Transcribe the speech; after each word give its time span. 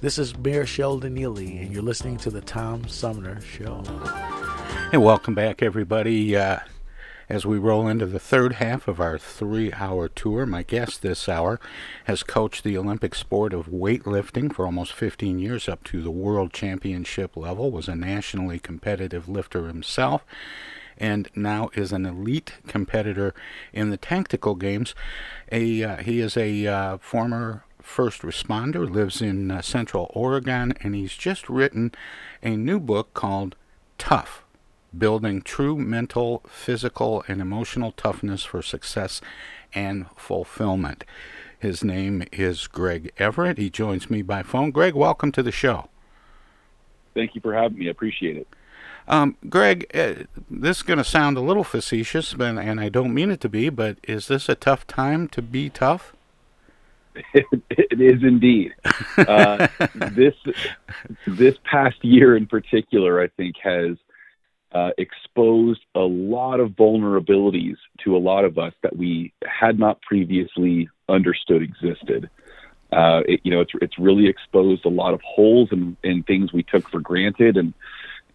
This 0.00 0.16
is 0.16 0.38
Mayor 0.38 0.64
Sheldon 0.64 1.16
Neeley, 1.16 1.60
and 1.60 1.72
you're 1.72 1.82
listening 1.82 2.18
to 2.18 2.30
the 2.30 2.40
Tom 2.40 2.86
Sumner 2.86 3.40
Show. 3.40 3.82
Hey, 4.92 4.96
welcome 4.96 5.34
back, 5.34 5.60
everybody. 5.60 6.36
Uh, 6.36 6.60
as 7.28 7.44
we 7.44 7.58
roll 7.58 7.88
into 7.88 8.06
the 8.06 8.20
third 8.20 8.54
half 8.54 8.86
of 8.86 9.00
our 9.00 9.18
three 9.18 9.72
hour 9.72 10.08
tour, 10.08 10.46
my 10.46 10.62
guest 10.62 11.02
this 11.02 11.28
hour 11.28 11.58
has 12.04 12.22
coached 12.22 12.62
the 12.62 12.78
Olympic 12.78 13.16
sport 13.16 13.52
of 13.52 13.66
weightlifting 13.66 14.54
for 14.54 14.66
almost 14.66 14.92
15 14.92 15.40
years 15.40 15.68
up 15.68 15.82
to 15.84 16.00
the 16.00 16.12
world 16.12 16.52
championship 16.52 17.36
level, 17.36 17.72
was 17.72 17.88
a 17.88 17.96
nationally 17.96 18.60
competitive 18.60 19.28
lifter 19.28 19.66
himself, 19.66 20.24
and 20.96 21.28
now 21.34 21.70
is 21.74 21.90
an 21.90 22.06
elite 22.06 22.52
competitor 22.68 23.34
in 23.72 23.90
the 23.90 23.96
tactical 23.96 24.54
games. 24.54 24.94
A, 25.50 25.82
uh, 25.82 25.96
he 25.96 26.20
is 26.20 26.36
a 26.36 26.68
uh, 26.68 26.98
former 26.98 27.64
first 27.88 28.22
responder, 28.22 28.88
lives 28.88 29.20
in 29.20 29.50
uh, 29.50 29.62
Central 29.62 30.10
Oregon, 30.14 30.74
and 30.82 30.94
he's 30.94 31.14
just 31.14 31.48
written 31.48 31.90
a 32.42 32.50
new 32.50 32.78
book 32.78 33.14
called 33.14 33.56
Tough 33.96 34.44
Building 34.96 35.42
True 35.42 35.76
Mental, 35.76 36.42
Physical, 36.46 37.24
and 37.26 37.40
Emotional 37.40 37.90
Toughness 37.92 38.44
for 38.44 38.62
Success 38.62 39.20
and 39.74 40.06
Fulfillment. 40.16 41.02
His 41.58 41.82
name 41.82 42.22
is 42.30 42.68
Greg 42.68 43.10
Everett. 43.16 43.58
He 43.58 43.70
joins 43.70 44.08
me 44.08 44.22
by 44.22 44.42
phone. 44.42 44.70
Greg, 44.70 44.94
welcome 44.94 45.32
to 45.32 45.42
the 45.42 45.50
show. 45.50 45.88
Thank 47.14 47.34
you 47.34 47.40
for 47.40 47.54
having 47.54 47.78
me. 47.78 47.88
I 47.88 47.90
appreciate 47.90 48.36
it. 48.36 48.46
Um, 49.08 49.36
Greg, 49.48 49.86
uh, 49.94 50.24
this 50.48 50.76
is 50.76 50.82
going 50.82 50.98
to 50.98 51.04
sound 51.04 51.36
a 51.36 51.40
little 51.40 51.64
facetious, 51.64 52.34
but, 52.34 52.58
and 52.58 52.78
I 52.78 52.90
don't 52.90 53.14
mean 53.14 53.30
it 53.30 53.40
to 53.40 53.48
be, 53.48 53.70
but 53.70 53.96
is 54.04 54.28
this 54.28 54.48
a 54.48 54.54
tough 54.54 54.86
time 54.86 55.26
to 55.28 55.42
be 55.42 55.70
tough? 55.70 56.12
it 57.34 58.00
is 58.00 58.22
indeed. 58.22 58.74
Uh, 59.16 59.68
this 59.94 60.34
this 61.26 61.54
past 61.64 62.02
year 62.04 62.36
in 62.36 62.46
particular, 62.46 63.20
I 63.20 63.28
think, 63.28 63.56
has 63.62 63.96
uh, 64.72 64.90
exposed 64.98 65.80
a 65.94 66.00
lot 66.00 66.60
of 66.60 66.70
vulnerabilities 66.70 67.76
to 68.04 68.16
a 68.16 68.18
lot 68.18 68.44
of 68.44 68.58
us 68.58 68.72
that 68.82 68.96
we 68.96 69.32
had 69.44 69.78
not 69.78 70.00
previously 70.02 70.88
understood 71.08 71.62
existed. 71.62 72.28
Uh, 72.92 73.20
it, 73.26 73.40
you 73.44 73.50
know, 73.50 73.60
it's 73.60 73.72
it's 73.80 73.98
really 73.98 74.28
exposed 74.28 74.84
a 74.84 74.90
lot 74.90 75.14
of 75.14 75.20
holes 75.22 75.68
in, 75.72 75.96
in 76.02 76.22
things 76.22 76.52
we 76.52 76.62
took 76.62 76.88
for 76.88 77.00
granted 77.00 77.56
and 77.56 77.74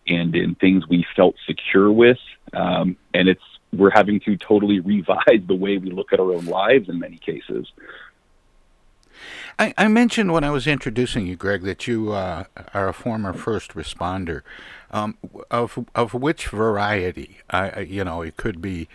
and 0.07 0.35
in 0.35 0.55
things 0.55 0.87
we 0.87 1.05
felt 1.15 1.35
secure 1.47 1.91
with. 1.91 2.17
Um, 2.53 2.97
and 3.13 3.27
it's 3.27 3.41
we're 3.71 3.91
having 3.91 4.19
to 4.21 4.37
totally 4.37 4.79
revise 4.79 5.41
the 5.47 5.55
way 5.55 5.77
we 5.77 5.91
look 5.91 6.13
at 6.13 6.19
our 6.19 6.33
own 6.33 6.45
lives 6.45 6.89
in 6.89 6.99
many 6.99 7.17
cases. 7.17 7.67
I, 9.59 9.73
I, 9.77 9.87
mentioned 9.87 10.33
when 10.33 10.43
I 10.43 10.49
was 10.49 10.67
introducing 10.67 11.27
you, 11.27 11.35
Greg, 11.35 11.63
that 11.63 11.87
you 11.87 12.11
uh, 12.11 12.45
are 12.73 12.89
a 12.89 12.93
former 12.93 13.33
first 13.33 13.73
responder. 13.73 14.41
Um, 14.91 15.17
of 15.49 15.85
of 15.95 16.13
which 16.13 16.47
variety? 16.47 17.39
I, 17.49 17.79
you 17.81 18.03
know, 18.03 18.21
it 18.21 18.37
could 18.37 18.61
be, 18.61 18.87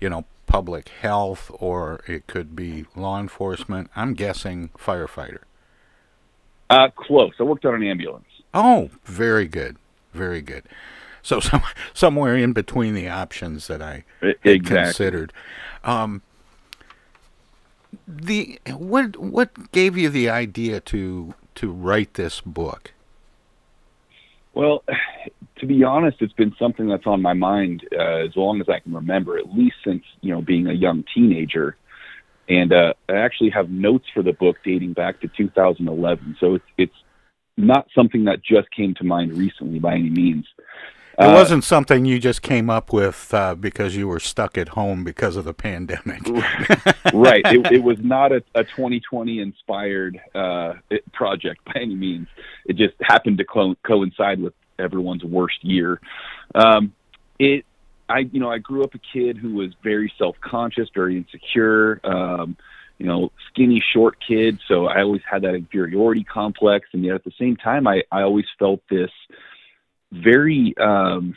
you 0.00 0.08
know, 0.10 0.24
public 0.46 0.88
health, 0.88 1.50
or 1.58 2.00
it 2.06 2.26
could 2.26 2.56
be 2.56 2.86
law 2.96 3.20
enforcement. 3.20 3.90
I'm 3.94 4.14
guessing 4.14 4.70
firefighter. 4.76 5.42
Uh, 6.70 6.88
close. 6.96 7.32
I 7.38 7.44
worked 7.44 7.64
on 7.64 7.74
an 7.74 7.82
ambulance. 7.82 8.26
Oh, 8.52 8.90
very 9.04 9.46
good, 9.46 9.76
very 10.12 10.40
good. 10.40 10.64
So 11.22 11.40
some, 11.40 11.62
somewhere 11.92 12.36
in 12.36 12.52
between 12.52 12.94
the 12.94 13.08
options 13.08 13.66
that 13.66 13.82
I 13.82 14.04
exactly. 14.22 14.60
considered. 14.60 15.32
Um, 15.82 16.22
the 18.06 18.58
what 18.68 19.16
what 19.16 19.72
gave 19.72 19.96
you 19.96 20.08
the 20.08 20.28
idea 20.28 20.80
to 20.80 21.34
to 21.56 21.70
write 21.70 22.14
this 22.14 22.40
book? 22.40 22.92
Well, 24.54 24.84
to 25.58 25.66
be 25.66 25.84
honest, 25.84 26.18
it's 26.20 26.32
been 26.32 26.54
something 26.58 26.88
that's 26.88 27.06
on 27.06 27.22
my 27.22 27.34
mind 27.34 27.86
uh, 27.92 28.26
as 28.26 28.36
long 28.36 28.60
as 28.60 28.68
I 28.68 28.80
can 28.80 28.92
remember, 28.92 29.38
at 29.38 29.54
least 29.54 29.76
since 29.84 30.04
you 30.20 30.32
know 30.32 30.42
being 30.42 30.66
a 30.66 30.72
young 30.72 31.04
teenager. 31.14 31.76
And 32.48 32.72
uh, 32.74 32.92
I 33.08 33.14
actually 33.14 33.50
have 33.50 33.70
notes 33.70 34.04
for 34.12 34.22
the 34.22 34.34
book 34.34 34.56
dating 34.64 34.92
back 34.92 35.20
to 35.20 35.28
2011, 35.28 36.36
so 36.40 36.54
it's 36.54 36.64
it's 36.76 36.96
not 37.56 37.86
something 37.94 38.24
that 38.24 38.42
just 38.42 38.70
came 38.70 38.94
to 38.94 39.04
mind 39.04 39.32
recently 39.32 39.78
by 39.78 39.94
any 39.94 40.10
means. 40.10 40.46
It 41.18 41.32
wasn't 41.32 41.64
something 41.64 42.04
you 42.04 42.18
just 42.18 42.42
came 42.42 42.68
up 42.68 42.92
with 42.92 43.32
uh, 43.32 43.54
because 43.54 43.96
you 43.96 44.08
were 44.08 44.20
stuck 44.20 44.58
at 44.58 44.70
home 44.70 45.04
because 45.04 45.36
of 45.36 45.44
the 45.44 45.54
pandemic. 45.54 46.22
right. 47.12 47.44
It, 47.54 47.72
it, 47.72 47.82
was 47.82 47.98
not 48.00 48.32
a, 48.32 48.42
a 48.54 48.64
2020 48.64 49.38
inspired 49.38 50.20
uh, 50.34 50.74
project 51.12 51.64
by 51.66 51.74
any 51.76 51.94
means. 51.94 52.26
It 52.64 52.76
just 52.76 52.94
happened 53.00 53.38
to 53.38 53.44
co- 53.44 53.76
coincide 53.86 54.40
with 54.40 54.54
everyone's 54.78 55.22
worst 55.22 55.62
year. 55.62 56.00
Um, 56.54 56.92
it, 57.38 57.64
I, 58.08 58.20
you 58.20 58.40
know, 58.40 58.50
I 58.50 58.58
grew 58.58 58.82
up 58.82 58.94
a 58.94 58.98
kid 58.98 59.36
who 59.36 59.54
was 59.54 59.72
very 59.82 60.12
self 60.18 60.36
conscious, 60.40 60.88
very 60.94 61.16
insecure. 61.16 62.00
Um, 62.02 62.56
you 62.98 63.06
know, 63.06 63.32
skinny, 63.50 63.82
short 63.92 64.16
kid. 64.26 64.58
So 64.68 64.86
I 64.86 65.02
always 65.02 65.22
had 65.28 65.42
that 65.42 65.54
inferiority 65.54 66.24
complex, 66.24 66.88
and 66.92 67.04
yet 67.04 67.14
at 67.14 67.24
the 67.24 67.32
same 67.38 67.56
time, 67.56 67.86
I, 67.86 68.02
I 68.10 68.22
always 68.22 68.46
felt 68.58 68.80
this 68.88 69.10
very 70.22 70.74
um, 70.80 71.34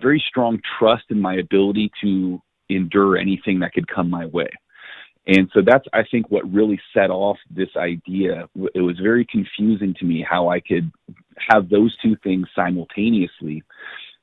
very 0.00 0.22
strong 0.28 0.60
trust 0.78 1.04
in 1.10 1.20
my 1.20 1.36
ability 1.36 1.90
to 2.02 2.40
endure 2.68 3.16
anything 3.16 3.60
that 3.60 3.72
could 3.72 3.88
come 3.88 4.10
my 4.10 4.26
way. 4.26 4.48
And 5.26 5.50
so 5.54 5.62
that's 5.64 5.86
I 5.92 6.02
think 6.10 6.30
what 6.30 6.50
really 6.52 6.78
set 6.92 7.10
off 7.10 7.38
this 7.50 7.70
idea. 7.76 8.48
It 8.74 8.80
was 8.80 8.98
very 8.98 9.24
confusing 9.24 9.94
to 9.98 10.04
me 10.04 10.24
how 10.28 10.48
I 10.48 10.60
could 10.60 10.90
have 11.48 11.68
those 11.68 11.96
two 12.02 12.16
things 12.22 12.46
simultaneously. 12.54 13.62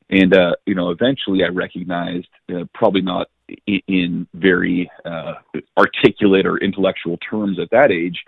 And 0.09 0.35
uh, 0.35 0.55
you 0.65 0.75
know, 0.75 0.91
eventually, 0.91 1.43
I 1.43 1.47
recognized, 1.47 2.27
uh, 2.53 2.65
probably 2.73 3.01
not 3.01 3.29
in, 3.65 3.81
in 3.87 4.27
very 4.33 4.91
uh, 5.05 5.35
articulate 5.77 6.45
or 6.45 6.57
intellectual 6.57 7.17
terms 7.17 7.59
at 7.59 7.71
that 7.71 7.91
age, 7.91 8.23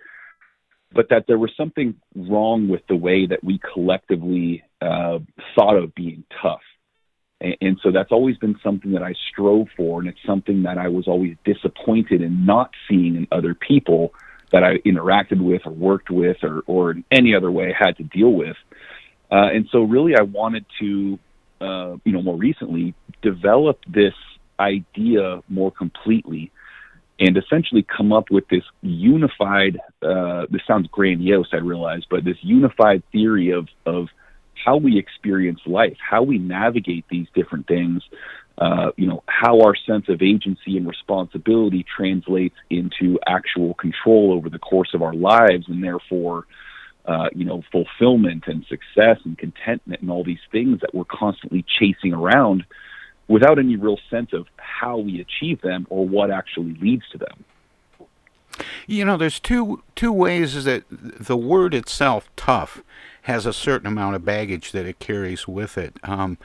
but 0.93 1.09
that 1.09 1.25
there 1.27 1.37
was 1.37 1.51
something 1.57 1.95
wrong 2.15 2.67
with 2.67 2.81
the 2.87 2.95
way 2.95 3.25
that 3.25 3.43
we 3.43 3.59
collectively 3.73 4.63
uh, 4.81 5.19
thought 5.55 5.77
of 5.77 5.93
being 5.95 6.23
tough. 6.41 6.61
And, 7.41 7.55
and 7.61 7.79
so 7.81 7.91
that's 7.91 8.11
always 8.11 8.37
been 8.37 8.55
something 8.63 8.91
that 8.91 9.03
I 9.03 9.13
strove 9.31 9.67
for, 9.75 9.99
and 9.99 10.09
it's 10.09 10.19
something 10.25 10.63
that 10.63 10.77
I 10.77 10.87
was 10.87 11.07
always 11.07 11.35
disappointed 11.43 12.21
in 12.21 12.45
not 12.45 12.71
seeing 12.87 13.15
in 13.15 13.27
other 13.31 13.53
people 13.53 14.13
that 14.51 14.63
I 14.63 14.77
interacted 14.79 15.41
with 15.41 15.63
or 15.65 15.71
worked 15.71 16.11
with 16.11 16.37
or, 16.43 16.61
or 16.67 16.91
in 16.91 17.03
any 17.11 17.35
other 17.35 17.51
way 17.51 17.73
had 17.77 17.97
to 17.97 18.03
deal 18.03 18.31
with. 18.31 18.55
Uh, 19.31 19.49
and 19.51 19.67
so, 19.71 19.81
really, 19.81 20.13
I 20.15 20.21
wanted 20.21 20.65
to, 20.79 21.19
uh, 21.59 21.95
you 22.03 22.11
know, 22.11 22.21
more 22.21 22.37
recently 22.37 22.93
develop 23.23 23.79
this 23.87 24.13
idea 24.59 25.41
more 25.49 25.71
completely 25.71 26.51
and 27.19 27.37
essentially 27.37 27.83
come 27.83 28.11
up 28.11 28.31
with 28.31 28.47
this 28.49 28.63
unified 28.81 29.79
uh, 30.01 30.45
this 30.49 30.61
sounds 30.67 30.87
grandiose 30.91 31.47
i 31.53 31.57
realize 31.57 32.03
but 32.09 32.23
this 32.23 32.37
unified 32.41 33.03
theory 33.11 33.51
of 33.51 33.67
of 33.85 34.07
how 34.65 34.77
we 34.77 34.97
experience 34.97 35.59
life 35.65 35.97
how 35.99 36.23
we 36.23 36.37
navigate 36.37 37.05
these 37.09 37.27
different 37.35 37.67
things 37.67 38.01
uh, 38.57 38.91
you 38.97 39.07
know 39.07 39.23
how 39.27 39.61
our 39.61 39.75
sense 39.75 40.05
of 40.09 40.21
agency 40.21 40.77
and 40.77 40.87
responsibility 40.87 41.85
translates 41.95 42.55
into 42.69 43.19
actual 43.27 43.73
control 43.75 44.31
over 44.31 44.49
the 44.49 44.59
course 44.59 44.93
of 44.93 45.01
our 45.01 45.13
lives 45.13 45.65
and 45.67 45.83
therefore 45.83 46.45
uh, 47.05 47.27
you 47.33 47.45
know 47.45 47.63
fulfillment 47.71 48.43
and 48.47 48.65
success 48.65 49.17
and 49.25 49.37
contentment 49.37 50.01
and 50.01 50.09
all 50.09 50.23
these 50.23 50.37
things 50.51 50.79
that 50.81 50.93
we're 50.93 51.03
constantly 51.05 51.65
chasing 51.79 52.13
around 52.13 52.63
without 53.27 53.59
any 53.59 53.75
real 53.75 53.99
sense 54.09 54.33
of 54.33 54.47
how 54.57 54.97
we 54.97 55.21
achieve 55.21 55.61
them 55.61 55.87
or 55.89 56.07
what 56.07 56.31
actually 56.31 56.73
leads 56.81 57.03
to 57.11 57.17
them. 57.17 57.45
You 58.85 59.05
know, 59.05 59.17
there's 59.17 59.39
two 59.39 59.81
two 59.95 60.11
ways 60.11 60.63
that 60.65 60.83
the 60.89 61.37
word 61.37 61.73
itself, 61.73 62.29
tough, 62.35 62.83
has 63.23 63.45
a 63.45 63.53
certain 63.53 63.87
amount 63.87 64.15
of 64.15 64.25
baggage 64.25 64.71
that 64.73 64.85
it 64.85 64.99
carries 64.99 65.47
with 65.47 65.77
it. 65.77 65.95
Um, 66.03 66.37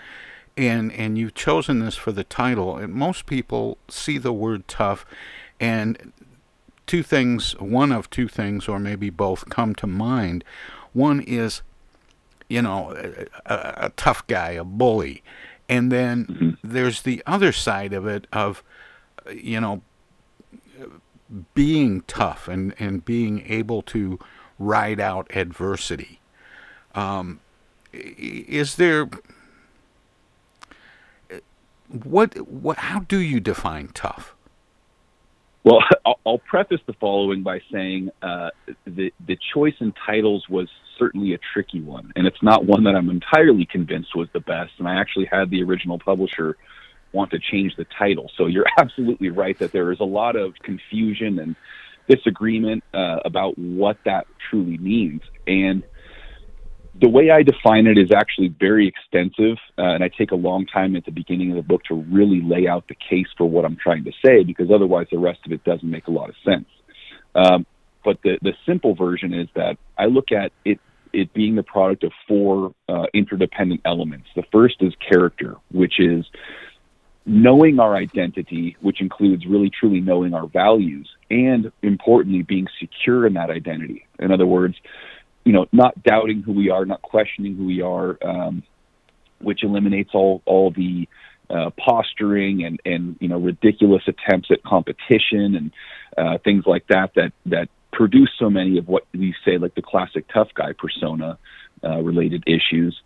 and 0.57 0.93
and 0.93 1.19
you've 1.19 1.35
chosen 1.35 1.81
this 1.81 1.97
for 1.97 2.13
the 2.13 2.25
title. 2.25 2.77
And 2.77 2.95
most 2.95 3.27
people 3.27 3.79
see 3.89 4.19
the 4.19 4.33
word 4.33 4.67
tough, 4.69 5.05
and 5.61 6.13
two 6.87 7.03
things, 7.03 7.53
one 7.61 7.93
of 7.93 8.09
two 8.09 8.29
things, 8.29 8.69
or 8.69 8.79
maybe 8.79 9.11
both, 9.11 9.49
come 9.51 9.75
to 9.77 9.87
mind. 9.87 10.43
One 10.95 11.21
is, 11.21 11.63
you 12.49 12.63
know, 12.63 12.97
a, 12.97 13.27
a, 13.53 13.87
a 13.87 13.93
tough 13.97 14.27
guy, 14.27 14.53
a 14.53 14.65
bully, 14.65 15.23
and 15.69 15.93
then 15.93 16.27
mm-hmm. 16.27 16.51
there's 16.63 17.03
the 17.03 17.23
other 17.27 17.53
side 17.53 17.93
of 17.93 18.07
it 18.07 18.27
of, 18.33 18.63
you 19.33 19.61
know, 19.61 19.83
being 21.55 22.03
tough 22.03 22.49
and, 22.49 22.75
and 22.79 23.05
being 23.05 23.45
able 23.47 23.83
to 23.83 24.19
ride 24.59 24.99
out 24.99 25.31
adversity. 25.35 26.21
Um, 26.95 27.41
is 27.93 28.77
there 28.77 29.09
what 31.89 32.37
what 32.49 32.79
how 32.79 33.01
do 33.01 33.19
you 33.19 33.41
define 33.41 33.89
tough? 33.89 34.35
Well, 35.65 35.81
I'll, 36.27 36.39
preface 36.39 36.81
the 36.87 36.93
following 36.95 37.43
by 37.43 37.61
saying 37.73 38.11
uh, 38.23 38.51
the 38.87 39.13
the 39.27 39.39
choice 39.55 39.75
in 39.81 39.93
titles 40.07 40.49
was 40.49 40.69
certainly 40.99 41.35
a 41.35 41.39
tricky 41.53 41.81
one, 41.81 42.13
and 42.17 42.27
it's 42.27 42.43
not 42.43 42.65
one 42.65 42.85
that 42.85 42.95
I'm 42.95 43.11
entirely 43.11 43.67
convinced 43.67 44.15
was 44.17 44.29
the 44.33 44.41
best. 44.41 44.73
And 44.79 44.89
I 44.89 45.01
actually 45.01 45.27
had 45.31 45.51
the 45.51 45.63
original 45.63 45.99
publisher 45.99 46.57
want 47.13 47.31
to 47.31 47.39
change 47.39 47.75
the 47.77 47.87
title. 47.99 48.31
So 48.37 48.47
you're 48.47 48.67
absolutely 48.79 49.31
right 49.31 49.59
that 49.59 49.73
there 49.73 49.93
is 49.93 50.01
a 50.01 50.05
lot 50.05 50.37
of 50.37 50.55
confusion 50.63 51.39
and 51.39 51.57
disagreement 52.09 52.85
uh, 52.95 53.19
about 53.25 53.59
what 53.59 53.99
that 54.05 54.27
truly 54.51 54.79
means. 54.79 55.21
And 55.47 55.83
the 57.01 57.09
way 57.09 57.31
I 57.31 57.43
define 57.43 57.87
it 57.87 57.99
is 57.99 58.11
actually 58.11 58.49
very 58.49 58.89
extensive, 58.89 59.57
uh, 59.79 59.83
and 59.83 60.03
I 60.03 60.09
take 60.09 60.33
a 60.33 60.37
long 60.37 60.67
time 60.67 60.97
at 60.97 61.05
the 61.05 61.13
beginning 61.13 61.51
of 61.51 61.57
the 61.57 61.63
book 61.63 61.85
to 61.85 61.95
really 61.95 62.41
lay 62.41 62.67
out 62.67 62.89
the 62.89 62.97
case 62.97 63.29
for 63.37 63.49
what 63.49 63.65
I'm 63.65 63.77
trying 63.77 64.05
to 64.05 64.13
say, 64.25 64.43
because 64.43 64.71
otherwise 64.71 65.07
the 65.11 65.19
rest 65.19 65.41
of 65.47 65.53
it 65.53 65.63
doesn't 65.65 65.89
make 65.89 66.09
a 66.09 66.11
lot 66.11 66.29
of 66.29 66.35
sense. 66.45 66.67
Um, 67.35 67.67
but 68.05 68.21
the 68.23 68.39
the 68.43 68.55
simple 68.67 68.95
version 68.95 69.35
is 69.35 69.49
that 69.55 69.77
I 69.97 70.07
look 70.07 70.33
at 70.33 70.53
it 70.65 70.81
it 71.13 71.33
being 71.33 71.55
the 71.57 71.63
product 71.63 72.05
of 72.05 72.13
four 72.27 72.75
uh, 72.89 73.07
interdependent 73.15 73.83
elements. 73.85 74.29
The 74.35 74.45
first 74.53 74.77
is 74.81 74.95
character, 74.97 75.57
which 75.71 75.99
is 75.99 76.25
knowing 77.27 77.79
our 77.79 77.95
identity, 77.95 78.77
which 78.81 79.01
includes 79.01 79.47
really 79.47 79.71
truly 79.71 80.01
knowing 80.01 80.35
our 80.35 80.47
values, 80.47 81.09
and 81.31 81.71
importantly, 81.83 82.43
being 82.43 82.67
secure 82.81 83.27
in 83.27 83.35
that 83.35 83.51
identity. 83.51 84.07
In 84.19 84.33
other 84.33 84.47
words, 84.47 84.77
you 85.45 85.53
know, 85.53 85.67
not 85.73 86.03
doubting 86.03 86.43
who 86.43 86.53
we 86.53 86.71
are, 86.71 86.85
not 86.85 87.03
questioning 87.03 87.57
who 87.57 87.67
we 87.67 87.83
are, 87.83 88.19
um, 88.23 88.63
which 89.41 89.63
eliminates 89.63 90.11
all 90.15 90.43
all 90.47 90.71
the 90.71 91.09
uh, 91.51 91.71
posturing 91.79 92.65
and 92.65 92.81
and 92.85 93.17
you 93.21 93.29
know 93.29 93.39
ridiculous 93.39 94.03
attempts 94.07 94.51
at 94.51 94.63
competition 94.63 95.55
and 95.55 95.71
uh, 96.17 96.39
things 96.45 96.65
like 96.67 96.87
that 96.89 97.13
that 97.15 97.33
that 97.47 97.69
produce 97.99 98.31
so 98.39 98.49
many 98.49 98.79
of 98.79 98.87
what 98.87 99.05
we 99.13 99.35
say 99.45 99.59
like 99.59 99.75
the 99.75 99.83
classic 99.83 100.25
tough 100.33 100.47
guy 100.55 100.73
persona 100.73 101.37
uh, 101.83 101.99
related 101.99 102.45
issues. 102.47 102.97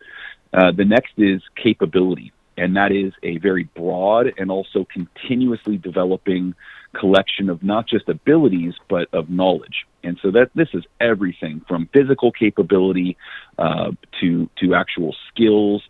Uh, 0.52 0.70
the 0.70 0.84
next 0.84 1.14
is 1.16 1.40
capability, 1.56 2.30
and 2.58 2.76
that 2.76 2.92
is 2.92 3.14
a 3.22 3.38
very 3.38 3.64
broad 3.74 4.34
and 4.36 4.50
also 4.50 4.86
continuously 4.92 5.78
developing 5.78 6.54
collection 6.92 7.48
of 7.48 7.62
not 7.62 7.88
just 7.88 8.06
abilities 8.06 8.74
but 8.90 9.08
of 9.14 9.30
knowledge. 9.30 9.86
And 10.04 10.18
so 10.20 10.30
that 10.32 10.50
this 10.54 10.68
is 10.74 10.84
everything 11.00 11.62
from 11.66 11.88
physical 11.94 12.30
capability 12.30 13.16
uh, 13.56 13.92
to 14.20 14.50
to 14.60 14.74
actual 14.74 15.16
skills 15.30 15.82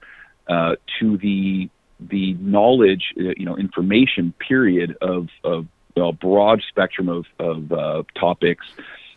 uh, 0.47 0.77
to 1.01 1.17
the 1.17 1.69
the 1.99 2.35
knowledge, 2.35 3.15
uh, 3.19 3.35
you 3.37 3.47
know, 3.47 3.57
information 3.57 4.33
period 4.49 4.97
of 5.01 5.27
of 5.43 5.67
a 5.97 6.13
broad 6.13 6.63
spectrum 6.69 7.09
of 7.09 7.27
of 7.39 7.73
uh, 7.73 8.03
topics, 8.19 8.67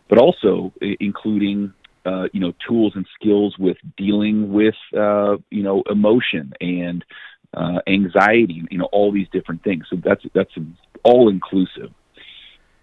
but 0.07 0.17
also 0.17 0.73
including 0.81 1.73
uh, 2.05 2.27
you 2.33 2.39
know 2.39 2.53
tools 2.67 2.93
and 2.95 3.05
skills 3.19 3.57
with 3.57 3.77
dealing 3.97 4.51
with 4.51 4.75
uh, 4.97 5.37
you 5.49 5.63
know 5.63 5.83
emotion 5.89 6.53
and 6.61 7.03
uh, 7.53 7.79
anxiety, 7.87 8.63
you 8.69 8.77
know 8.77 8.89
all 8.91 9.11
these 9.11 9.27
different 9.31 9.63
things. 9.63 9.85
So 9.89 9.97
that's 10.03 10.23
that's 10.33 10.51
all 11.03 11.29
inclusive. 11.29 11.91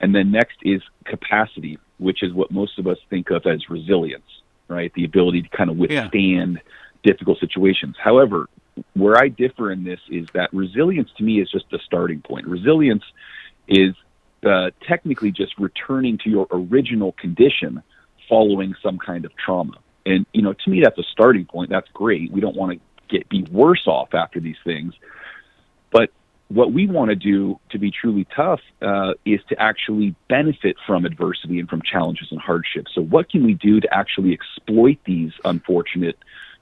And 0.00 0.14
then 0.14 0.32
next 0.32 0.56
is 0.62 0.82
capacity, 1.04 1.78
which 1.98 2.22
is 2.24 2.32
what 2.32 2.50
most 2.50 2.78
of 2.78 2.88
us 2.88 2.98
think 3.08 3.30
of 3.30 3.46
as 3.46 3.70
resilience, 3.70 4.24
right? 4.66 4.92
The 4.94 5.04
ability 5.04 5.42
to 5.42 5.48
kind 5.56 5.70
of 5.70 5.76
withstand 5.76 6.60
yeah. 6.64 7.12
difficult 7.12 7.38
situations. 7.38 7.94
However, 8.02 8.48
where 8.94 9.16
I 9.16 9.28
differ 9.28 9.70
in 9.70 9.84
this 9.84 10.00
is 10.10 10.26
that 10.34 10.52
resilience 10.52 11.10
to 11.18 11.22
me 11.22 11.40
is 11.40 11.50
just 11.50 11.66
a 11.72 11.78
starting 11.84 12.20
point. 12.20 12.46
Resilience 12.48 13.04
is 13.72 13.94
uh, 14.44 14.70
technically 14.86 15.30
just 15.30 15.58
returning 15.58 16.18
to 16.18 16.30
your 16.30 16.46
original 16.50 17.12
condition 17.12 17.82
following 18.28 18.74
some 18.82 18.98
kind 18.98 19.24
of 19.24 19.32
trauma. 19.36 19.74
And 20.04 20.26
you 20.32 20.42
know, 20.42 20.52
to 20.52 20.70
me, 20.70 20.80
that's 20.82 20.98
a 20.98 21.04
starting 21.12 21.46
point. 21.46 21.70
That's 21.70 21.88
great. 21.92 22.30
We 22.32 22.40
don't 22.40 22.56
want 22.56 22.72
to 22.72 22.80
get 23.08 23.28
be 23.28 23.42
worse 23.50 23.86
off 23.86 24.14
after 24.14 24.40
these 24.40 24.56
things, 24.64 24.94
but 25.90 26.10
what 26.48 26.72
we 26.72 26.86
want 26.86 27.08
to 27.08 27.16
do 27.16 27.58
to 27.70 27.78
be 27.78 27.90
truly 27.90 28.26
tough 28.36 28.60
uh, 28.82 29.12
is 29.24 29.40
to 29.48 29.60
actually 29.60 30.14
benefit 30.28 30.76
from 30.86 31.06
adversity 31.06 31.58
and 31.58 31.68
from 31.68 31.80
challenges 31.82 32.28
and 32.30 32.40
hardships. 32.40 32.92
So, 32.94 33.00
what 33.00 33.30
can 33.30 33.44
we 33.44 33.54
do 33.54 33.80
to 33.80 33.88
actually 33.94 34.32
exploit 34.32 34.98
these 35.06 35.32
unfortunate 35.44 36.18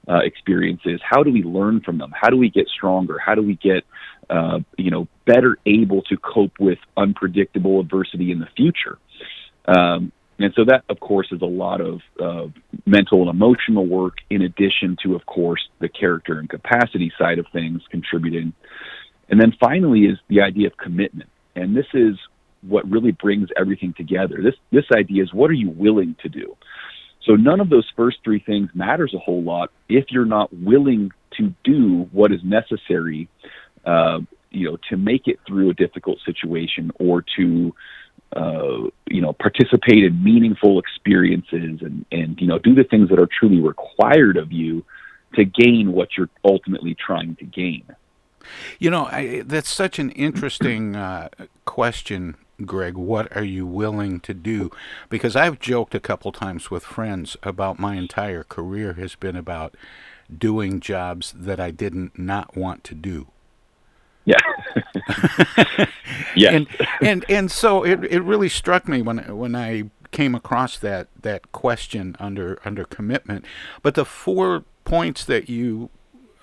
uh, 0.09 0.19
experiences? 0.19 1.01
How 1.03 1.23
do 1.23 1.33
we 1.33 1.43
learn 1.43 1.81
from 1.81 1.99
them? 1.99 2.13
How 2.15 2.31
do 2.31 2.37
we 2.37 2.51
get 2.51 2.69
stronger? 2.69 3.19
How 3.19 3.35
do 3.35 3.43
we 3.43 3.57
get, 3.57 3.85
uh, 4.31 4.61
you 4.79 4.91
know, 4.91 5.09
better 5.27 5.59
able 5.67 6.03
to 6.03 6.17
cope 6.17 6.59
with 6.59 6.79
unpredictable 6.97 7.81
adversity 7.81 8.31
in 8.31 8.39
the 8.39 8.49
future? 8.57 8.99
Um, 9.67 10.13
and 10.39 10.55
so 10.57 10.65
that, 10.65 10.85
of 10.89 11.01
course, 11.01 11.29
is 11.33 11.43
a 11.43 11.47
lot 11.47 11.83
of 11.83 12.01
uh, 12.19 12.47
mental 12.87 13.21
and 13.21 13.29
emotional 13.29 13.87
work, 13.87 14.15
in 14.31 14.41
addition 14.41 14.97
to, 15.03 15.15
of 15.15 15.27
course, 15.27 15.61
the 15.81 15.89
character 15.89 16.39
and 16.39 16.49
capacity 16.49 17.13
side 17.19 17.39
of 17.39 17.47
things 17.53 17.83
contributing 17.91 18.55
and 19.31 19.41
then 19.41 19.55
finally 19.59 20.01
is 20.01 20.19
the 20.29 20.43
idea 20.43 20.67
of 20.67 20.77
commitment. 20.77 21.31
And 21.55 21.77
this 21.77 21.87
is 21.95 22.17
what 22.63 22.89
really 22.91 23.13
brings 23.13 23.49
everything 23.57 23.95
together. 23.97 24.41
This 24.43 24.55
this 24.71 24.85
idea 24.95 25.23
is 25.23 25.33
what 25.33 25.51
are 25.51 25.55
you 25.55 25.71
willing 25.71 26.17
to 26.23 26.29
do? 26.29 26.57
So 27.25 27.35
none 27.35 27.61
of 27.61 27.71
those 27.71 27.89
first 27.97 28.19
three 28.25 28.41
things 28.41 28.71
matters 28.75 29.15
a 29.15 29.19
whole 29.19 29.43
lot 29.43 29.71
if 29.89 30.07
you're 30.11 30.25
not 30.27 30.53
willing 30.53 31.13
to 31.39 31.55
do 31.65 32.09
what 32.13 32.33
is 32.33 32.41
necessary, 32.43 33.29
uh, 33.85 34.21
you 34.51 34.71
know, 34.71 34.79
to 34.89 34.97
make 34.97 35.27
it 35.27 35.39
through 35.47 35.71
a 35.71 35.75
difficult 35.75 36.19
situation 36.25 36.91
or 36.99 37.25
to, 37.37 37.75
uh, 38.35 38.89
you 39.09 39.21
know, 39.21 39.33
participate 39.33 40.05
in 40.05 40.23
meaningful 40.23 40.79
experiences 40.79 41.81
and 41.83 42.05
and 42.11 42.41
you 42.41 42.47
know 42.47 42.59
do 42.59 42.75
the 42.75 42.85
things 42.85 43.09
that 43.11 43.19
are 43.19 43.29
truly 43.39 43.61
required 43.61 44.37
of 44.37 44.53
you 44.53 44.85
to 45.35 45.45
gain 45.45 45.93
what 45.93 46.09
you're 46.17 46.29
ultimately 46.45 46.95
trying 46.95 47.37
to 47.37 47.45
gain. 47.45 47.85
You 48.79 48.91
know, 48.91 49.05
I, 49.07 49.43
that's 49.45 49.71
such 49.71 49.99
an 49.99 50.11
interesting 50.11 50.97
uh, 50.97 51.29
question, 51.65 52.37
Greg. 52.65 52.97
What 52.97 53.35
are 53.37 53.45
you 53.45 53.67
willing 53.67 54.21
to 54.21 54.35
do? 54.35 54.71
Because 55.09 55.37
I've 55.37 55.61
joked 55.61 55.95
a 55.95 56.01
couple 56.01 56.33
times 56.33 56.71
with 56.71 56.83
friends 56.83 57.37
about 57.43 57.79
my 57.79 57.97
entire 57.97 58.45
career 58.45 58.95
has 58.95 59.15
been 59.15 59.37
about 59.37 59.75
doing 60.37 60.81
jobs 60.81 61.33
that 61.37 61.61
I 61.61 61.71
didn't 61.71 62.19
not 62.19 62.57
want 62.57 62.83
to 62.85 62.95
do. 62.95 63.29
Yeah. 64.31 65.87
yeah. 66.37 66.51
And, 66.53 66.69
and 67.01 67.25
and 67.29 67.51
so 67.51 67.85
it 67.85 68.05
it 68.05 68.21
really 68.21 68.49
struck 68.49 68.89
me 68.89 69.03
when 69.03 69.19
when 69.37 69.55
I 69.55 69.91
came 70.11 70.35
across 70.35 70.79
that 70.79 71.09
that 71.23 71.53
question 71.53 72.17
under 72.19 72.61
under 72.65 72.85
commitment. 72.85 73.45
But 73.83 73.95
the 73.95 74.05
four 74.05 74.65
points 74.85 75.25
that 75.25 75.49
you 75.49 75.91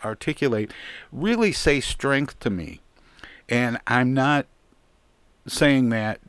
articulate 0.03 0.71
really 1.11 1.51
say 1.51 1.79
strength 1.79 2.39
to 2.39 2.49
me. 2.49 2.81
And 3.49 3.79
I'm 3.87 4.13
not 4.13 4.45
saying 5.47 5.89
that 5.89 6.19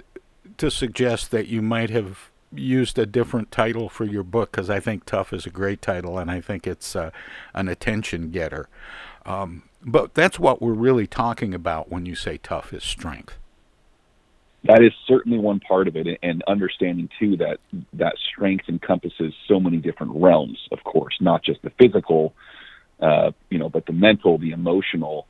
to 0.59 0.71
suggest 0.71 1.31
that 1.31 1.49
you 1.49 1.62
might 1.62 1.91
have 1.91 2.31
used 2.53 2.99
a 2.99 3.07
different 3.07 3.50
title 3.50 3.88
for 3.88 4.05
your 4.05 4.23
book 4.23 4.53
because 4.53 4.71
I 4.71 4.81
think 4.81 5.05
Tough 5.05 5.33
is 5.33 5.47
a 5.47 5.50
great 5.50 5.83
title 5.83 6.19
and 6.19 6.31
I 6.31 6.41
think 6.41 6.67
it's 6.67 6.97
uh, 6.97 7.11
an 7.55 7.69
attention 7.69 8.31
getter. 8.31 8.69
Um, 9.27 9.65
but 9.85 10.15
that's 10.15 10.39
what 10.39 10.61
we're 10.61 10.73
really 10.73 11.07
talking 11.07 11.55
about 11.55 11.91
when 11.91 12.07
you 12.07 12.15
say 12.15 12.39
tough 12.39 12.73
is 12.73 12.83
strength. 12.83 13.37
That 14.65 14.83
is 14.83 14.93
certainly 15.07 15.39
one 15.39 15.61
part 15.61 15.87
of 15.87 15.97
it, 15.97 16.19
and 16.23 16.43
understanding 16.49 17.09
too 17.19 17.37
that 17.37 17.59
that 17.93 18.17
strength 18.19 18.69
encompasses 18.69 19.33
so 19.47 19.61
many 19.61 19.77
different 19.77 20.13
realms. 20.17 20.59
Of 20.73 20.83
course, 20.83 21.17
not 21.21 21.45
just 21.45 21.63
the 21.63 21.71
physical, 21.71 22.35
uh, 23.01 23.31
you 23.51 23.59
know, 23.59 23.69
but 23.69 23.87
the 23.87 23.93
mental, 23.93 24.37
the 24.37 24.51
emotional. 24.51 25.27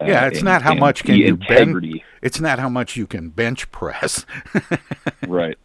Uh, 0.00 0.06
yeah, 0.06 0.26
it's 0.26 0.38
and, 0.38 0.46
not 0.46 0.62
how 0.62 0.74
much 0.74 1.04
can 1.04 1.14
you 1.14 1.28
integrity. 1.28 1.92
bench. 1.92 2.02
It's 2.22 2.40
not 2.40 2.58
how 2.58 2.68
much 2.68 2.96
you 2.96 3.06
can 3.06 3.30
bench 3.30 3.70
press. 3.70 4.26
right. 5.28 5.56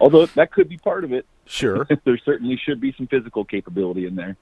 Although 0.00 0.26
that 0.26 0.50
could 0.52 0.68
be 0.68 0.76
part 0.76 1.04
of 1.04 1.12
it. 1.12 1.24
Sure. 1.46 1.86
there 2.04 2.18
certainly 2.24 2.60
should 2.62 2.80
be 2.80 2.92
some 2.96 3.06
physical 3.06 3.44
capability 3.44 4.06
in 4.06 4.16
there. 4.16 4.36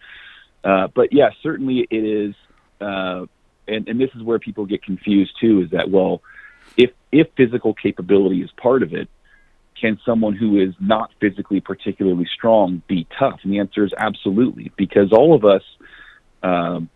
Uh, 0.65 0.89
but 0.95 1.13
yeah, 1.13 1.29
certainly 1.43 1.87
it 1.91 2.05
is. 2.05 2.35
Uh, 2.81 3.27
and, 3.67 3.89
and 3.89 4.01
this 4.01 4.11
is 4.15 4.23
where 4.23 4.39
people 4.39 4.67
get 4.67 4.83
confused 4.83 5.33
too. 5.41 5.63
Is 5.63 5.71
that 5.71 5.91
well, 5.91 6.23
if 6.77 6.91
if 7.13 7.29
physical 7.37 7.75
capability 7.75 8.43
is 8.43 8.51
part 8.57 8.83
of 8.83 8.93
it, 8.93 9.09
can 9.81 9.99
someone 10.05 10.35
who 10.35 10.61
is 10.61 10.75
not 10.81 11.11
physically 11.21 11.61
particularly 11.61 12.27
strong 12.35 12.83
be 12.89 13.07
tough? 13.19 13.41
And 13.43 13.53
the 13.53 13.59
answer 13.59 13.85
is 13.85 13.93
absolutely, 13.97 14.73
because 14.77 15.13
all 15.13 15.35
of 15.35 15.45
us 15.45 15.63
um, 16.43 16.89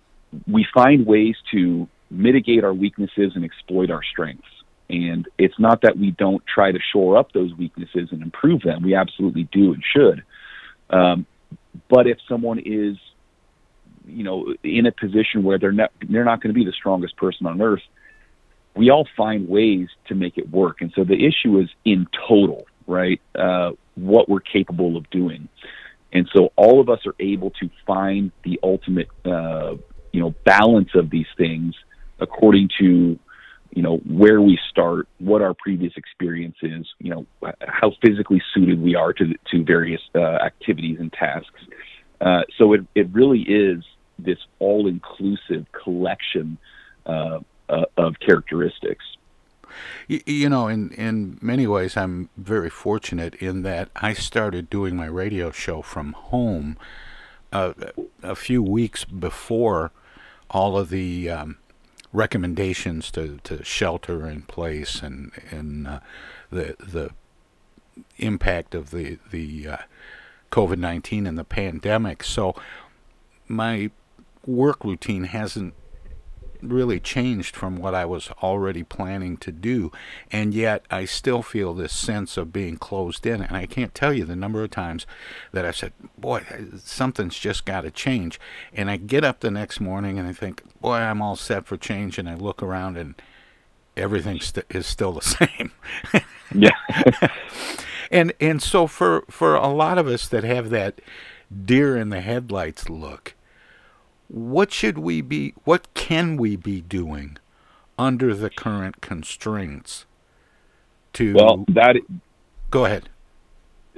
we 0.46 0.66
find 0.75 1.06
ways 1.06 1.37
to 1.52 1.88
mitigate 2.10 2.64
our 2.64 2.75
weaknesses 2.75 3.32
and 3.34 3.44
exploit 3.44 3.90
our 3.90 4.02
strengths. 4.02 4.48
And 4.90 5.28
it's 5.37 5.58
not 5.58 5.82
that 5.82 5.98
we 5.98 6.12
don't 6.12 6.42
try 6.46 6.72
to 6.72 6.78
shore 6.92 7.18
up 7.18 7.32
those 7.32 7.52
weaknesses 7.54 8.08
and 8.10 8.22
improve 8.22 8.62
them. 8.62 8.82
We 8.82 8.94
absolutely 8.94 9.48
do 9.52 9.75
and 9.75 9.82
should. 9.84 10.22
Um, 10.90 11.26
but 11.88 12.06
if 12.06 12.18
someone 12.28 12.58
is, 12.58 12.96
you 14.08 14.24
know, 14.24 14.54
in 14.62 14.86
a 14.86 14.92
position 14.92 15.42
where 15.42 15.58
they're 15.58 15.72
not 15.72 15.92
they're 16.08 16.24
not 16.24 16.40
going 16.42 16.54
to 16.54 16.58
be 16.58 16.64
the 16.64 16.72
strongest 16.72 17.16
person 17.16 17.46
on 17.46 17.60
earth, 17.60 17.82
we 18.74 18.90
all 18.90 19.06
find 19.16 19.48
ways 19.48 19.88
to 20.06 20.14
make 20.14 20.38
it 20.38 20.50
work. 20.50 20.80
And 20.80 20.92
so 20.94 21.04
the 21.04 21.26
issue 21.26 21.58
is 21.60 21.68
in 21.84 22.06
total, 22.28 22.66
right? 22.86 23.20
Uh, 23.34 23.72
what 23.94 24.28
we're 24.28 24.40
capable 24.40 24.96
of 24.96 25.08
doing. 25.10 25.48
And 26.12 26.28
so 26.34 26.52
all 26.56 26.80
of 26.80 26.88
us 26.88 27.00
are 27.06 27.14
able 27.20 27.50
to 27.60 27.68
find 27.86 28.32
the 28.42 28.58
ultimate, 28.62 29.08
uh, 29.26 29.74
you 30.12 30.20
know, 30.20 30.34
balance 30.44 30.90
of 30.94 31.10
these 31.10 31.26
things 31.36 31.74
according 32.20 32.70
to 32.78 33.18
you 33.70 33.82
know 33.82 33.98
where 33.98 34.40
we 34.40 34.58
start, 34.70 35.08
what 35.18 35.42
our 35.42 35.54
previous 35.54 35.92
experience 35.96 36.56
is, 36.62 36.86
you 36.98 37.10
know 37.10 37.26
how 37.60 37.92
physically 38.02 38.42
suited 38.54 38.80
we 38.80 38.94
are 38.94 39.12
to 39.12 39.34
to 39.50 39.64
various 39.64 40.00
uh, 40.14 40.18
activities 40.18 40.98
and 41.00 41.12
tasks. 41.12 41.60
Uh, 42.20 42.42
so 42.56 42.72
it 42.72 42.80
it 42.94 43.08
really 43.12 43.42
is 43.42 43.84
this 44.18 44.38
all 44.58 44.87
inclusive 44.87 45.66
collection 45.72 46.58
uh, 47.06 47.40
uh, 47.68 47.84
of 47.96 48.18
characteristics. 48.20 49.04
You, 50.06 50.20
you 50.26 50.48
know, 50.48 50.68
in 50.68 50.90
in 50.92 51.38
many 51.40 51.66
ways, 51.66 51.96
I'm 51.96 52.30
very 52.37 52.70
fortunate 52.70 53.34
in 53.37 53.62
that 53.62 53.90
I 53.96 54.12
started 54.12 54.70
doing 54.70 54.96
my 54.96 55.06
radio 55.06 55.50
show 55.50 55.82
from 55.82 56.12
home 56.12 56.76
uh, 57.52 57.72
a 58.22 58.34
few 58.34 58.62
weeks 58.62 59.04
before 59.04 59.92
all 60.50 60.78
of 60.78 60.88
the 60.88 61.28
um, 61.28 61.58
recommendations 62.12 63.10
to, 63.10 63.38
to 63.44 63.62
shelter 63.64 64.26
in 64.26 64.42
place 64.42 65.02
and 65.02 65.32
and 65.50 65.87
uh, 65.87 66.00
the 66.50 66.76
the 66.78 67.10
impact 68.16 68.75
of 68.75 68.90
the 68.90 69.18
the 69.30 69.68
uh, 69.68 69.76
COVID 70.50 70.78
nineteen 70.78 71.26
and 71.26 71.38
the 71.38 71.44
pandemic. 71.44 72.22
So 72.22 72.54
my 73.46 73.90
work 74.49 74.83
routine 74.85 75.25
hasn't 75.25 75.75
really 76.61 76.99
changed 76.99 77.55
from 77.55 77.76
what 77.76 77.95
I 77.95 78.05
was 78.05 78.31
already 78.43 78.83
planning 78.83 79.37
to 79.38 79.52
do, 79.52 79.93
and 80.33 80.52
yet 80.52 80.85
I 80.90 81.05
still 81.05 81.43
feel 81.43 81.75
this 81.75 81.93
sense 81.93 82.37
of 82.37 82.52
being 82.52 82.76
closed 82.76 83.26
in. 83.26 83.43
And 83.43 83.57
I 83.57 83.67
can't 83.67 83.95
tell 83.95 84.12
you 84.12 84.25
the 84.25 84.35
number 84.35 84.64
of 84.64 84.71
times 84.71 85.07
that 85.52 85.64
I 85.64 85.71
said, 85.71 85.93
"Boy, 86.17 86.45
something's 86.83 87.38
just 87.38 87.64
got 87.64 87.83
to 87.83 87.90
change." 87.90 88.40
And 88.73 88.90
I 88.90 88.97
get 88.97 89.25
up 89.25 89.40
the 89.40 89.50
next 89.50 89.81
morning 89.81 90.19
and 90.19 90.26
I 90.26 90.33
think, 90.33 90.62
"Boy, 90.81 90.97
I'm 90.97 91.23
all 91.23 91.37
set 91.37 91.67
for 91.67 91.76
change." 91.76 92.19
And 92.19 92.28
I 92.28 92.35
look 92.35 92.62
around 92.62 92.97
and 92.97 93.14
everything 93.97 94.40
st- 94.40 94.67
is 94.71 94.87
still 94.87 95.12
the 95.12 95.21
same. 95.23 95.73
yeah. 96.55 97.28
and 98.11 98.33
and 98.40 98.62
so 98.62 98.87
for 98.87 99.25
for 99.31 99.55
a 99.55 99.69
lot 99.69 99.99
of 99.99 100.09
us 100.09 100.26
that 100.28 100.45
have 100.45 100.71
that 100.71 101.00
deer 101.64 101.97
in 101.97 102.11
the 102.11 102.21
headlights 102.21 102.90
look 102.90 103.35
what 104.28 104.70
should 104.70 104.99
we 104.99 105.20
be 105.20 105.54
what 105.64 105.92
can 105.94 106.37
we 106.37 106.54
be 106.54 106.80
doing 106.82 107.37
under 107.99 108.35
the 108.35 108.50
current 108.50 109.00
constraints 109.00 110.04
to 111.14 111.35
well 111.35 111.64
that 111.68 111.97
go 112.70 112.85
ahead. 112.85 113.08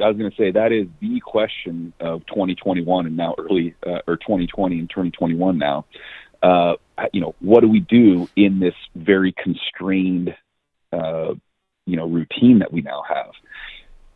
I 0.03 0.09
was 0.09 0.17
going 0.17 0.31
to 0.31 0.37
say 0.37 0.51
that 0.53 0.73
is 0.73 0.87
the 1.01 1.21
question 1.21 1.93
of 2.01 2.25
2021 2.27 3.07
and 3.07 3.17
now 3.17 3.35
early 3.37 3.75
uh, 3.87 3.99
or 4.07 4.17
2020 4.17 4.79
and 4.79 4.89
2021 4.89 5.59
now. 5.59 5.85
Uh, 6.43 6.75
you 7.13 7.21
know 7.21 7.35
what 7.41 7.61
do 7.61 7.69
we 7.69 7.81
do 7.81 8.29
in 8.37 8.61
this 8.61 8.75
very 8.95 9.33
constrained 9.33 10.35
uh, 10.93 11.35
you 11.87 11.97
know 11.97 12.07
routine 12.07 12.61
that 12.61 12.73
we 12.73 12.81
now 12.81 13.03
have? 13.07 13.33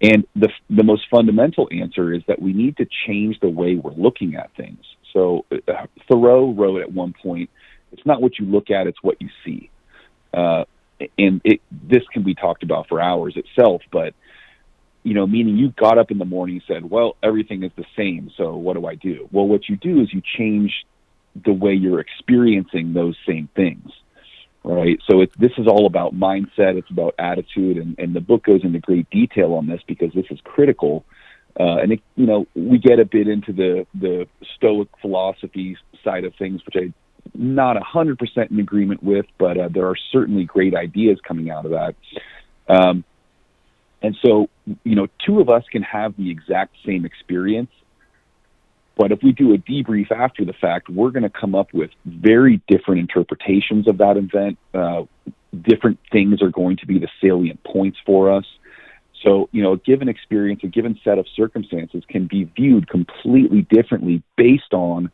And 0.01 0.27
the 0.35 0.49
the 0.71 0.85
most 0.85 1.03
fundamental 1.11 1.69
answer 1.71 2.15
is 2.15 2.23
that 2.29 2.41
we 2.41 2.53
need 2.53 2.77
to 2.79 2.87
change 3.07 3.41
the 3.41 3.49
way 3.49 3.75
we're 3.75 3.93
looking 3.93 4.37
at 4.37 4.55
things 4.57 4.85
so 5.15 5.47
uh, 5.51 5.87
Thoreau 6.09 6.53
wrote 6.53 6.83
at 6.83 6.93
one 6.93 7.15
point, 7.15 7.49
"It's 7.93 8.05
not 8.05 8.21
what 8.21 8.39
you 8.39 8.45
look 8.45 8.71
at; 8.71 8.87
it's 8.87 9.03
what 9.03 9.23
you 9.23 9.31
see." 9.45 9.71
Uh, 10.35 10.65
and 11.17 11.41
it, 11.45 11.61
this 11.71 12.03
can 12.13 12.23
be 12.23 12.35
talked 12.35 12.63
about 12.63 12.89
for 12.89 13.01
hours 13.01 13.37
itself, 13.37 13.83
but 13.91 14.15
you 15.05 15.15
know, 15.15 15.27
meaning 15.27 15.57
you 15.57 15.71
got 15.71 15.99
up 15.99 16.11
in 16.11 16.19
the 16.19 16.25
morning 16.25 16.57
and 16.57 16.65
said, 16.67 16.91
"Well, 16.91 17.17
everything 17.23 17.63
is 17.63 17.73
the 17.77 17.87
same, 17.97 18.31
so 18.37 18.57
what 18.57 18.75
do 18.75 18.87
I 18.87 18.97
do?" 18.97 19.29
Well, 19.33 19.47
what 19.47 19.69
you 19.69 19.77
do 19.77 20.01
is 20.01 20.13
you 20.13 20.21
change 20.37 20.85
the 21.45 21.53
way 21.53 21.75
you're 21.75 22.01
experiencing 22.01 22.93
those 22.93 23.17
same 23.27 23.49
things, 23.55 23.91
right? 24.63 24.99
So 25.09 25.25
this 25.39 25.53
is 25.59 25.67
all 25.67 25.87
about 25.87 26.15
mindset, 26.15 26.77
it's 26.77 26.91
about 26.91 27.15
attitude, 27.19 27.77
and, 27.77 27.99
and 27.99 28.15
the 28.15 28.21
book 28.21 28.45
goes 28.45 28.65
into 28.65 28.79
great 28.79 29.09
detail 29.11 29.55
on 29.55 29.67
this 29.67 29.81
because 29.87 30.13
this 30.13 30.27
is 30.31 30.41
critical 30.43 31.05
uh, 31.59 31.77
and 31.77 31.93
it, 31.93 32.01
you 32.17 32.27
know, 32.27 32.47
we 32.55 32.79
get 32.79 32.99
a 32.99 33.05
bit 33.05 33.29
into 33.29 33.53
the 33.53 33.87
the 33.95 34.27
Stoic 34.57 34.89
philosophy 35.01 35.77
side 36.03 36.25
of 36.25 36.35
things, 36.35 36.61
which 36.67 36.77
I'm 36.77 36.95
not 37.35 37.81
hundred 37.83 38.19
percent 38.19 38.51
in 38.51 38.59
agreement 38.59 39.03
with, 39.03 39.27
but 39.39 39.59
uh, 39.59 39.69
there 39.69 39.87
are 39.87 39.97
certainly 40.13 40.45
great 40.45 40.75
ideas 40.75 41.19
coming 41.27 41.51
out 41.51 41.65
of 41.65 41.73
that. 41.73 41.95
Um, 42.69 43.05
and 44.03 44.17
so, 44.21 44.51
you 44.83 44.97
know, 44.97 45.07
two 45.25 45.41
of 45.41 45.49
us 45.49 45.65
can 45.71 45.83
have 45.83 46.17
the 46.17 46.31
exact 46.31 46.77
same 46.85 47.07
experience, 47.07 47.71
but 48.97 49.13
if 49.13 49.23
we 49.23 49.33
do 49.33 49.55
a 49.55 49.59
debrief 49.59 50.11
after 50.13 50.45
the 50.45 50.53
fact, 50.53 50.89
we're 50.89 51.11
going 51.11 51.23
to 51.23 51.31
come 51.31 51.55
up 51.55 51.73
with 51.73 51.91
very 52.05 52.61
different 52.69 53.01
interpretations 53.01 53.89
of 53.89 53.99
that 53.99 54.17
event. 54.17 54.59
Uh, 54.75 55.05
different 55.63 55.99
things 56.13 56.43
are 56.43 56.51
going 56.51 56.77
to 56.79 56.87
be 56.87 56.99
the 56.99 57.09
salient 57.21 57.63
points 57.65 57.99
for 58.05 58.31
us. 58.31 58.45
So, 59.25 59.49
you 59.53 59.63
know, 59.63 59.73
a 59.73 59.79
given 59.79 60.09
experience, 60.09 60.61
a 60.65 60.69
given 60.69 60.99
set 61.03 61.19
of 61.19 61.27
circumstances 61.35 62.05
can 62.09 62.27
be 62.27 62.45
viewed 62.45 62.89
completely 62.89 63.67
differently 63.71 64.23
based 64.37 64.73
on 64.73 65.11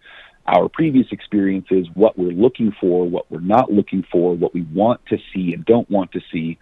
our 0.47 0.69
previous 0.69 1.07
experiences, 1.13 1.87
what 1.95 2.19
we're 2.19 2.33
looking 2.33 2.75
for, 2.81 3.09
what 3.09 3.31
we're 3.31 3.41
not 3.41 3.71
looking 3.71 4.05
for, 4.11 4.35
what 4.35 4.53
we 4.53 4.63
want 4.63 5.01
to 5.07 5.19
see 5.33 5.53
and 5.55 5.65
don't 5.65 5.89
want 5.89 6.11
to 6.13 6.21
see. 6.33 6.59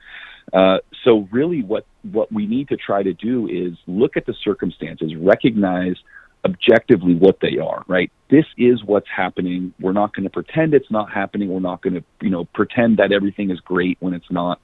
Uh, 0.53 0.79
so, 1.05 1.29
really, 1.31 1.63
what 1.63 1.87
what 2.03 2.31
we 2.33 2.47
need 2.47 2.69
to 2.69 2.77
try 2.77 3.03
to 3.03 3.13
do 3.13 3.47
is 3.49 3.77
look 3.87 4.17
at 4.17 4.27
the 4.27 4.35
circumstances, 4.45 5.15
recognize 5.17 5.97
objectively 6.45 7.15
what 7.15 7.39
they 7.41 7.59
are, 7.59 7.85
right? 7.87 8.11
This 8.31 8.47
is 8.57 8.83
what's 8.85 9.09
happening. 9.15 9.75
We're 9.81 9.93
not 9.93 10.15
going 10.15 10.25
to 10.25 10.31
pretend 10.31 10.75
it's 10.75 10.91
not 10.91 11.11
happening. 11.11 11.49
We're 11.49 11.61
not 11.61 11.83
going 11.83 11.95
to, 11.95 12.05
you 12.23 12.31
know, 12.31 12.45
pretend 12.45 12.99
that 12.99 13.13
everything 13.13 13.51
is 13.51 13.61
great 13.61 13.99
when 14.01 14.15
it's 14.15 14.31
not. 14.31 14.61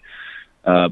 Uh, 0.65 0.89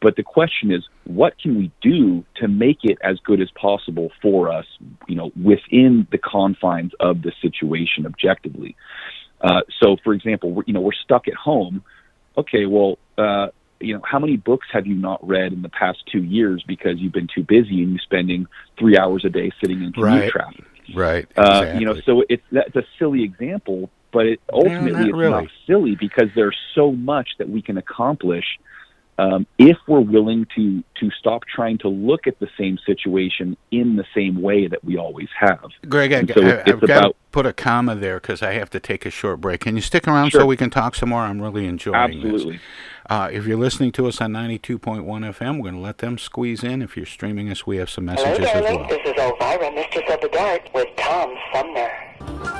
but 0.00 0.16
the 0.16 0.22
question 0.22 0.70
is, 0.70 0.86
what 1.04 1.38
can 1.38 1.56
we 1.56 1.70
do 1.80 2.24
to 2.36 2.48
make 2.48 2.78
it 2.84 2.98
as 3.02 3.18
good 3.20 3.40
as 3.40 3.50
possible 3.52 4.10
for 4.22 4.50
us, 4.50 4.66
you 5.08 5.16
know, 5.16 5.32
within 5.42 6.06
the 6.10 6.18
confines 6.18 6.92
of 7.00 7.22
the 7.22 7.32
situation 7.40 8.06
objectively? 8.06 8.76
Uh, 9.40 9.62
so, 9.82 9.96
for 10.04 10.12
example, 10.12 10.52
we're, 10.52 10.62
you 10.66 10.74
know, 10.74 10.80
we're 10.80 10.92
stuck 10.92 11.26
at 11.26 11.34
home. 11.34 11.82
Okay, 12.36 12.66
well, 12.66 12.98
uh, 13.18 13.48
you 13.80 13.94
know, 13.94 14.02
how 14.04 14.18
many 14.18 14.36
books 14.36 14.68
have 14.72 14.86
you 14.86 14.94
not 14.94 15.26
read 15.26 15.52
in 15.52 15.62
the 15.62 15.68
past 15.68 15.98
two 16.10 16.22
years 16.22 16.62
because 16.66 16.98
you've 16.98 17.12
been 17.12 17.28
too 17.34 17.42
busy 17.42 17.82
and 17.82 17.90
you're 17.90 17.98
spending 17.98 18.46
three 18.78 18.98
hours 18.98 19.24
a 19.24 19.30
day 19.30 19.50
sitting 19.60 19.82
in 19.82 19.92
commute 19.92 20.22
right. 20.22 20.30
traffic? 20.30 20.64
Right. 20.94 21.26
Uh, 21.36 21.76
you 21.78 21.86
know, 21.86 22.00
so 22.04 22.24
it's 22.28 22.42
that's 22.52 22.76
a 22.76 22.84
silly 22.98 23.22
example, 23.22 23.90
but 24.12 24.26
it 24.26 24.40
ultimately 24.52 24.92
not 24.92 25.02
it's 25.02 25.16
really. 25.16 25.30
not 25.30 25.48
silly 25.66 25.96
because 25.96 26.28
there's 26.34 26.56
so 26.74 26.92
much 26.92 27.30
that 27.38 27.48
we 27.48 27.62
can 27.62 27.78
accomplish 27.78 28.58
um, 29.20 29.46
if 29.58 29.76
we're 29.86 30.00
willing 30.00 30.46
to 30.56 30.82
to 30.94 31.10
stop 31.10 31.42
trying 31.44 31.76
to 31.78 31.88
look 31.88 32.26
at 32.26 32.38
the 32.40 32.48
same 32.58 32.78
situation 32.86 33.56
in 33.70 33.96
the 33.96 34.04
same 34.14 34.40
way 34.40 34.66
that 34.66 34.82
we 34.84 34.96
always 34.96 35.28
have. 35.38 35.64
Greg, 35.88 36.12
I, 36.12 36.18
And 36.18 36.32
so 36.34 36.40
I, 36.40 36.48
it's 36.48 36.70
I've 36.70 36.80
got 36.80 36.86
to 36.86 36.98
about 36.98 37.16
put 37.30 37.46
a 37.46 37.52
comma 37.52 37.94
there 37.94 38.18
because 38.18 38.42
I 38.42 38.52
have 38.54 38.70
to 38.70 38.80
take 38.80 39.04
a 39.04 39.10
short 39.10 39.40
break. 39.40 39.60
Can 39.60 39.76
you 39.76 39.82
stick 39.82 40.08
around 40.08 40.30
Sure. 40.30 40.42
so 40.42 40.46
we 40.46 40.56
can 40.56 40.70
talk 40.70 40.94
some 40.94 41.10
more? 41.10 41.20
I'm 41.20 41.40
really 41.40 41.66
enjoying 41.66 41.96
Absolutely. 41.96 42.52
this. 42.54 42.62
Uh, 43.08 43.28
if 43.32 43.46
you're 43.46 43.58
listening 43.58 43.92
to 43.92 44.06
us 44.06 44.20
on 44.20 44.32
92.1 44.32 45.04
FM, 45.04 45.56
we're 45.56 45.62
going 45.70 45.74
to 45.74 45.80
let 45.80 45.98
them 45.98 46.16
squeeze 46.16 46.62
in. 46.64 46.80
If 46.80 46.96
you're 46.96 47.06
streaming 47.06 47.50
us, 47.50 47.66
we 47.66 47.76
have 47.76 47.90
some 47.90 48.06
Hello, 48.06 48.24
messages 48.24 48.50
as 48.54 48.62
well. 48.62 48.88
This 48.88 49.00
is 49.04 49.14
Elvira, 49.18 49.72
Mistress 49.72 50.04
of 50.10 50.20
the 50.20 50.28
Dark, 50.28 50.72
with 50.74 50.88
Tom 50.96 51.34
Sumner. 51.52 52.59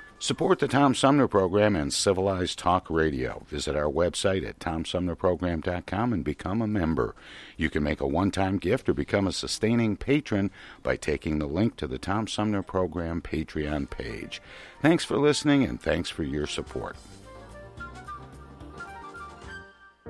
Support 0.21 0.59
the 0.59 0.67
Tom 0.67 0.93
Sumner 0.93 1.27
Program 1.27 1.75
and 1.75 1.91
Civilized 1.91 2.59
Talk 2.59 2.91
Radio. 2.91 3.43
Visit 3.47 3.75
our 3.75 3.89
website 3.91 4.47
at 4.47 4.59
TomSumnerProgram.com 4.59 6.13
and 6.13 6.23
become 6.23 6.61
a 6.61 6.67
member. 6.67 7.15
You 7.57 7.71
can 7.71 7.81
make 7.81 8.01
a 8.01 8.05
one 8.05 8.29
time 8.29 8.59
gift 8.59 8.87
or 8.87 8.93
become 8.93 9.25
a 9.25 9.31
sustaining 9.31 9.97
patron 9.97 10.51
by 10.83 10.95
taking 10.95 11.39
the 11.39 11.47
link 11.47 11.75
to 11.77 11.87
the 11.87 11.97
Tom 11.97 12.27
Sumner 12.27 12.61
Program 12.61 13.19
Patreon 13.23 13.89
page. 13.89 14.43
Thanks 14.79 15.03
for 15.03 15.17
listening 15.17 15.63
and 15.63 15.81
thanks 15.81 16.11
for 16.11 16.21
your 16.21 16.45
support. 16.45 16.97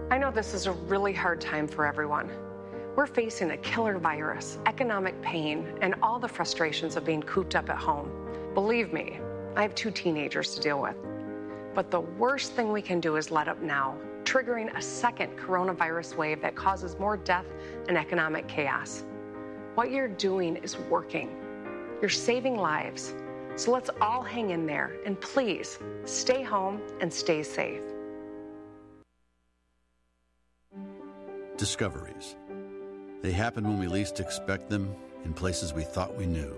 I 0.09 0.17
know 0.17 0.29
this 0.29 0.53
is 0.53 0.67
a 0.67 0.73
really 0.73 1.13
hard 1.13 1.39
time 1.39 1.69
for 1.69 1.85
everyone. 1.85 2.29
We're 2.97 3.07
facing 3.07 3.51
a 3.51 3.57
killer 3.57 3.97
virus, 3.97 4.59
economic 4.65 5.21
pain, 5.21 5.65
and 5.81 5.95
all 6.03 6.19
the 6.19 6.27
frustrations 6.27 6.97
of 6.97 7.05
being 7.05 7.23
cooped 7.23 7.55
up 7.55 7.69
at 7.69 7.77
home. 7.77 8.11
Believe 8.53 8.91
me, 8.91 9.17
I 9.55 9.63
have 9.63 9.75
two 9.75 9.91
teenagers 9.91 10.55
to 10.55 10.61
deal 10.61 10.81
with. 10.81 10.95
But 11.73 11.91
the 11.91 11.99
worst 11.99 12.53
thing 12.53 12.71
we 12.71 12.81
can 12.81 12.99
do 12.99 13.17
is 13.17 13.31
let 13.31 13.47
up 13.47 13.61
now, 13.61 13.97
triggering 14.23 14.75
a 14.77 14.81
second 14.81 15.37
coronavirus 15.37 16.15
wave 16.15 16.41
that 16.41 16.55
causes 16.55 16.97
more 16.99 17.17
death 17.17 17.45
and 17.87 17.97
economic 17.97 18.47
chaos. 18.47 19.03
What 19.75 19.91
you're 19.91 20.07
doing 20.07 20.57
is 20.57 20.77
working. 20.77 21.29
You're 22.01 22.09
saving 22.09 22.57
lives. 22.57 23.13
So 23.57 23.71
let's 23.71 23.89
all 23.99 24.23
hang 24.23 24.51
in 24.51 24.65
there 24.65 24.95
and 25.05 25.19
please 25.19 25.79
stay 26.05 26.43
home 26.43 26.81
and 27.01 27.11
stay 27.11 27.43
safe. 27.43 27.81
Discoveries. 31.57 32.35
They 33.21 33.31
happen 33.31 33.65
when 33.65 33.79
we 33.79 33.87
least 33.87 34.19
expect 34.19 34.69
them 34.69 34.95
in 35.25 35.33
places 35.33 35.73
we 35.73 35.83
thought 35.83 36.15
we 36.17 36.25
knew. 36.25 36.57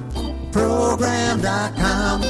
Program.com. 0.51 2.21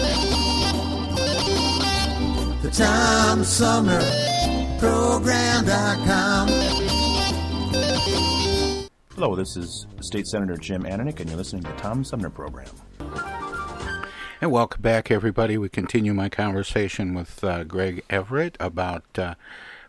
The 2.61 2.69
Tom 2.71 3.43
Sumner 3.43 4.01
TheTomSumnerProgram.com. 4.81 6.47
Hello, 9.13 9.35
this 9.35 9.55
is 9.55 9.85
State 9.99 10.25
Senator 10.25 10.57
Jim 10.57 10.81
Ananich, 10.83 11.19
and 11.19 11.29
you're 11.29 11.37
listening 11.37 11.61
to 11.63 11.69
the 11.71 11.77
Tom 11.77 12.03
Sumner 12.03 12.31
Program. 12.31 12.65
And 14.41 14.51
welcome 14.51 14.81
back, 14.81 15.11
everybody. 15.11 15.59
We 15.59 15.69
continue 15.69 16.15
my 16.15 16.29
conversation 16.29 17.13
with 17.13 17.43
uh, 17.43 17.63
Greg 17.63 18.03
Everett 18.09 18.57
about 18.59 19.03
uh, 19.19 19.35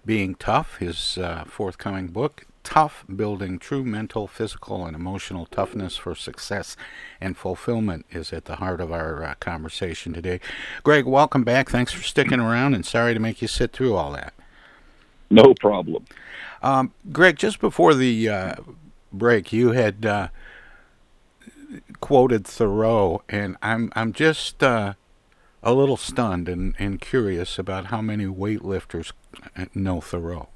being 0.05 0.35
tough, 0.35 0.77
his 0.77 1.17
uh, 1.17 1.45
forthcoming 1.47 2.09
book, 2.09 2.45
Tough 2.65 3.05
Building 3.15 3.59
True 3.59 3.85
Mental, 3.85 4.27
Physical, 4.27 4.87
and 4.87 4.95
Emotional 4.95 5.47
Toughness 5.47 5.97
for 5.97 6.15
Success 6.15 6.77
and 7.21 7.37
Fulfillment 7.37 8.07
is 8.11 8.33
at 8.33 8.45
the 8.45 8.57
heart 8.57 8.81
of 8.81 8.93
our 8.93 9.23
uh, 9.23 9.35
conversation 9.41 10.13
today. 10.13 10.41
Greg, 10.83 11.05
welcome 11.05 11.45
back. 11.45 11.71
Thanks 11.71 11.93
for 11.93 12.03
sticking 12.03 12.41
around, 12.41 12.75
and 12.75 12.87
sorry 12.87 13.15
to 13.15 13.21
make 13.21 13.43
you 13.43 13.49
sit 13.49 13.73
through 13.73 13.95
all 13.95 14.13
that. 14.13 14.35
No 15.31 15.55
problem. 15.55 16.05
Um, 16.63 16.93
Greg, 17.11 17.37
just 17.37 17.61
before 17.61 17.95
the 17.95 18.29
uh, 18.29 18.55
break, 19.13 19.53
you 19.53 19.73
had 19.73 20.07
uh, 20.07 20.29
quoted 22.01 22.47
Thoreau, 22.47 23.23
and 23.29 23.57
I'm 23.63 23.93
I'm 23.95 24.13
just 24.13 24.63
uh, 24.63 24.95
a 25.63 25.73
little 25.73 25.97
stunned 25.97 26.49
and, 26.49 26.75
and 26.79 27.01
curious 27.01 27.59
about 27.59 27.87
how 27.87 28.01
many 28.01 28.27
weightlifters 28.27 29.13
know 29.75 30.01
Thoreau. 30.01 30.49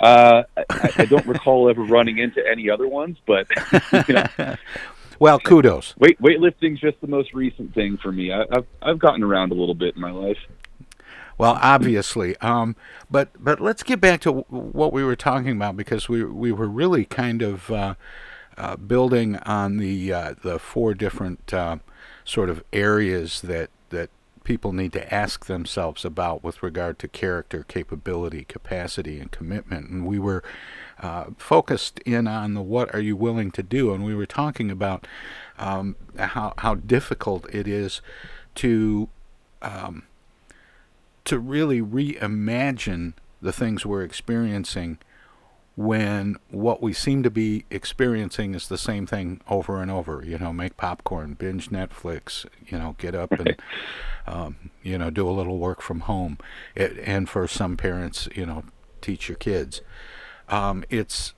Uh, 0.00 0.42
I, 0.56 0.90
I, 0.98 1.04
don't 1.04 1.26
recall 1.26 1.70
ever 1.70 1.82
running 1.82 2.18
into 2.18 2.44
any 2.46 2.68
other 2.68 2.88
ones, 2.88 3.16
but 3.26 3.46
you 4.08 4.14
know. 4.14 4.26
well, 5.18 5.38
kudos. 5.38 5.96
Weight 5.96 6.20
weightlifting's 6.20 6.80
just 6.80 7.00
the 7.00 7.06
most 7.06 7.32
recent 7.32 7.72
thing 7.74 7.96
for 7.96 8.10
me. 8.10 8.32
I, 8.32 8.44
have 8.52 8.66
I've 8.82 8.98
gotten 8.98 9.22
around 9.22 9.52
a 9.52 9.54
little 9.54 9.74
bit 9.74 9.94
in 9.94 10.00
my 10.00 10.10
life. 10.10 10.38
Well, 11.38 11.58
obviously, 11.60 12.36
um, 12.38 12.76
but 13.10 13.30
but 13.42 13.60
let's 13.60 13.82
get 13.82 14.00
back 14.00 14.20
to 14.22 14.32
what 14.32 14.92
we 14.92 15.02
were 15.04 15.16
talking 15.16 15.50
about 15.50 15.76
because 15.76 16.08
we 16.08 16.24
we 16.24 16.52
were 16.52 16.68
really 16.68 17.04
kind 17.04 17.42
of 17.42 17.70
uh, 17.70 17.94
uh, 18.56 18.76
building 18.76 19.36
on 19.38 19.78
the 19.78 20.12
uh, 20.12 20.34
the 20.42 20.58
four 20.58 20.94
different 20.94 21.52
uh, 21.52 21.78
sort 22.24 22.50
of 22.50 22.62
areas 22.72 23.40
that 23.42 23.70
that 23.90 24.10
people 24.44 24.72
need 24.72 24.92
to 24.92 25.12
ask 25.12 25.46
themselves 25.46 26.04
about 26.04 26.44
with 26.44 26.62
regard 26.62 26.98
to 27.00 27.08
character, 27.08 27.64
capability, 27.66 28.44
capacity, 28.44 29.18
and 29.18 29.30
commitment. 29.30 29.88
And 29.88 30.06
we 30.06 30.18
were 30.18 30.44
uh, 31.00 31.26
focused 31.36 31.98
in 32.00 32.28
on 32.28 32.54
the 32.54 32.62
what 32.62 32.94
are 32.94 33.00
you 33.00 33.16
willing 33.16 33.50
to 33.52 33.62
do, 33.62 33.92
and 33.92 34.04
we 34.04 34.14
were 34.14 34.26
talking 34.26 34.70
about 34.70 35.06
um, 35.58 35.96
how 36.18 36.54
how 36.58 36.74
difficult 36.74 37.52
it 37.52 37.66
is 37.66 38.00
to 38.56 39.08
um, 39.62 40.04
to 41.24 41.38
really 41.38 41.80
reimagine 41.80 43.14
the 43.40 43.52
things 43.52 43.84
we're 43.84 44.02
experiencing 44.02 44.98
when 45.76 46.36
what 46.50 46.80
we 46.80 46.92
seem 46.92 47.22
to 47.24 47.30
be 47.30 47.64
experiencing 47.70 48.54
is 48.54 48.68
the 48.68 48.78
same 48.78 49.06
thing 49.06 49.40
over 49.48 49.82
and 49.82 49.90
over. 49.90 50.22
You 50.24 50.38
know, 50.38 50.52
make 50.52 50.76
popcorn, 50.76 51.34
binge 51.34 51.70
Netflix, 51.70 52.46
you 52.66 52.78
know, 52.78 52.94
get 52.98 53.14
up 53.14 53.32
and, 53.32 53.56
um, 54.26 54.70
you 54.82 54.98
know, 54.98 55.10
do 55.10 55.28
a 55.28 55.32
little 55.32 55.58
work 55.58 55.80
from 55.80 56.00
home. 56.00 56.38
It, 56.74 56.98
and 57.04 57.28
for 57.28 57.46
some 57.46 57.76
parents, 57.76 58.28
you 58.34 58.46
know, 58.46 58.64
teach 59.00 59.28
your 59.28 59.36
kids. 59.36 59.80
Um, 60.48 60.84
it's 60.90 61.34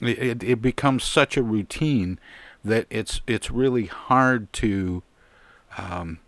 it, 0.00 0.42
it 0.42 0.62
becomes 0.62 1.04
such 1.04 1.36
a 1.36 1.42
routine 1.42 2.18
that 2.64 2.86
it's 2.90 3.20
it's 3.26 3.50
really 3.50 3.86
hard 3.86 4.52
to 4.54 5.02
um, 5.76 6.18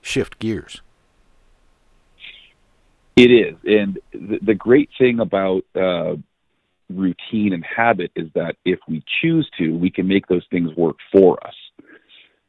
shift 0.00 0.38
gears. 0.38 0.80
It 3.16 3.30
is, 3.32 3.56
and 3.64 3.98
the, 4.12 4.38
the 4.42 4.54
great 4.54 4.90
thing 4.96 5.18
about 5.18 5.64
uh, 5.74 6.14
routine 6.88 7.52
and 7.52 7.64
habit 7.64 8.12
is 8.14 8.28
that 8.34 8.56
if 8.64 8.78
we 8.88 9.02
choose 9.20 9.48
to, 9.58 9.76
we 9.76 9.90
can 9.90 10.06
make 10.06 10.28
those 10.28 10.46
things 10.50 10.74
work 10.76 10.96
for 11.12 11.44
us. 11.44 11.54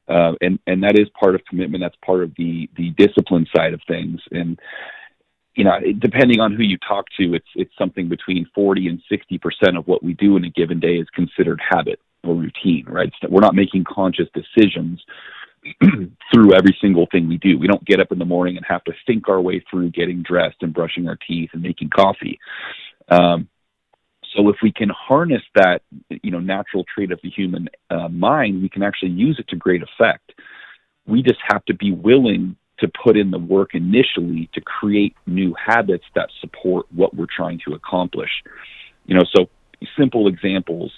Uh, 0.09 0.33
and 0.41 0.59
and 0.67 0.83
that 0.83 0.97
is 0.97 1.07
part 1.19 1.35
of 1.35 1.45
commitment. 1.45 1.83
That's 1.83 1.95
part 2.05 2.23
of 2.23 2.33
the 2.37 2.69
the 2.75 2.89
discipline 2.91 3.45
side 3.55 3.73
of 3.73 3.81
things. 3.87 4.19
And 4.31 4.59
you 5.55 5.63
know, 5.63 5.79
depending 5.99 6.39
on 6.39 6.55
who 6.55 6.63
you 6.63 6.77
talk 6.87 7.05
to, 7.19 7.33
it's 7.33 7.47
it's 7.55 7.73
something 7.77 8.09
between 8.09 8.47
forty 8.55 8.87
and 8.87 9.01
sixty 9.09 9.37
percent 9.37 9.77
of 9.77 9.87
what 9.87 10.03
we 10.03 10.13
do 10.13 10.35
in 10.35 10.45
a 10.45 10.49
given 10.49 10.79
day 10.79 10.95
is 10.95 11.07
considered 11.13 11.61
habit 11.67 11.99
or 12.23 12.33
routine. 12.33 12.85
Right? 12.87 13.13
We're 13.29 13.41
not 13.41 13.55
making 13.55 13.85
conscious 13.85 14.27
decisions 14.33 15.03
through 16.33 16.53
every 16.53 16.75
single 16.81 17.07
thing 17.11 17.27
we 17.27 17.37
do. 17.37 17.59
We 17.59 17.67
don't 17.67 17.85
get 17.85 17.99
up 17.99 18.11
in 18.11 18.19
the 18.19 18.25
morning 18.25 18.57
and 18.57 18.65
have 18.67 18.83
to 18.85 18.93
think 19.05 19.29
our 19.29 19.41
way 19.41 19.63
through 19.69 19.91
getting 19.91 20.23
dressed 20.23 20.57
and 20.61 20.73
brushing 20.73 21.07
our 21.07 21.17
teeth 21.27 21.51
and 21.53 21.61
making 21.61 21.89
coffee. 21.89 22.39
Um, 23.09 23.47
so 24.35 24.49
if 24.49 24.57
we 24.61 24.71
can 24.71 24.89
harness 24.89 25.41
that, 25.55 25.81
you 26.09 26.31
know, 26.31 26.39
natural 26.39 26.85
trait 26.93 27.11
of 27.11 27.19
the 27.23 27.29
human 27.29 27.69
uh, 27.89 28.07
mind, 28.09 28.61
we 28.61 28.69
can 28.69 28.83
actually 28.83 29.11
use 29.11 29.37
it 29.39 29.47
to 29.49 29.55
great 29.55 29.81
effect. 29.81 30.33
We 31.07 31.23
just 31.23 31.39
have 31.47 31.65
to 31.65 31.73
be 31.73 31.91
willing 31.91 32.55
to 32.79 32.87
put 33.03 33.17
in 33.17 33.31
the 33.31 33.39
work 33.39 33.73
initially 33.73 34.49
to 34.53 34.61
create 34.61 35.15
new 35.25 35.53
habits 35.53 36.05
that 36.15 36.29
support 36.39 36.85
what 36.93 37.15
we're 37.15 37.27
trying 37.35 37.59
to 37.67 37.73
accomplish. 37.73 38.29
You 39.05 39.15
know, 39.15 39.23
so 39.35 39.49
simple 39.97 40.27
examples 40.27 40.91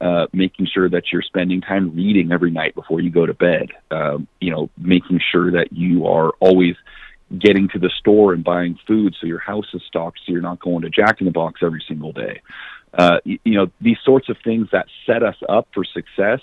uh, 0.00 0.26
making 0.32 0.66
sure 0.72 0.88
that 0.88 1.04
you're 1.12 1.22
spending 1.22 1.60
time 1.60 1.94
reading 1.94 2.32
every 2.32 2.50
night 2.50 2.74
before 2.74 3.00
you 3.00 3.10
go 3.10 3.26
to 3.26 3.34
bed. 3.34 3.68
Um, 3.90 4.28
you 4.40 4.50
know, 4.50 4.70
making 4.78 5.20
sure 5.32 5.50
that 5.52 5.72
you 5.72 6.06
are 6.06 6.30
always 6.40 6.76
getting 7.36 7.68
to 7.68 7.78
the 7.78 7.90
store 7.98 8.32
and 8.32 8.42
buying 8.42 8.78
food 8.86 9.14
so 9.20 9.26
your 9.26 9.40
house 9.40 9.66
is 9.74 9.82
stocked 9.86 10.18
so 10.24 10.32
you're 10.32 10.40
not 10.40 10.60
going 10.60 10.82
to 10.82 10.88
Jack 10.88 11.20
in 11.20 11.26
the 11.26 11.30
Box 11.30 11.60
every 11.62 11.84
single 11.86 12.12
day. 12.12 12.40
Uh, 12.92 13.18
you, 13.24 13.38
you 13.44 13.54
know, 13.54 13.70
these 13.80 13.98
sorts 14.04 14.28
of 14.28 14.36
things 14.44 14.68
that 14.72 14.86
set 15.06 15.22
us 15.22 15.36
up 15.48 15.68
for 15.74 15.84
success 15.84 16.40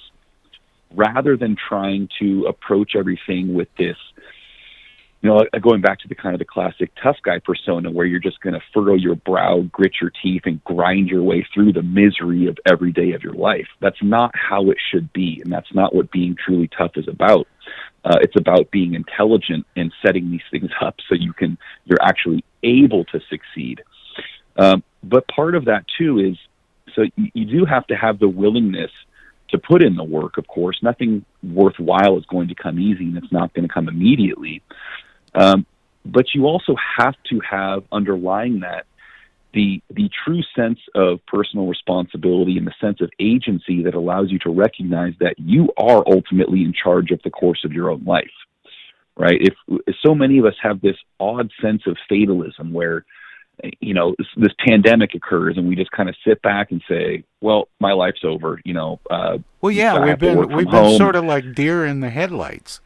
rather 0.94 1.36
than 1.36 1.56
trying 1.56 2.08
to 2.20 2.46
approach 2.46 2.96
everything 2.96 3.54
with 3.54 3.68
this 3.78 3.98
you 5.26 5.32
know, 5.32 5.44
going 5.60 5.82
back 5.82 6.00
to 6.02 6.08
the 6.08 6.14
kind 6.14 6.36
of 6.36 6.40
the 6.40 6.46
classic 6.46 6.92
tough 7.02 7.18
guy 7.24 7.40
persona 7.40 7.90
where 7.90 8.06
you're 8.06 8.20
just 8.20 8.40
going 8.42 8.54
to 8.54 8.60
furrow 8.72 8.94
your 8.94 9.16
brow, 9.16 9.62
grit 9.72 9.94
your 10.00 10.12
teeth, 10.22 10.44
and 10.46 10.64
grind 10.64 11.08
your 11.08 11.24
way 11.24 11.44
through 11.52 11.74
the 11.74 11.82
misery 11.82 12.46
of 12.46 12.60
every 12.64 12.92
day 12.92 13.14
of 13.14 13.24
your 13.24 13.34
life. 13.34 13.66
That's 13.82 14.04
not 14.04 14.36
how 14.36 14.70
it 14.70 14.78
should 14.92 15.12
be, 15.14 15.42
and 15.44 15.52
that's 15.52 15.74
not 15.74 15.96
what 15.96 16.12
being 16.12 16.36
truly 16.36 16.70
tough 16.78 16.92
is 16.94 17.08
about. 17.08 17.48
Uh, 18.04 18.20
it's 18.22 18.36
about 18.40 18.70
being 18.70 18.94
intelligent 18.94 19.66
and 19.76 19.92
setting 20.06 20.30
these 20.30 20.46
things 20.52 20.70
up 20.80 20.98
so 21.10 21.16
you 21.16 21.34
can 21.34 21.58
you're 21.86 22.04
actually 22.04 22.46
able 22.62 23.04
to 23.06 23.20
succeed. 23.28 23.82
Um, 24.58 24.84
but 25.04 25.28
part 25.28 25.56
of 25.56 25.66
that 25.66 25.86
too 25.98 26.20
is 26.20 26.38
so 26.96 27.04
you, 27.16 27.46
do 27.46 27.66
have 27.66 27.86
to 27.88 27.96
have 27.96 28.20
the 28.20 28.30
willingness 28.30 28.92
to 29.50 29.58
put 29.58 29.84
in 29.84 29.96
the 29.96 30.04
work. 30.04 30.38
Of 30.38 30.48
course, 30.48 30.80
nothing 30.82 31.26
worthwhile 31.44 32.18
is 32.18 32.26
going 32.26 32.48
to 32.48 32.56
come 32.56 32.80
easy, 32.80 33.06
and 33.06 33.18
it's 33.18 33.32
not 33.32 33.54
going 33.54 33.68
to 33.68 33.74
come 33.74 33.90
immediately. 33.90 34.62
Um, 35.34 35.66
but 36.06 36.34
you 36.34 36.46
also 36.46 36.76
have 36.98 37.16
to 37.30 37.42
have 37.42 37.84
underlying 37.92 38.62
that 38.62 38.86
the 39.54 39.82
the 39.90 40.10
true 40.24 40.42
sense 40.56 40.80
of 40.94 41.26
personal 41.26 41.68
responsibility 41.68 42.58
and 42.58 42.68
the 42.68 42.74
sense 42.80 43.02
of 43.02 43.10
agency 43.20 43.84
that 43.84 43.96
allows 43.96 44.30
you 44.30 44.38
to 44.40 44.50
recognize 44.50 45.14
that 45.20 45.36
you 45.40 45.70
are 45.78 46.04
ultimately 46.06 46.62
in 46.62 46.74
charge 46.74 47.12
of 47.12 47.22
the 47.24 47.30
course 47.30 47.64
of 47.64 47.72
your 47.72 47.90
own 47.90 48.04
life 48.04 48.28
right 49.18 49.38
if, 49.40 49.54
if 49.88 49.96
so 50.06 50.14
many 50.14 50.38
of 50.40 50.46
us 50.46 50.56
have 50.62 50.82
this 50.82 50.98
odd 51.22 51.50
sense 51.62 51.84
of 51.88 51.96
fatalism 52.10 52.74
where 52.74 53.06
you 53.80 53.94
know 53.94 54.16
this, 54.18 54.28
this 54.38 54.54
pandemic 54.68 55.16
occurs 55.16 55.58
and 55.58 55.68
we 55.68 55.76
just 55.76 55.92
kind 55.92 56.10
of 56.10 56.16
sit 56.26 56.42
back 56.42 56.72
and 56.72 56.82
say 56.90 57.24
well 57.42 57.68
my 57.80 57.94
life's 57.94 58.24
over 58.24 58.60
you 58.66 58.74
know 58.74 59.00
uh, 59.10 59.38
well 59.62 59.72
yeah 59.72 60.04
we've 60.04 60.20
been 60.20 60.38
we've 60.50 60.66
been 60.66 60.84
home. 60.84 60.98
sort 60.98 61.16
of 61.16 61.24
like 61.24 61.54
deer 61.54 61.86
in 61.86 62.00
the 62.02 62.10
headlights 62.10 62.82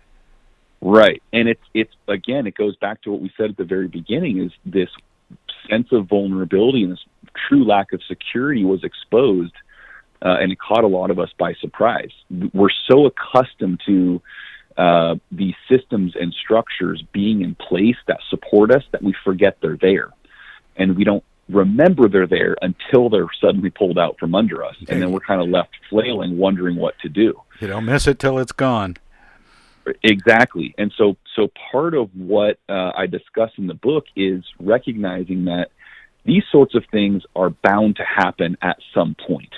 Right. 0.81 1.21
And 1.33 1.49
it's 1.49 1.63
it's 1.73 1.93
again 2.07 2.47
it 2.47 2.55
goes 2.55 2.75
back 2.77 3.01
to 3.03 3.11
what 3.11 3.21
we 3.21 3.31
said 3.35 3.49
at 3.49 3.57
the 3.57 3.65
very 3.65 3.87
beginning 3.87 4.39
is 4.39 4.51
this 4.65 4.89
sense 5.69 5.89
of 5.91 6.07
vulnerability 6.07 6.83
and 6.83 6.93
this 6.93 7.05
true 7.47 7.65
lack 7.65 7.91
of 7.93 8.01
security 8.07 8.63
was 8.63 8.83
exposed 8.83 9.53
uh, 10.23 10.37
and 10.39 10.51
it 10.51 10.59
caught 10.59 10.83
a 10.83 10.87
lot 10.87 11.11
of 11.11 11.19
us 11.19 11.29
by 11.37 11.53
surprise. 11.55 12.11
We're 12.53 12.69
so 12.89 13.05
accustomed 13.05 13.81
to 13.85 14.21
uh, 14.77 15.15
these 15.31 15.55
systems 15.69 16.13
and 16.19 16.33
structures 16.33 17.03
being 17.11 17.41
in 17.41 17.55
place 17.55 17.97
that 18.07 18.19
support 18.29 18.71
us 18.71 18.83
that 18.91 19.03
we 19.03 19.13
forget 19.23 19.57
they're 19.61 19.77
there. 19.77 20.09
And 20.79 20.97
we 20.97 21.03
don't 21.03 21.23
remember 21.49 22.09
they're 22.09 22.25
there 22.25 22.55
until 22.61 23.09
they're 23.09 23.27
suddenly 23.39 23.69
pulled 23.69 23.99
out 23.99 24.17
from 24.17 24.33
under 24.33 24.63
us. 24.63 24.75
And 24.87 25.01
then 25.01 25.11
we're 25.11 25.19
kind 25.19 25.41
of 25.41 25.49
left 25.49 25.71
flailing, 25.89 26.37
wondering 26.37 26.75
what 26.75 26.97
to 26.99 27.09
do. 27.09 27.39
You 27.59 27.67
don't 27.67 27.85
miss 27.85 28.07
it 28.07 28.17
till 28.17 28.39
it's 28.39 28.51
gone. 28.51 28.97
Exactly. 30.03 30.73
And 30.77 30.91
so, 30.97 31.17
so 31.35 31.51
part 31.71 31.93
of 31.93 32.09
what 32.15 32.59
uh, 32.67 32.91
I 32.95 33.07
discuss 33.07 33.51
in 33.57 33.67
the 33.67 33.73
book 33.73 34.05
is 34.15 34.43
recognizing 34.59 35.45
that 35.45 35.71
these 36.25 36.43
sorts 36.51 36.75
of 36.75 36.85
things 36.91 37.23
are 37.35 37.49
bound 37.49 37.97
to 37.97 38.03
happen 38.03 38.57
at 38.61 38.77
some 38.93 39.15
point. 39.15 39.53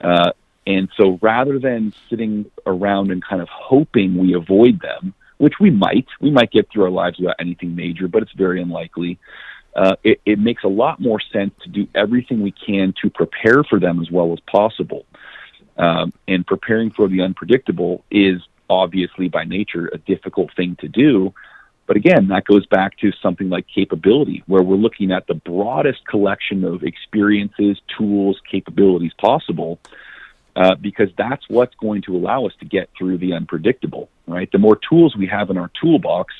Uh, 0.00 0.32
and 0.66 0.88
so 0.96 1.18
rather 1.22 1.58
than 1.58 1.92
sitting 2.10 2.50
around 2.66 3.10
and 3.10 3.22
kind 3.24 3.40
of 3.40 3.48
hoping 3.48 4.16
we 4.16 4.34
avoid 4.34 4.80
them, 4.80 5.14
which 5.42 5.54
we 5.58 5.70
might. 5.70 6.06
We 6.20 6.30
might 6.30 6.52
get 6.52 6.70
through 6.70 6.84
our 6.84 6.90
lives 6.90 7.18
without 7.18 7.34
anything 7.40 7.74
major, 7.74 8.06
but 8.06 8.22
it's 8.22 8.30
very 8.30 8.62
unlikely. 8.62 9.18
Uh, 9.74 9.96
it, 10.04 10.20
it 10.26 10.38
makes 10.38 10.64
a 10.64 10.68
lot 10.68 11.00
more 11.00 11.20
sense 11.32 11.54
to 11.62 11.68
do 11.68 11.88
everything 11.94 12.42
we 12.42 12.52
can 12.52 12.94
to 13.02 13.08
prepare 13.08 13.64
for 13.64 13.80
them 13.80 14.00
as 14.00 14.10
well 14.10 14.32
as 14.32 14.40
possible. 14.40 15.06
Um, 15.76 16.12
and 16.28 16.46
preparing 16.46 16.90
for 16.90 17.08
the 17.08 17.22
unpredictable 17.22 18.04
is 18.10 18.42
obviously 18.68 19.28
by 19.28 19.44
nature 19.44 19.88
a 19.92 19.98
difficult 19.98 20.54
thing 20.54 20.76
to 20.80 20.88
do. 20.88 21.32
But 21.86 21.96
again, 21.96 22.28
that 22.28 22.44
goes 22.44 22.66
back 22.66 22.96
to 22.98 23.12
something 23.22 23.48
like 23.48 23.66
capability, 23.66 24.42
where 24.46 24.62
we're 24.62 24.76
looking 24.76 25.10
at 25.10 25.26
the 25.26 25.34
broadest 25.34 26.06
collection 26.06 26.64
of 26.64 26.84
experiences, 26.84 27.80
tools, 27.98 28.40
capabilities 28.50 29.12
possible, 29.18 29.78
uh, 30.54 30.74
because 30.76 31.08
that's 31.16 31.44
what's 31.48 31.74
going 31.76 32.02
to 32.02 32.16
allow 32.16 32.46
us 32.46 32.52
to 32.60 32.66
get 32.66 32.88
through 32.96 33.18
the 33.18 33.32
unpredictable, 33.32 34.08
right? 34.26 34.50
The 34.52 34.58
more 34.58 34.76
tools 34.76 35.16
we 35.16 35.26
have 35.26 35.50
in 35.50 35.58
our 35.58 35.70
toolbox 35.80 36.34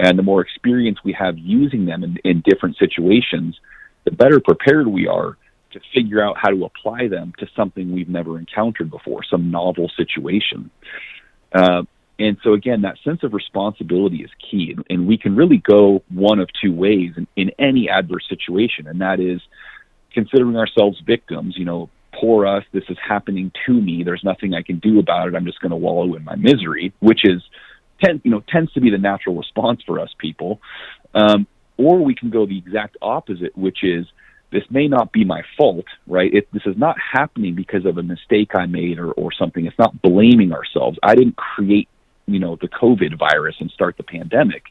and 0.00 0.18
the 0.18 0.22
more 0.22 0.40
experience 0.40 0.98
we 1.04 1.12
have 1.12 1.36
using 1.36 1.84
them 1.84 2.02
in, 2.02 2.16
in 2.24 2.42
different 2.44 2.78
situations, 2.78 3.60
the 4.04 4.10
better 4.10 4.40
prepared 4.40 4.86
we 4.86 5.06
are 5.06 5.36
to 5.72 5.80
figure 5.94 6.22
out 6.22 6.36
how 6.38 6.48
to 6.48 6.64
apply 6.64 7.06
them 7.06 7.34
to 7.38 7.46
something 7.54 7.92
we've 7.92 8.08
never 8.08 8.38
encountered 8.38 8.90
before, 8.90 9.22
some 9.22 9.50
novel 9.50 9.90
situation. 9.96 10.70
Uh, 11.52 11.82
and 12.18 12.38
so 12.42 12.54
again, 12.54 12.82
that 12.82 12.96
sense 13.04 13.22
of 13.22 13.34
responsibility 13.34 14.22
is 14.22 14.30
key, 14.50 14.72
and, 14.74 14.84
and 14.88 15.06
we 15.06 15.18
can 15.18 15.36
really 15.36 15.58
go 15.58 16.02
one 16.08 16.40
of 16.40 16.48
two 16.62 16.72
ways 16.72 17.12
in, 17.16 17.26
in 17.36 17.50
any 17.58 17.90
adverse 17.90 18.26
situation, 18.26 18.86
and 18.86 19.02
that 19.02 19.20
is 19.20 19.40
considering 20.12 20.56
ourselves 20.56 20.98
victims. 21.06 21.56
You 21.58 21.66
know, 21.66 21.90
poor 22.14 22.46
us, 22.46 22.64
this 22.72 22.84
is 22.88 22.96
happening 23.06 23.52
to 23.66 23.72
me. 23.72 24.02
There's 24.02 24.24
nothing 24.24 24.54
I 24.54 24.62
can 24.62 24.78
do 24.78 24.98
about 24.98 25.28
it. 25.28 25.34
I'm 25.34 25.44
just 25.44 25.60
going 25.60 25.70
to 25.70 25.76
wallow 25.76 26.14
in 26.14 26.24
my 26.24 26.36
misery, 26.36 26.92
which 27.00 27.20
is, 27.24 27.42
tend, 28.02 28.20
you 28.24 28.30
know, 28.30 28.42
tends 28.48 28.72
to 28.72 28.80
be 28.80 28.90
the 28.90 28.98
natural 28.98 29.36
response 29.36 29.82
for 29.86 29.98
us 30.00 30.10
people. 30.18 30.60
Um, 31.14 31.46
or 31.76 31.98
we 31.98 32.14
can 32.14 32.30
go 32.30 32.46
the 32.46 32.58
exact 32.58 32.96
opposite, 33.00 33.56
which 33.56 33.78
is 33.82 34.06
this 34.52 34.64
may 34.70 34.88
not 34.88 35.12
be 35.12 35.24
my 35.24 35.42
fault, 35.56 35.86
right? 36.06 36.32
It, 36.32 36.48
this 36.52 36.62
is 36.66 36.76
not 36.76 36.96
happening 36.98 37.54
because 37.54 37.86
of 37.86 37.98
a 37.98 38.02
mistake 38.02 38.50
I 38.54 38.66
made 38.66 38.98
or, 38.98 39.12
or 39.12 39.32
something. 39.32 39.64
It's 39.64 39.78
not 39.78 40.02
blaming 40.02 40.52
ourselves. 40.52 40.98
I 41.02 41.14
didn't 41.14 41.36
create, 41.36 41.88
you 42.26 42.38
know, 42.38 42.56
the 42.60 42.68
COVID 42.68 43.18
virus 43.18 43.56
and 43.60 43.70
start 43.70 43.96
the 43.96 44.02
pandemic, 44.02 44.64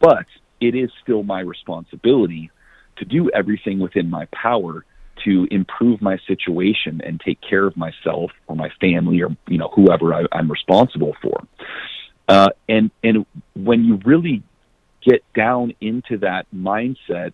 but 0.00 0.26
it 0.60 0.74
is 0.74 0.90
still 1.02 1.22
my 1.22 1.40
responsibility 1.40 2.50
to 2.96 3.04
do 3.04 3.30
everything 3.30 3.78
within 3.78 4.10
my 4.10 4.26
power 4.26 4.84
to 5.24 5.48
improve 5.50 6.00
my 6.02 6.18
situation 6.26 7.00
and 7.04 7.20
take 7.20 7.40
care 7.40 7.66
of 7.66 7.76
myself 7.76 8.30
or 8.46 8.56
my 8.56 8.70
family 8.80 9.22
or 9.22 9.34
you 9.48 9.58
know 9.58 9.70
whoever 9.74 10.14
I, 10.14 10.24
am 10.32 10.50
responsible 10.50 11.16
for. 11.22 11.45
Uh, 12.28 12.50
and 12.68 12.90
and 13.02 13.24
when 13.54 13.84
you 13.84 14.00
really 14.04 14.42
get 15.02 15.22
down 15.34 15.72
into 15.80 16.18
that 16.18 16.46
mindset, 16.54 17.32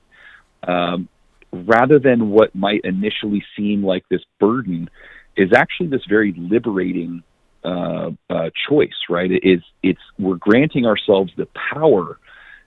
um, 0.66 1.08
rather 1.52 1.98
than 1.98 2.30
what 2.30 2.54
might 2.54 2.82
initially 2.84 3.42
seem 3.56 3.82
like 3.84 4.04
this 4.08 4.22
burden, 4.38 4.90
is 5.36 5.52
actually 5.52 5.88
this 5.88 6.04
very 6.08 6.32
liberating 6.36 7.22
uh, 7.64 8.10
uh, 8.28 8.50
choice. 8.68 8.90
Right? 9.08 9.30
It 9.30 9.44
is 9.44 9.62
it's 9.82 10.02
we're 10.18 10.36
granting 10.36 10.86
ourselves 10.86 11.32
the 11.36 11.48
power 11.74 12.18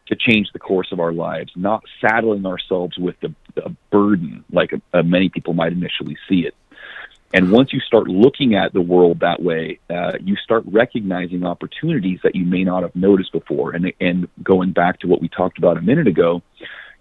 to 0.08 0.16
change 0.16 0.52
the 0.54 0.60
course 0.60 0.92
of 0.92 1.00
our 1.00 1.12
lives, 1.12 1.52
not 1.56 1.84
saddling 2.00 2.46
ourselves 2.46 2.98
with 2.98 3.20
the, 3.22 3.34
the 3.56 3.76
burden 3.92 4.44
like 4.52 4.72
uh, 4.94 5.02
many 5.02 5.30
people 5.30 5.54
might 5.54 5.72
initially 5.72 6.18
see 6.30 6.42
it. 6.42 6.54
And 7.36 7.52
once 7.52 7.74
you 7.74 7.82
start 7.82 8.08
looking 8.08 8.56
at 8.56 8.72
the 8.72 8.80
world 8.80 9.20
that 9.20 9.44
way, 9.44 9.80
uh, 9.90 10.14
you 10.22 10.38
start 10.38 10.64
recognizing 10.68 11.46
opportunities 11.46 12.20
that 12.24 12.34
you 12.34 12.46
may 12.46 12.64
not 12.64 12.84
have 12.84 12.96
noticed 12.96 13.34
before. 13.34 13.76
And 13.76 13.92
and 14.00 14.30
going 14.42 14.72
back 14.72 15.02
to 15.02 15.08
what 15.08 15.20
we 15.22 15.28
talked 15.28 15.58
about 15.58 15.76
a 15.76 15.82
minute 15.82 16.08
ago, 16.08 16.42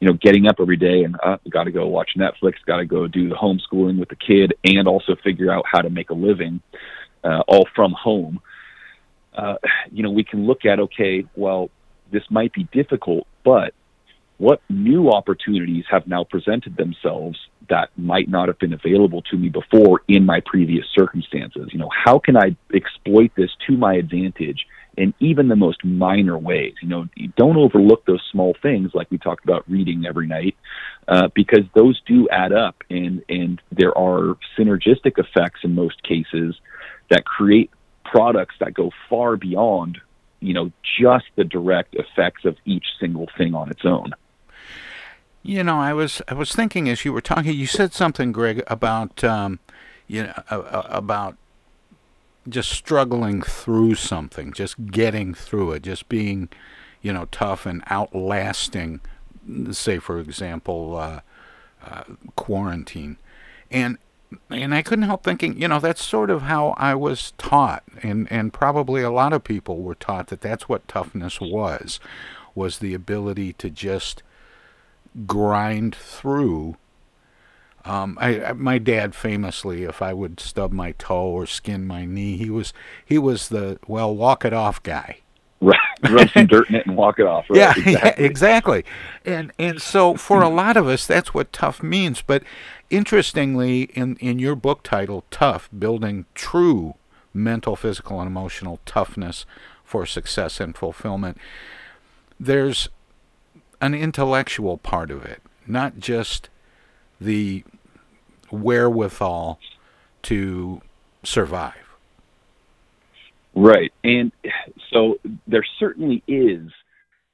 you 0.00 0.08
know, 0.08 0.14
getting 0.14 0.48
up 0.48 0.56
every 0.58 0.76
day 0.76 1.04
and 1.04 1.14
uh, 1.22 1.36
got 1.48 1.64
to 1.64 1.70
go 1.70 1.86
watch 1.86 2.10
Netflix, 2.16 2.54
got 2.66 2.78
to 2.78 2.84
go 2.84 3.06
do 3.06 3.28
the 3.28 3.36
homeschooling 3.36 4.00
with 4.00 4.08
the 4.08 4.16
kid, 4.16 4.54
and 4.64 4.88
also 4.88 5.14
figure 5.22 5.52
out 5.52 5.66
how 5.70 5.80
to 5.80 5.88
make 5.88 6.10
a 6.10 6.14
living, 6.14 6.60
uh, 7.22 7.44
all 7.46 7.68
from 7.76 7.92
home. 7.92 8.40
Uh, 9.32 9.54
you 9.92 10.02
know, 10.02 10.10
we 10.10 10.24
can 10.24 10.46
look 10.46 10.64
at 10.64 10.80
okay, 10.80 11.24
well, 11.36 11.70
this 12.10 12.24
might 12.28 12.52
be 12.52 12.64
difficult, 12.72 13.28
but 13.44 13.72
what 14.38 14.60
new 14.68 15.10
opportunities 15.10 15.84
have 15.90 16.06
now 16.06 16.24
presented 16.24 16.76
themselves 16.76 17.38
that 17.68 17.90
might 17.96 18.28
not 18.28 18.48
have 18.48 18.58
been 18.58 18.72
available 18.72 19.22
to 19.22 19.36
me 19.36 19.48
before 19.48 20.02
in 20.08 20.26
my 20.26 20.40
previous 20.44 20.86
circumstances? 20.94 21.68
You 21.72 21.78
know, 21.78 21.90
how 22.04 22.18
can 22.18 22.36
I 22.36 22.56
exploit 22.72 23.30
this 23.36 23.50
to 23.66 23.76
my 23.76 23.94
advantage 23.94 24.66
in 24.96 25.14
even 25.20 25.48
the 25.48 25.56
most 25.56 25.84
minor 25.84 26.36
ways? 26.36 26.74
You 26.82 26.88
know, 26.88 27.08
don't 27.36 27.56
overlook 27.56 28.04
those 28.06 28.22
small 28.30 28.54
things 28.60 28.90
like 28.92 29.10
we 29.10 29.18
talked 29.18 29.44
about 29.44 29.68
reading 29.70 30.04
every 30.04 30.26
night, 30.26 30.56
uh, 31.06 31.28
because 31.34 31.64
those 31.74 32.00
do 32.06 32.28
add 32.28 32.52
up, 32.52 32.82
and 32.90 33.22
and 33.28 33.62
there 33.70 33.96
are 33.96 34.36
synergistic 34.58 35.18
effects 35.18 35.60
in 35.62 35.74
most 35.74 36.02
cases 36.02 36.56
that 37.08 37.24
create 37.24 37.70
products 38.04 38.56
that 38.60 38.74
go 38.74 38.90
far 39.08 39.36
beyond 39.36 39.98
you 40.40 40.52
know 40.52 40.70
just 40.98 41.24
the 41.36 41.44
direct 41.44 41.94
effects 41.94 42.44
of 42.44 42.56
each 42.64 42.84
single 43.00 43.28
thing 43.38 43.54
on 43.54 43.70
its 43.70 43.84
own. 43.84 44.12
You 45.46 45.62
know, 45.62 45.78
I 45.78 45.92
was 45.92 46.22
I 46.26 46.32
was 46.32 46.54
thinking 46.54 46.88
as 46.88 47.04
you 47.04 47.12
were 47.12 47.20
talking, 47.20 47.52
you 47.52 47.66
said 47.66 47.92
something, 47.92 48.32
Greg, 48.32 48.62
about 48.66 49.22
um, 49.22 49.58
you 50.06 50.22
know 50.22 50.32
about 50.48 51.36
just 52.48 52.70
struggling 52.70 53.42
through 53.42 53.96
something, 53.96 54.54
just 54.54 54.86
getting 54.86 55.34
through 55.34 55.72
it, 55.72 55.82
just 55.82 56.08
being, 56.08 56.48
you 57.02 57.12
know, 57.12 57.26
tough 57.30 57.66
and 57.66 57.84
outlasting, 57.88 59.00
say 59.70 59.98
for 59.98 60.18
example, 60.18 60.96
uh, 60.96 61.20
uh, 61.84 62.04
quarantine, 62.36 63.18
and 63.70 63.98
and 64.48 64.74
I 64.74 64.80
couldn't 64.80 65.04
help 65.04 65.24
thinking, 65.24 65.60
you 65.60 65.68
know, 65.68 65.78
that's 65.78 66.02
sort 66.02 66.30
of 66.30 66.42
how 66.42 66.68
I 66.78 66.94
was 66.94 67.34
taught, 67.36 67.82
and 68.02 68.26
and 68.32 68.50
probably 68.50 69.02
a 69.02 69.10
lot 69.10 69.34
of 69.34 69.44
people 69.44 69.82
were 69.82 69.94
taught 69.94 70.28
that 70.28 70.40
that's 70.40 70.70
what 70.70 70.88
toughness 70.88 71.38
was, 71.38 72.00
was 72.54 72.78
the 72.78 72.94
ability 72.94 73.52
to 73.54 73.68
just 73.68 74.22
grind 75.26 75.94
through. 75.94 76.76
Um, 77.84 78.16
I, 78.20 78.42
I, 78.42 78.52
my 78.54 78.78
dad 78.78 79.14
famously, 79.14 79.84
if 79.84 80.00
I 80.00 80.14
would 80.14 80.40
stub 80.40 80.72
my 80.72 80.92
toe 80.92 81.26
or 81.28 81.46
skin 81.46 81.86
my 81.86 82.04
knee, 82.06 82.36
he 82.36 82.48
was 82.50 82.72
he 83.04 83.18
was 83.18 83.48
the 83.48 83.78
well 83.86 84.14
walk 84.14 84.44
it 84.44 84.52
off 84.54 84.82
guy. 84.82 85.18
Right, 85.60 85.78
rub 86.10 86.30
some 86.30 86.46
dirt 86.46 86.68
in 86.68 86.74
it 86.76 86.86
and 86.86 86.96
walk 86.96 87.18
it 87.18 87.26
off. 87.26 87.46
Right? 87.48 87.58
Yeah, 87.58 87.70
exactly. 87.76 87.92
yeah, 87.92 88.26
exactly. 88.26 88.84
And 89.24 89.52
and 89.58 89.80
so 89.82 90.14
for 90.14 90.42
a 90.42 90.48
lot 90.48 90.76
of 90.76 90.86
us, 90.88 91.06
that's 91.06 91.34
what 91.34 91.52
tough 91.52 91.82
means. 91.82 92.22
But 92.22 92.42
interestingly, 92.90 93.82
in 93.94 94.16
in 94.16 94.38
your 94.38 94.56
book 94.56 94.82
title, 94.82 95.24
"Tough: 95.30 95.68
Building 95.78 96.24
True 96.34 96.94
Mental, 97.34 97.76
Physical, 97.76 98.18
and 98.20 98.28
Emotional 98.28 98.80
Toughness 98.86 99.44
for 99.84 100.06
Success 100.06 100.58
and 100.60 100.74
Fulfillment," 100.76 101.38
there's 102.40 102.88
an 103.84 103.92
intellectual 103.92 104.78
part 104.78 105.10
of 105.10 105.26
it, 105.26 105.42
not 105.66 105.98
just 105.98 106.48
the 107.20 107.62
wherewithal 108.50 109.58
to 110.22 110.80
survive. 111.22 111.74
Right. 113.54 113.92
And 114.02 114.32
so 114.90 115.18
there 115.46 115.64
certainly 115.78 116.22
is 116.26 116.72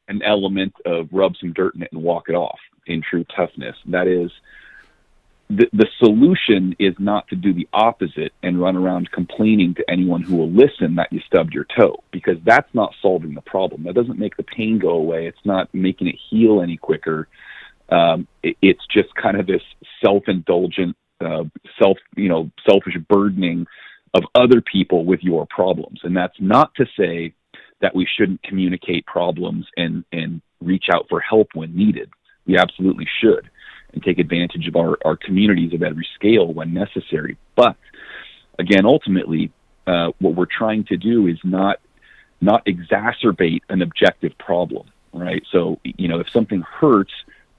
an 0.09 0.23
element 0.23 0.75
of 0.85 1.09
rub 1.13 1.37
some 1.41 1.53
dirt 1.53 1.77
in 1.77 1.83
it 1.83 1.93
and 1.93 2.03
walk 2.03 2.29
it 2.29 2.35
off 2.35 2.59
in 2.85 3.01
true 3.01 3.25
toughness. 3.37 3.77
That 3.87 4.09
is, 4.09 4.33
the, 5.51 5.67
the 5.73 5.89
solution 5.99 6.77
is 6.79 6.95
not 6.99 7.27
to 7.29 7.37
do 7.37 7.53
the 7.53 7.69
opposite 7.73 8.33
and 8.43 8.61
run 8.61 8.77
around 8.77 9.11
complaining 9.11 9.75
to 9.75 9.91
anyone 9.91 10.23
who 10.23 10.37
will 10.37 10.51
listen 10.51 10.95
that 10.95 11.13
you 11.13 11.21
stubbed 11.27 11.53
your 11.53 11.67
toe, 11.77 12.03
because 12.13 12.37
that's 12.45 12.73
not 12.73 12.95
solving 13.03 13.35
the 13.35 13.41
problem. 13.43 13.83
That 13.83 13.95
doesn't 13.95 14.19
make 14.19 14.37
the 14.37 14.45
pain 14.45 14.79
go 14.79 14.91
away. 14.91 15.27
It's 15.27 15.45
not 15.45 15.69
making 15.75 16.07
it 16.07 16.17
heal 16.31 16.63
any 16.63 16.77
quicker. 16.77 17.29
Um, 17.91 18.29
it, 18.43 18.57
it's 18.63 18.87
just 18.91 19.15
kind 19.17 19.39
of 19.39 19.47
this 19.47 19.63
self-indulgent, 20.05 20.97
uh, 21.21 21.45
self, 21.81 21.99
you 22.17 22.29
know, 22.29 22.51
selfish 22.69 22.97
burdening 23.09 23.67
of 24.15 24.23
other 24.35 24.61
people 24.61 25.05
with 25.05 25.21
your 25.23 25.47
problems. 25.47 26.01
And 26.05 26.17
that's 26.17 26.41
not 26.41 26.75
to 26.77 26.87
say 26.99 27.35
that 27.81 27.95
we 27.95 28.07
shouldn't 28.17 28.43
communicate 28.43 29.05
problems 29.07 29.67
and, 29.77 30.05
and 30.13 30.43
reach 30.61 30.87
out 30.93 31.07
for 31.09 31.21
help 31.21 31.49
when 31.55 31.77
needed. 31.77 32.11
We 32.47 32.57
absolutely 32.57 33.09
should 33.21 33.51
and 33.93 34.03
take 34.03 34.19
advantage 34.19 34.69
of 34.69 34.77
our, 34.77 34.99
our 35.05 35.17
communities 35.17 35.73
of 35.73 35.83
every 35.83 36.07
scale 36.15 36.53
when 36.53 36.73
necessary. 36.73 37.37
But 37.57 37.77
again, 38.59 38.85
ultimately, 38.85 39.53
uh, 39.87 40.13
what 40.21 40.35
we're 40.35 40.47
trying 40.47 40.85
to 40.85 40.97
do 40.97 41.27
is 41.27 41.39
not 41.45 41.81
not 42.43 42.65
exacerbate 42.65 43.61
an 43.69 43.83
objective 43.83 44.37
problem, 44.39 44.87
right? 45.13 45.43
So, 45.53 45.79
you 45.85 46.09
know, 46.09 46.21
if 46.21 46.31
something 46.31 46.63
hurts, 46.63 47.13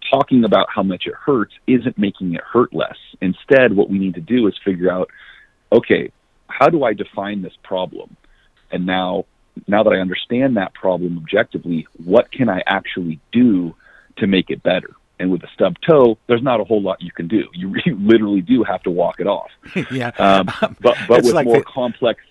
talking 0.09 0.43
about 0.43 0.67
how 0.73 0.81
much 0.81 1.05
it 1.05 1.13
hurts 1.13 1.53
isn't 1.67 1.97
making 1.99 2.33
it 2.33 2.41
hurt 2.41 2.73
less. 2.73 2.97
Instead, 3.21 3.75
what 3.75 3.91
we 3.91 3.99
need 3.99 4.15
to 4.15 4.21
do 4.21 4.47
is 4.47 4.55
figure 4.65 4.91
out, 4.91 5.09
okay, 5.71 6.11
how 6.47 6.67
do 6.67 6.83
I 6.83 6.93
define 6.93 7.43
this 7.43 7.53
problem? 7.63 8.17
And 8.71 8.85
now 8.85 9.25
now 9.67 9.83
that 9.83 9.91
I 9.91 9.97
understand 9.97 10.57
that 10.57 10.73
problem 10.73 11.17
objectively, 11.17 11.87
what 12.03 12.31
can 12.31 12.49
I 12.49 12.61
actually 12.65 13.19
do 13.31 13.75
to 14.17 14.27
make 14.27 14.49
it 14.49 14.63
better? 14.63 14.89
And 15.21 15.31
with 15.31 15.43
a 15.43 15.47
stub 15.53 15.75
toe, 15.87 16.17
there's 16.27 16.41
not 16.41 16.59
a 16.59 16.63
whole 16.63 16.81
lot 16.81 17.01
you 17.01 17.11
can 17.11 17.27
do. 17.27 17.43
You, 17.53 17.75
you 17.85 17.95
literally 17.99 18.41
do 18.41 18.63
have 18.63 18.81
to 18.83 18.89
walk 18.89 19.19
it 19.19 19.27
off. 19.27 19.51
yeah. 19.91 20.11
Um, 20.17 20.47
but 20.81 20.97
but 21.07 21.19
It's 21.19 21.27
with 21.27 21.35
like 21.35 21.45
more 21.45 21.59
the- 21.59 21.63
complex 21.63 22.23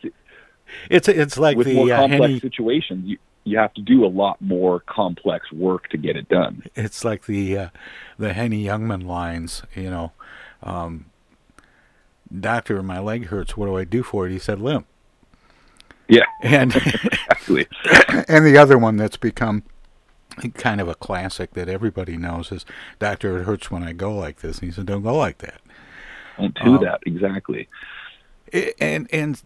It's 0.90 1.08
it's 1.08 1.38
like 1.38 1.56
with 1.56 1.68
the 1.68 1.74
more 1.74 1.92
uh, 1.92 1.96
complex 1.96 2.20
Henny, 2.22 2.40
situations, 2.40 3.06
you 3.06 3.18
you 3.44 3.56
have 3.58 3.72
to 3.74 3.80
do 3.82 4.04
a 4.04 4.08
lot 4.08 4.40
more 4.40 4.80
complex 4.80 5.50
work 5.52 5.88
to 5.88 5.96
get 5.96 6.14
it 6.16 6.28
done. 6.28 6.62
it's 6.74 7.04
like 7.04 7.24
the 7.26 7.56
uh, 7.56 7.68
the 8.18 8.32
Henny 8.34 8.64
Youngman 8.64 9.06
lines. 9.06 9.62
You 9.74 9.90
know, 9.90 10.12
um, 10.62 11.06
doctor, 12.38 12.82
my 12.82 12.98
leg 12.98 13.26
hurts. 13.26 13.56
What 13.56 13.66
do 13.66 13.76
I 13.76 13.84
do 13.84 14.02
for 14.02 14.26
it? 14.26 14.32
He 14.32 14.38
said, 14.38 14.60
limp. 14.60 14.86
Yeah, 16.08 16.24
and 16.42 16.74
exactly. 16.76 17.66
and 18.28 18.44
the 18.44 18.58
other 18.58 18.76
one 18.76 18.96
that's 18.96 19.16
become 19.16 19.62
kind 20.54 20.80
of 20.80 20.88
a 20.88 20.94
classic 20.94 21.52
that 21.52 21.68
everybody 21.68 22.16
knows 22.16 22.52
is 22.52 22.64
doctor 22.98 23.38
it 23.38 23.44
hurts 23.44 23.70
when 23.70 23.82
i 23.82 23.92
go 23.92 24.14
like 24.14 24.40
this. 24.40 24.58
And 24.58 24.68
he 24.68 24.72
said 24.74 24.86
don't 24.86 25.02
go 25.02 25.16
like 25.16 25.38
that. 25.38 25.60
Don't 26.38 26.56
do 26.64 26.78
Um, 26.78 26.80
that 26.80 27.00
exactly. 27.06 27.68
And 28.80 29.08
and 29.12 29.42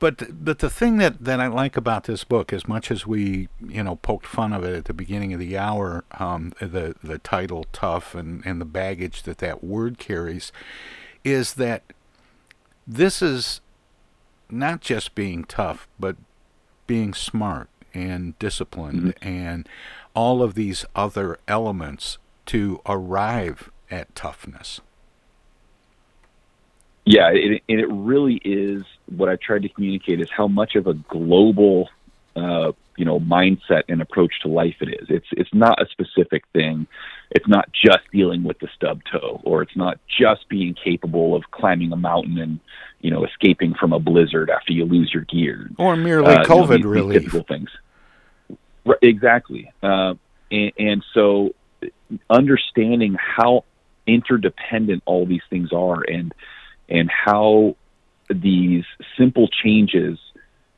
but 0.00 0.44
but 0.44 0.58
the 0.58 0.70
thing 0.70 0.98
that 0.98 1.24
that 1.24 1.40
I 1.40 1.46
like 1.46 1.76
about 1.76 2.04
this 2.04 2.24
book, 2.24 2.52
as 2.52 2.66
much 2.68 2.90
as 2.90 3.06
we 3.06 3.48
you 3.66 3.82
know 3.82 3.96
poked 3.96 4.26
fun 4.26 4.52
of 4.52 4.64
it 4.64 4.74
at 4.74 4.84
the 4.86 4.94
beginning 4.94 5.32
of 5.32 5.40
the 5.40 5.56
hour, 5.56 6.04
um, 6.18 6.52
the 6.60 6.96
the 7.02 7.18
title 7.18 7.64
tough 7.72 8.14
and 8.14 8.44
and 8.44 8.60
the 8.60 8.64
baggage 8.66 9.22
that 9.22 9.38
that 9.38 9.62
word 9.62 9.98
carries, 9.98 10.52
is 11.24 11.54
that 11.54 11.82
this 12.86 13.22
is 13.22 13.60
not 14.50 14.80
just 14.80 15.14
being 15.14 15.44
tough, 15.44 15.86
but 16.00 16.16
being 16.86 17.14
smart 17.14 17.68
and 17.94 18.38
disciplined 18.38 19.14
and 19.22 19.68
all 20.14 20.42
of 20.42 20.54
these 20.54 20.84
other 20.94 21.38
elements 21.46 22.18
to 22.46 22.80
arrive 22.86 23.70
at 23.90 24.14
toughness. 24.14 24.80
Yeah, 27.04 27.30
it, 27.32 27.62
and 27.68 27.80
it 27.80 27.88
really 27.90 28.40
is 28.44 28.82
what 29.16 29.28
I 29.30 29.36
tried 29.36 29.62
to 29.62 29.68
communicate 29.70 30.20
is 30.20 30.28
how 30.30 30.46
much 30.46 30.74
of 30.76 30.86
a 30.86 30.92
global, 30.94 31.88
uh, 32.36 32.72
you 32.98 33.04
know, 33.06 33.18
mindset 33.20 33.84
and 33.88 34.02
approach 34.02 34.40
to 34.42 34.48
life 34.48 34.76
it 34.80 34.88
is. 34.90 35.06
It's 35.08 35.26
it's 35.32 35.54
not 35.54 35.80
a 35.80 35.86
specific 35.88 36.44
thing. 36.52 36.86
It's 37.30 37.48
not 37.48 37.70
just 37.72 38.00
dealing 38.12 38.44
with 38.44 38.58
the 38.58 38.68
stub 38.74 39.00
toe, 39.10 39.40
or 39.44 39.62
it's 39.62 39.76
not 39.76 39.98
just 40.18 40.48
being 40.50 40.74
capable 40.74 41.34
of 41.34 41.50
climbing 41.50 41.92
a 41.92 41.96
mountain 41.96 42.36
and 42.38 42.60
you 43.00 43.10
know 43.10 43.24
escaping 43.24 43.72
from 43.74 43.94
a 43.94 43.98
blizzard 44.00 44.50
after 44.50 44.72
you 44.74 44.84
lose 44.84 45.10
your 45.14 45.22
gear, 45.24 45.70
Or 45.78 45.96
merely 45.96 46.26
Uh, 46.26 46.30
you 46.30 46.36
know, 46.40 46.44
COVID 46.44 46.76
these- 46.76 46.84
relief. 46.84 47.32
things. 47.48 47.70
Right, 48.88 48.98
exactly. 49.02 49.70
Uh, 49.82 50.14
and, 50.50 50.72
and 50.78 51.04
so 51.12 51.54
understanding 52.30 53.16
how 53.20 53.64
interdependent 54.06 55.02
all 55.04 55.26
these 55.26 55.42
things 55.50 55.72
are 55.72 56.02
and 56.02 56.32
and 56.88 57.10
how 57.10 57.76
these 58.30 58.84
simple 59.18 59.48
changes 59.48 60.18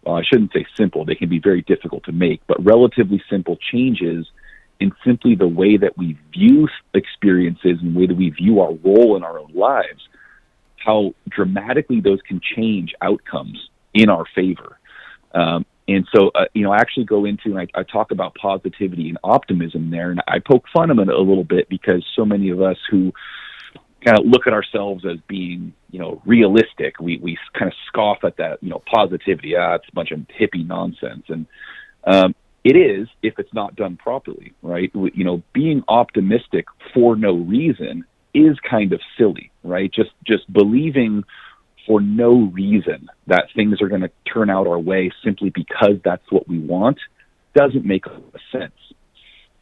well, 0.02 0.16
I 0.16 0.22
shouldn't 0.22 0.52
say 0.52 0.66
simple, 0.76 1.04
they 1.04 1.14
can 1.14 1.28
be 1.28 1.38
very 1.38 1.60
difficult 1.60 2.04
to 2.04 2.12
make, 2.12 2.40
but 2.46 2.64
relatively 2.64 3.22
simple 3.28 3.56
changes 3.70 4.26
in 4.80 4.92
simply 5.04 5.34
the 5.34 5.46
way 5.46 5.76
that 5.76 5.98
we 5.98 6.16
view 6.32 6.68
experiences 6.94 7.78
and 7.82 7.94
the 7.94 8.00
way 8.00 8.06
that 8.06 8.16
we 8.16 8.30
view 8.30 8.60
our 8.60 8.72
role 8.72 9.14
in 9.16 9.22
our 9.22 9.38
own 9.38 9.52
lives, 9.52 10.08
how 10.76 11.14
dramatically 11.28 12.00
those 12.00 12.20
can 12.22 12.40
change 12.56 12.94
outcomes 13.02 13.68
in 13.92 14.08
our 14.08 14.24
favor. 14.34 14.78
Um, 15.34 15.66
and 15.90 16.06
so, 16.14 16.30
uh, 16.36 16.44
you 16.54 16.62
know, 16.62 16.70
I 16.70 16.76
actually 16.76 17.04
go 17.04 17.24
into 17.24 17.50
and 17.50 17.58
I, 17.58 17.66
I 17.74 17.82
talk 17.82 18.12
about 18.12 18.36
positivity 18.36 19.08
and 19.08 19.18
optimism 19.24 19.90
there, 19.90 20.10
and 20.10 20.22
I 20.28 20.38
poke 20.38 20.64
fun 20.72 20.90
of 20.90 20.98
it 21.00 21.08
a 21.08 21.18
little 21.18 21.44
bit 21.44 21.68
because 21.68 22.06
so 22.14 22.24
many 22.24 22.50
of 22.50 22.62
us 22.62 22.76
who 22.90 23.12
kind 24.04 24.18
of 24.18 24.24
look 24.24 24.46
at 24.46 24.52
ourselves 24.52 25.04
as 25.04 25.18
being, 25.26 25.74
you 25.90 25.98
know, 25.98 26.22
realistic, 26.24 27.00
we 27.00 27.18
we 27.18 27.36
kind 27.58 27.70
of 27.70 27.76
scoff 27.88 28.18
at 28.22 28.36
that, 28.36 28.62
you 28.62 28.70
know, 28.70 28.82
positivity. 28.86 29.56
Ah, 29.56 29.74
it's 29.74 29.88
a 29.88 29.94
bunch 29.94 30.12
of 30.12 30.20
hippie 30.28 30.66
nonsense, 30.66 31.24
and 31.28 31.46
um, 32.04 32.36
it 32.62 32.76
is 32.76 33.08
if 33.22 33.38
it's 33.38 33.52
not 33.52 33.74
done 33.74 33.96
properly, 33.96 34.52
right? 34.62 34.92
You 34.94 35.24
know, 35.24 35.42
being 35.52 35.82
optimistic 35.88 36.66
for 36.94 37.16
no 37.16 37.34
reason 37.34 38.04
is 38.32 38.56
kind 38.60 38.92
of 38.92 39.00
silly, 39.18 39.50
right? 39.64 39.92
Just 39.92 40.10
just 40.24 40.50
believing 40.52 41.24
for 41.86 42.00
no 42.00 42.50
reason 42.52 43.08
that 43.26 43.48
things 43.54 43.80
are 43.80 43.88
going 43.88 44.02
to 44.02 44.10
turn 44.32 44.50
out 44.50 44.66
our 44.66 44.78
way 44.78 45.10
simply 45.24 45.50
because 45.50 45.96
that's 46.04 46.30
what 46.30 46.48
we 46.48 46.58
want 46.58 46.98
doesn't 47.54 47.84
make 47.84 48.04
sense. 48.52 48.72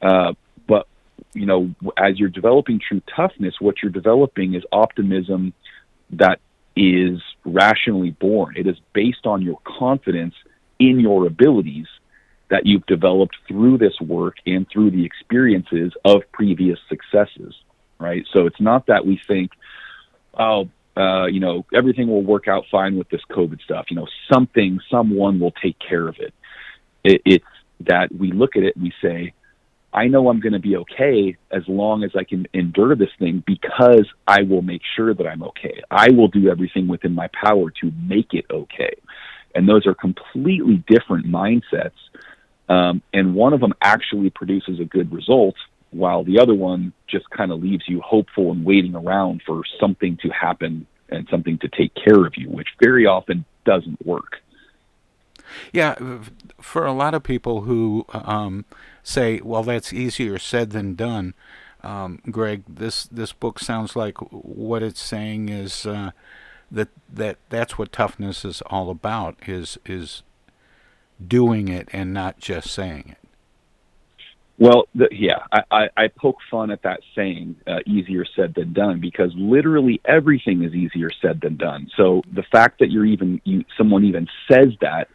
Uh, 0.02 0.32
but 0.66 0.86
you 1.34 1.46
know, 1.46 1.74
as 1.96 2.18
you're 2.18 2.28
developing 2.28 2.80
true 2.80 3.02
toughness, 3.14 3.54
what 3.60 3.76
you're 3.82 3.92
developing 3.92 4.54
is 4.54 4.62
optimism 4.72 5.52
that 6.10 6.40
is 6.76 7.20
rationally 7.44 8.10
born. 8.10 8.54
It 8.56 8.66
is 8.66 8.76
based 8.92 9.26
on 9.26 9.42
your 9.42 9.58
confidence 9.64 10.34
in 10.78 11.00
your 11.00 11.26
abilities 11.26 11.86
that 12.50 12.64
you've 12.64 12.86
developed 12.86 13.36
through 13.46 13.78
this 13.78 14.00
work 14.00 14.36
and 14.46 14.66
through 14.72 14.90
the 14.90 15.04
experiences 15.04 15.92
of 16.04 16.22
previous 16.32 16.78
successes, 16.88 17.54
right? 17.98 18.24
So 18.32 18.46
it's 18.46 18.60
not 18.60 18.86
that 18.86 19.04
we 19.04 19.20
think, 19.26 19.50
oh, 20.38 20.68
uh, 20.98 21.26
you 21.26 21.38
know, 21.38 21.64
everything 21.72 22.08
will 22.08 22.22
work 22.22 22.48
out 22.48 22.64
fine 22.70 22.98
with 22.98 23.08
this 23.08 23.20
COVID 23.30 23.60
stuff. 23.62 23.86
You 23.88 23.96
know, 23.96 24.08
something, 24.32 24.80
someone 24.90 25.38
will 25.38 25.52
take 25.52 25.76
care 25.78 26.08
of 26.08 26.16
it. 26.18 26.34
it 27.04 27.22
it's 27.24 27.44
that 27.80 28.12
we 28.12 28.32
look 28.32 28.56
at 28.56 28.64
it 28.64 28.74
and 28.74 28.82
we 28.82 28.92
say, 29.00 29.32
I 29.92 30.08
know 30.08 30.28
I'm 30.28 30.40
going 30.40 30.52
to 30.52 30.58
be 30.58 30.76
okay 30.76 31.36
as 31.50 31.62
long 31.68 32.02
as 32.02 32.10
I 32.16 32.24
can 32.24 32.46
endure 32.52 32.94
this 32.96 33.10
thing 33.18 33.42
because 33.46 34.06
I 34.26 34.42
will 34.42 34.60
make 34.60 34.82
sure 34.96 35.14
that 35.14 35.26
I'm 35.26 35.42
okay. 35.44 35.82
I 35.90 36.10
will 36.10 36.28
do 36.28 36.50
everything 36.50 36.88
within 36.88 37.14
my 37.14 37.28
power 37.28 37.70
to 37.80 37.92
make 38.02 38.34
it 38.34 38.46
okay. 38.50 38.96
And 39.54 39.68
those 39.68 39.86
are 39.86 39.94
completely 39.94 40.84
different 40.88 41.26
mindsets. 41.26 41.92
Um, 42.68 43.02
and 43.14 43.34
one 43.34 43.54
of 43.54 43.60
them 43.60 43.72
actually 43.80 44.30
produces 44.30 44.78
a 44.78 44.84
good 44.84 45.10
result, 45.10 45.54
while 45.90 46.24
the 46.24 46.38
other 46.38 46.54
one 46.54 46.92
just 47.06 47.28
kind 47.30 47.50
of 47.50 47.62
leaves 47.62 47.84
you 47.88 48.00
hopeful 48.00 48.52
and 48.52 48.64
waiting 48.64 48.94
around 48.94 49.42
for 49.46 49.62
something 49.80 50.18
to 50.22 50.28
happen 50.28 50.86
and 51.08 51.26
something 51.30 51.58
to 51.58 51.68
take 51.68 51.92
care 51.94 52.26
of 52.26 52.34
you, 52.36 52.48
which 52.50 52.68
very 52.82 53.06
often 53.06 53.44
doesn't 53.64 54.04
work. 54.04 54.36
Yeah, 55.72 55.94
for 56.60 56.84
a 56.84 56.92
lot 56.92 57.14
of 57.14 57.22
people 57.22 57.62
who 57.62 58.04
um, 58.10 58.66
say, 59.02 59.40
"Well, 59.42 59.62
that's 59.62 59.92
easier 59.92 60.38
said 60.38 60.70
than 60.70 60.94
done," 60.94 61.32
um, 61.82 62.20
Greg, 62.30 62.64
this 62.68 63.04
this 63.04 63.32
book 63.32 63.58
sounds 63.58 63.96
like 63.96 64.18
what 64.30 64.82
it's 64.82 65.00
saying 65.00 65.48
is 65.48 65.86
uh, 65.86 66.10
that 66.70 66.88
that 67.12 67.38
that's 67.48 67.78
what 67.78 67.92
toughness 67.92 68.44
is 68.44 68.62
all 68.66 68.90
about 68.90 69.36
is 69.46 69.78
is 69.86 70.22
doing 71.26 71.68
it 71.68 71.88
and 71.92 72.12
not 72.12 72.38
just 72.38 72.70
saying 72.70 73.16
it. 73.16 73.27
Well, 74.58 74.88
the, 74.94 75.08
yeah, 75.12 75.38
I, 75.52 75.62
I, 75.70 75.88
I 75.96 76.08
poke 76.08 76.38
fun 76.50 76.72
at 76.72 76.82
that 76.82 77.00
saying, 77.14 77.56
uh, 77.66 77.78
easier 77.86 78.24
said 78.34 78.54
than 78.56 78.72
done, 78.72 79.00
because 79.00 79.30
literally 79.36 80.00
everything 80.04 80.64
is 80.64 80.74
easier 80.74 81.10
said 81.22 81.40
than 81.40 81.56
done. 81.56 81.88
So 81.96 82.22
the 82.32 82.42
fact 82.42 82.80
that 82.80 82.90
you're 82.90 83.06
even, 83.06 83.40
you, 83.44 83.64
someone 83.76 84.04
even 84.04 84.26
says 84.50 84.68
that 84.80 85.08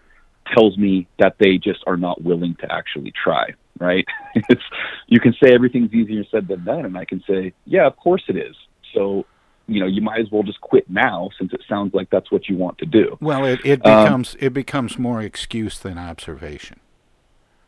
tells 0.55 0.77
me 0.77 1.07
that 1.19 1.35
they 1.39 1.57
just 1.57 1.83
are 1.87 1.97
not 1.97 2.21
willing 2.23 2.55
to 2.61 2.71
actually 2.71 3.11
try, 3.21 3.49
right? 3.79 4.05
it's, 4.35 4.61
you 5.07 5.19
can 5.19 5.33
say 5.43 5.53
everything's 5.53 5.93
easier 5.93 6.23
said 6.31 6.47
than 6.47 6.63
done, 6.63 6.85
and 6.85 6.97
I 6.97 7.03
can 7.03 7.21
say, 7.27 7.53
yeah, 7.65 7.85
of 7.85 7.97
course 7.97 8.23
it 8.29 8.37
is. 8.37 8.55
So, 8.93 9.25
you 9.67 9.79
know, 9.81 9.87
you 9.87 10.01
might 10.01 10.19
as 10.21 10.27
well 10.31 10.43
just 10.43 10.61
quit 10.61 10.89
now 10.89 11.29
since 11.37 11.51
it 11.51 11.61
sounds 11.67 11.93
like 11.93 12.09
that's 12.09 12.31
what 12.31 12.47
you 12.47 12.55
want 12.55 12.77
to 12.77 12.85
do. 12.85 13.17
Well, 13.19 13.43
it, 13.43 13.59
it 13.65 13.85
Um, 13.85 14.03
becomes 14.05 14.37
it 14.39 14.53
becomes 14.53 14.97
more 14.99 15.21
excuse 15.21 15.79
than 15.79 15.97
observation. 15.97 16.79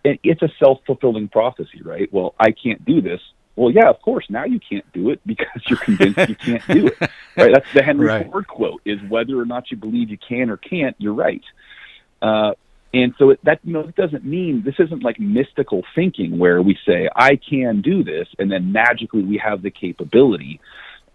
It- 0.05 0.19
it's 0.23 0.41
a 0.41 0.49
self 0.59 0.79
fulfilling 0.85 1.27
prophecy, 1.27 1.81
right? 1.83 2.11
Well, 2.11 2.33
I 2.39 2.51
can't 2.51 2.83
do 2.85 3.01
this. 3.01 3.21
Well, 3.55 3.71
yeah, 3.71 3.89
of 3.89 4.01
course. 4.01 4.25
Now 4.29 4.43
you 4.45 4.59
can't 4.59 4.85
do 4.93 5.09
it 5.11 5.21
because 5.25 5.61
you're 5.67 5.79
convinced 5.79 6.29
you 6.29 6.35
can't 6.35 6.67
do 6.67 6.87
it. 6.87 6.97
Right? 7.37 7.53
That's 7.53 7.73
the 7.73 7.83
Henry 7.83 8.07
Right. 8.07 8.25
Ford 8.31 8.47
quote: 8.47 8.81
"Is 8.85 9.01
whether 9.09 9.37
or 9.39 9.45
not 9.45 9.69
you 9.71 9.77
believe 9.77 10.09
you 10.09 10.17
can 10.17 10.49
or 10.49 10.57
can't, 10.57 10.95
you're 10.99 11.13
right." 11.13 11.43
Uh, 12.21 12.53
and 12.93 13.13
so 13.17 13.31
it, 13.31 13.39
that 13.43 13.59
you 13.65 13.73
know 13.73 13.81
it 13.81 13.95
doesn't 13.95 14.23
mean 14.23 14.61
this 14.63 14.75
isn't 14.79 15.03
like 15.03 15.19
mystical 15.19 15.83
thinking 15.95 16.37
where 16.37 16.61
we 16.61 16.77
say 16.85 17.09
I 17.13 17.35
can 17.35 17.81
do 17.81 18.03
this 18.05 18.27
and 18.39 18.49
then 18.49 18.71
magically 18.71 19.21
we 19.23 19.37
have 19.37 19.61
the 19.61 19.69
capability 19.69 20.61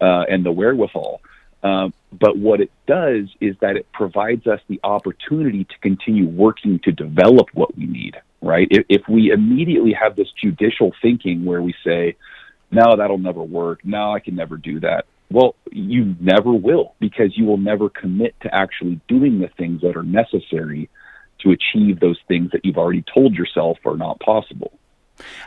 uh, 0.01 0.25
and 0.29 0.45
the 0.45 0.53
wherewithal. 0.53 1.23
Um, 1.63 1.93
but 2.13 2.37
what 2.37 2.61
it 2.61 2.71
does 2.87 3.29
is 3.41 3.57
that 3.61 3.77
it 3.77 3.87
provides 3.93 4.47
us 4.47 4.61
the 4.69 4.81
opportunity 4.85 5.65
to 5.65 5.79
continue 5.81 6.27
working 6.29 6.81
to 6.85 6.93
develop 6.93 7.49
what 7.55 7.77
we 7.77 7.87
need, 7.87 8.17
right? 8.43 8.69
If, 8.71 8.85
if 8.89 9.03
we 9.09 9.31
immediately 9.31 9.93
have 9.93 10.17
this 10.17 10.29
judicial 10.41 10.93
thinking 11.03 11.45
where 11.45 11.63
we 11.63 11.75
say, 11.85 12.17
no, 12.71 12.97
that'll 12.97 13.19
never 13.19 13.43
work. 13.43 13.85
No, 13.85 14.13
I 14.15 14.21
can 14.21 14.37
never 14.37 14.57
do 14.57 14.81
that. 14.81 15.07
Well, 15.31 15.55
you 15.71 16.17
never 16.21 16.53
will 16.53 16.95
because 16.99 17.37
you 17.37 17.45
will 17.45 17.57
never 17.57 17.89
commit 17.89 18.35
to 18.43 18.55
actually 18.55 19.01
doing 19.09 19.41
the 19.41 19.49
things 19.49 19.83
that 19.83 19.97
are 19.97 20.03
necessary 20.03 20.89
to 21.41 21.51
achieve 21.51 22.01
those 22.01 22.19
things 22.29 22.51
that 22.53 22.65
you've 22.65 22.77
already 22.77 23.05
told 23.15 23.35
yourself 23.35 23.79
are 23.85 23.97
not 23.97 24.19
possible. 24.21 24.73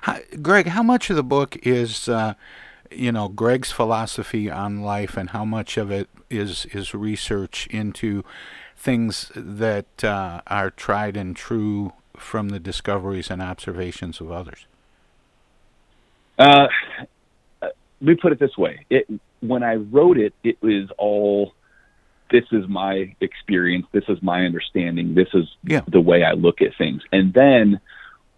How, 0.02 0.20
Greg, 0.42 0.68
how 0.68 0.84
much 0.84 1.10
of 1.10 1.16
the 1.16 1.24
book 1.24 1.58
is, 1.64 2.08
uh, 2.08 2.34
you 2.92 3.12
know, 3.12 3.28
Greg's 3.28 3.72
philosophy 3.72 4.50
on 4.50 4.82
life, 4.82 5.18
and 5.18 5.32
how 5.32 5.46
much 5.46 5.78
of 5.78 5.92
it 5.92 6.10
is 6.30 6.66
is 6.68 6.94
research 6.94 7.68
into 7.68 8.24
things 8.76 9.32
that 9.36 10.04
uh, 10.04 10.42
are 10.48 10.70
tried 10.70 11.18
and 11.18 11.36
true 11.36 11.94
from 12.18 12.50
the 12.50 12.60
discoveries 12.60 13.30
and 13.30 13.42
observations 13.42 14.22
of 14.22 14.32
others? 14.32 14.66
Uh, 16.38 16.68
let 17.62 17.76
me 18.02 18.16
put 18.16 18.32
it 18.32 18.40
this 18.40 18.58
way: 18.58 18.86
it, 18.90 19.08
when 19.42 19.64
I 19.64 19.76
wrote 19.76 20.18
it, 20.18 20.34
it 20.44 20.62
was 20.62 20.90
all 20.98 21.54
this 22.32 22.46
is 22.52 22.68
my 22.68 23.16
experience, 23.22 23.86
this 23.92 24.06
is 24.08 24.22
my 24.24 24.44
understanding, 24.44 25.14
this 25.14 25.28
is 25.34 25.48
yeah. 25.64 25.82
the 25.88 26.02
way 26.02 26.24
I 26.24 26.32
look 26.32 26.62
at 26.62 26.76
things. 26.78 27.04
And 27.12 27.32
then 27.32 27.80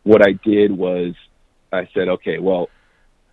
what 0.03 0.21
I 0.21 0.33
did 0.33 0.71
was 0.71 1.13
I 1.71 1.87
said, 1.93 2.09
okay, 2.09 2.37
well, 2.37 2.69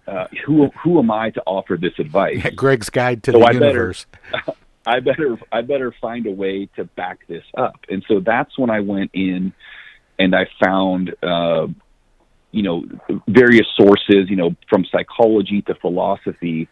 uh, 0.07 0.26
who 0.45 0.68
who 0.82 0.99
am 0.99 1.11
I 1.11 1.30
to 1.30 1.43
offer 1.47 1.76
this 1.76 1.93
advice? 1.99 2.40
Yeah, 2.45 2.51
Greg's 2.51 2.90
guide 2.90 3.22
to 3.24 3.32
so 3.32 3.38
the 3.38 3.45
I 3.45 3.51
universe. 3.53 4.07
Better, 4.30 4.53
I 4.86 5.01
better 5.01 5.38
I 5.53 5.61
better 5.62 5.95
find 6.01 6.26
a 6.26 6.32
way 6.32 6.66
to 6.76 6.84
back 6.84 7.26
this 7.28 7.45
up. 7.57 7.76
And 7.88 8.05
so 8.09 8.20
that's 8.20 8.59
when 8.59 8.70
I 8.70 8.80
went 8.80 9.11
in 9.14 9.53
and 10.18 10.34
I 10.34 10.46
found 10.62 11.14
uh, 11.22 11.66
you 12.50 12.62
know 12.62 12.84
various 13.26 13.66
sources, 13.76 14.28
you 14.28 14.36
know, 14.36 14.54
from 14.68 14.84
psychology 14.90 15.62
to 15.62 15.74
philosophy 15.76 16.68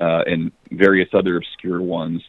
uh, 0.00 0.22
and 0.26 0.52
various 0.70 1.08
other 1.12 1.36
obscure 1.36 1.82
ones 1.82 2.22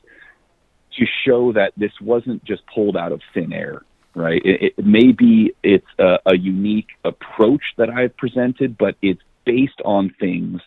to 0.97 1.05
show 1.25 1.53
that 1.53 1.73
this 1.75 1.91
wasn't 2.01 2.43
just 2.43 2.61
pulled 2.73 2.95
out 2.95 3.11
of 3.11 3.21
thin 3.33 3.51
air, 3.51 3.81
right? 4.15 4.41
It, 4.45 4.73
it 4.77 4.85
maybe 4.85 5.55
it's 5.63 5.87
a, 5.99 6.17
a 6.25 6.37
unique 6.37 6.89
approach 7.03 7.63
that 7.77 7.89
I've 7.89 8.15
presented, 8.17 8.77
but 8.77 8.95
it's 9.01 9.21
based 9.45 9.81
on 9.83 10.13
things 10.19 10.61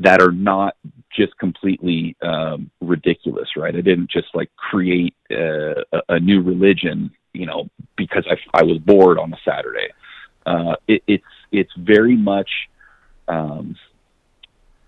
that 0.00 0.20
are 0.20 0.32
not 0.32 0.76
just 1.16 1.38
completely 1.38 2.16
um, 2.20 2.70
ridiculous, 2.80 3.48
right? 3.56 3.74
I 3.74 3.80
didn't 3.80 4.10
just 4.10 4.28
like 4.34 4.50
create 4.56 5.14
uh, 5.30 5.82
a, 5.92 6.00
a 6.08 6.20
new 6.20 6.42
religion, 6.42 7.12
you 7.34 7.46
know, 7.46 7.68
because 7.96 8.26
I, 8.30 8.36
I 8.58 8.62
was 8.62 8.78
bored 8.78 9.18
on 9.18 9.32
a 9.34 9.38
Saturday. 9.44 9.88
Uh, 10.46 10.76
it, 10.88 11.02
it's 11.06 11.24
it's 11.52 11.72
very 11.76 12.16
much 12.16 12.50
um, 13.28 13.76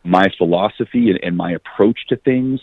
my 0.04 0.28
philosophy 0.38 1.10
and, 1.10 1.18
and 1.22 1.36
my 1.36 1.52
approach 1.52 2.06
to 2.08 2.16
things, 2.16 2.60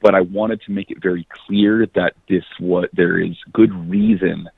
but 0.00 0.14
I 0.14 0.22
wanted 0.22 0.62
to 0.62 0.72
make 0.72 0.90
it 0.90 1.00
very 1.00 1.26
clear 1.30 1.86
that 1.94 2.14
this 2.28 2.44
what 2.58 2.90
there 2.92 3.18
is 3.18 3.36
good 3.52 3.72
reason 3.88 4.48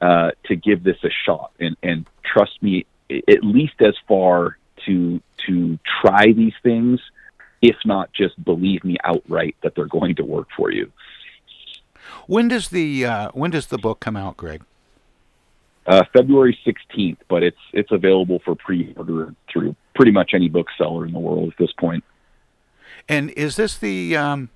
uh, 0.00 0.30
to 0.44 0.56
give 0.56 0.82
this 0.82 0.98
a 1.04 1.10
shot, 1.24 1.52
and 1.60 1.76
and 1.82 2.06
trust 2.24 2.62
me, 2.62 2.86
at 3.10 3.44
least 3.44 3.80
as 3.80 3.94
far 4.08 4.56
to 4.86 5.20
to 5.46 5.78
try 6.00 6.32
these 6.32 6.54
things, 6.62 7.00
if 7.60 7.76
not 7.84 8.12
just 8.12 8.42
believe 8.42 8.84
me 8.84 8.96
outright 9.04 9.56
that 9.62 9.74
they're 9.74 9.86
going 9.86 10.16
to 10.16 10.24
work 10.24 10.48
for 10.56 10.70
you. 10.70 10.90
When 12.26 12.48
does 12.48 12.68
the 12.68 13.04
uh, 13.04 13.30
when 13.32 13.50
does 13.50 13.66
the 13.66 13.78
book 13.78 14.00
come 14.00 14.16
out, 14.16 14.36
Greg? 14.36 14.62
Uh, 15.86 16.02
February 16.12 16.58
sixteenth, 16.64 17.18
but 17.28 17.42
it's 17.42 17.60
it's 17.72 17.92
available 17.92 18.40
for 18.44 18.56
pre-order 18.56 19.34
through 19.52 19.76
pretty 19.94 20.10
much 20.10 20.32
any 20.34 20.48
bookseller 20.48 21.06
in 21.06 21.12
the 21.12 21.18
world 21.18 21.52
at 21.52 21.58
this 21.58 21.72
point. 21.72 22.02
And 23.08 23.30
is 23.30 23.56
this 23.56 23.78
the 23.78 24.16
um, 24.16 24.50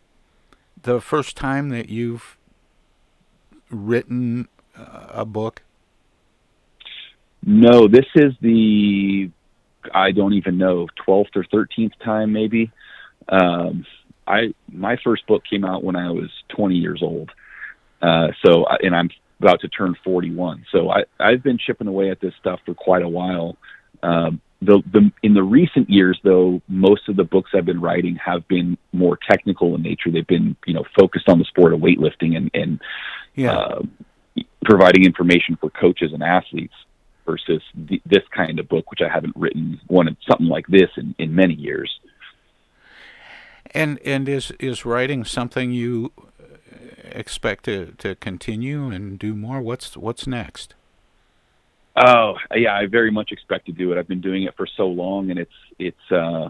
the 0.83 1.01
first 1.01 1.37
time 1.37 1.69
that 1.71 1.89
you've 1.89 2.37
written 3.71 4.49
uh, 4.77 5.07
a 5.11 5.25
book? 5.25 5.63
No, 7.45 7.89
this 7.89 8.07
is 8.17 8.33
the 8.41 9.31
I 9.95 10.11
don't 10.11 10.33
even 10.35 10.59
know 10.59 10.89
twelfth 10.97 11.31
or 11.37 11.45
thirteenth 11.45 11.93
time 12.05 12.33
maybe. 12.33 12.73
Um, 13.29 13.87
I 14.31 14.55
my 14.69 14.97
first 15.03 15.27
book 15.27 15.43
came 15.49 15.65
out 15.65 15.85
when 15.85 15.97
I 15.97 16.11
was 16.11 16.31
twenty 16.49 16.77
years 16.77 17.03
old, 17.03 17.31
uh, 18.01 18.29
so 18.45 18.67
and 18.67 18.95
I'm 18.95 19.11
about 19.41 19.61
to 19.61 19.69
turn 19.69 19.97
forty 20.05 20.31
one. 20.31 20.65
So 20.73 20.91
I 20.91 21.05
I've 21.19 21.43
been 21.43 21.59
chipping 21.59 21.89
away 21.89 22.11
at 22.11 22.21
this 22.21 22.35
stuff 22.41 22.61
for 22.65 22.75
quite 22.75 23.03
a 23.03 23.09
while. 23.09 23.57
Um, 24.03 24.41
the, 24.63 24.83
the 24.93 25.11
in 25.23 25.35
the 25.35 25.43
recent 25.43 25.89
years, 25.89 26.19
though, 26.23 26.61
most 26.69 27.09
of 27.09 27.17
the 27.17 27.25
books 27.25 27.51
I've 27.55 27.65
been 27.65 27.81
writing 27.81 28.17
have 28.17 28.47
been 28.47 28.77
more 28.93 29.19
technical 29.31 29.75
in 29.75 29.83
nature. 29.83 30.11
They've 30.11 30.27
been, 30.27 30.57
you 30.67 30.75
know, 30.75 30.85
focused 30.99 31.29
on 31.29 31.39
the 31.39 31.47
sport 31.47 31.73
of 31.73 31.81
weightlifting 31.81 32.37
and, 32.37 32.51
and 32.53 32.81
yeah. 33.35 33.57
uh, 33.57 33.83
providing 34.65 35.05
information 35.05 35.57
for 35.57 35.71
coaches 35.71 36.13
and 36.13 36.23
athletes 36.23 36.75
versus 37.25 37.63
the, 37.75 38.03
this 38.05 38.25
kind 38.37 38.59
of 38.59 38.69
book, 38.69 38.91
which 38.91 39.01
I 39.01 39.09
haven't 39.09 39.35
written 39.37 39.81
one 39.87 40.15
something 40.29 40.49
like 40.49 40.67
this 40.67 40.91
in, 40.97 41.15
in 41.19 41.35
many 41.35 41.55
years. 41.55 41.91
And 43.73 43.99
and 44.05 44.29
is 44.29 44.53
is 44.59 44.85
writing 44.85 45.25
something 45.25 45.71
you 45.73 46.13
expect 47.13 47.65
to, 47.65 47.93
to 47.99 48.15
continue 48.17 48.91
and 48.91 49.19
do 49.19 49.35
more? 49.35 49.61
What's 49.61 49.97
what's 49.97 50.27
next? 50.27 50.75
Oh 51.97 52.35
yeah, 52.55 52.75
I 52.75 52.87
very 52.87 53.11
much 53.11 53.33
expect 53.33 53.67
to 53.67 53.73
do 53.73 53.93
it. 53.93 53.99
I've 53.99 54.09
been 54.09 54.21
doing 54.21 54.45
it 54.45 54.57
for 54.57 54.67
so 54.67 54.87
long, 54.87 55.31
and 55.31 55.39
it's 55.39 55.53
it's 55.79 56.13
uh, 56.13 56.49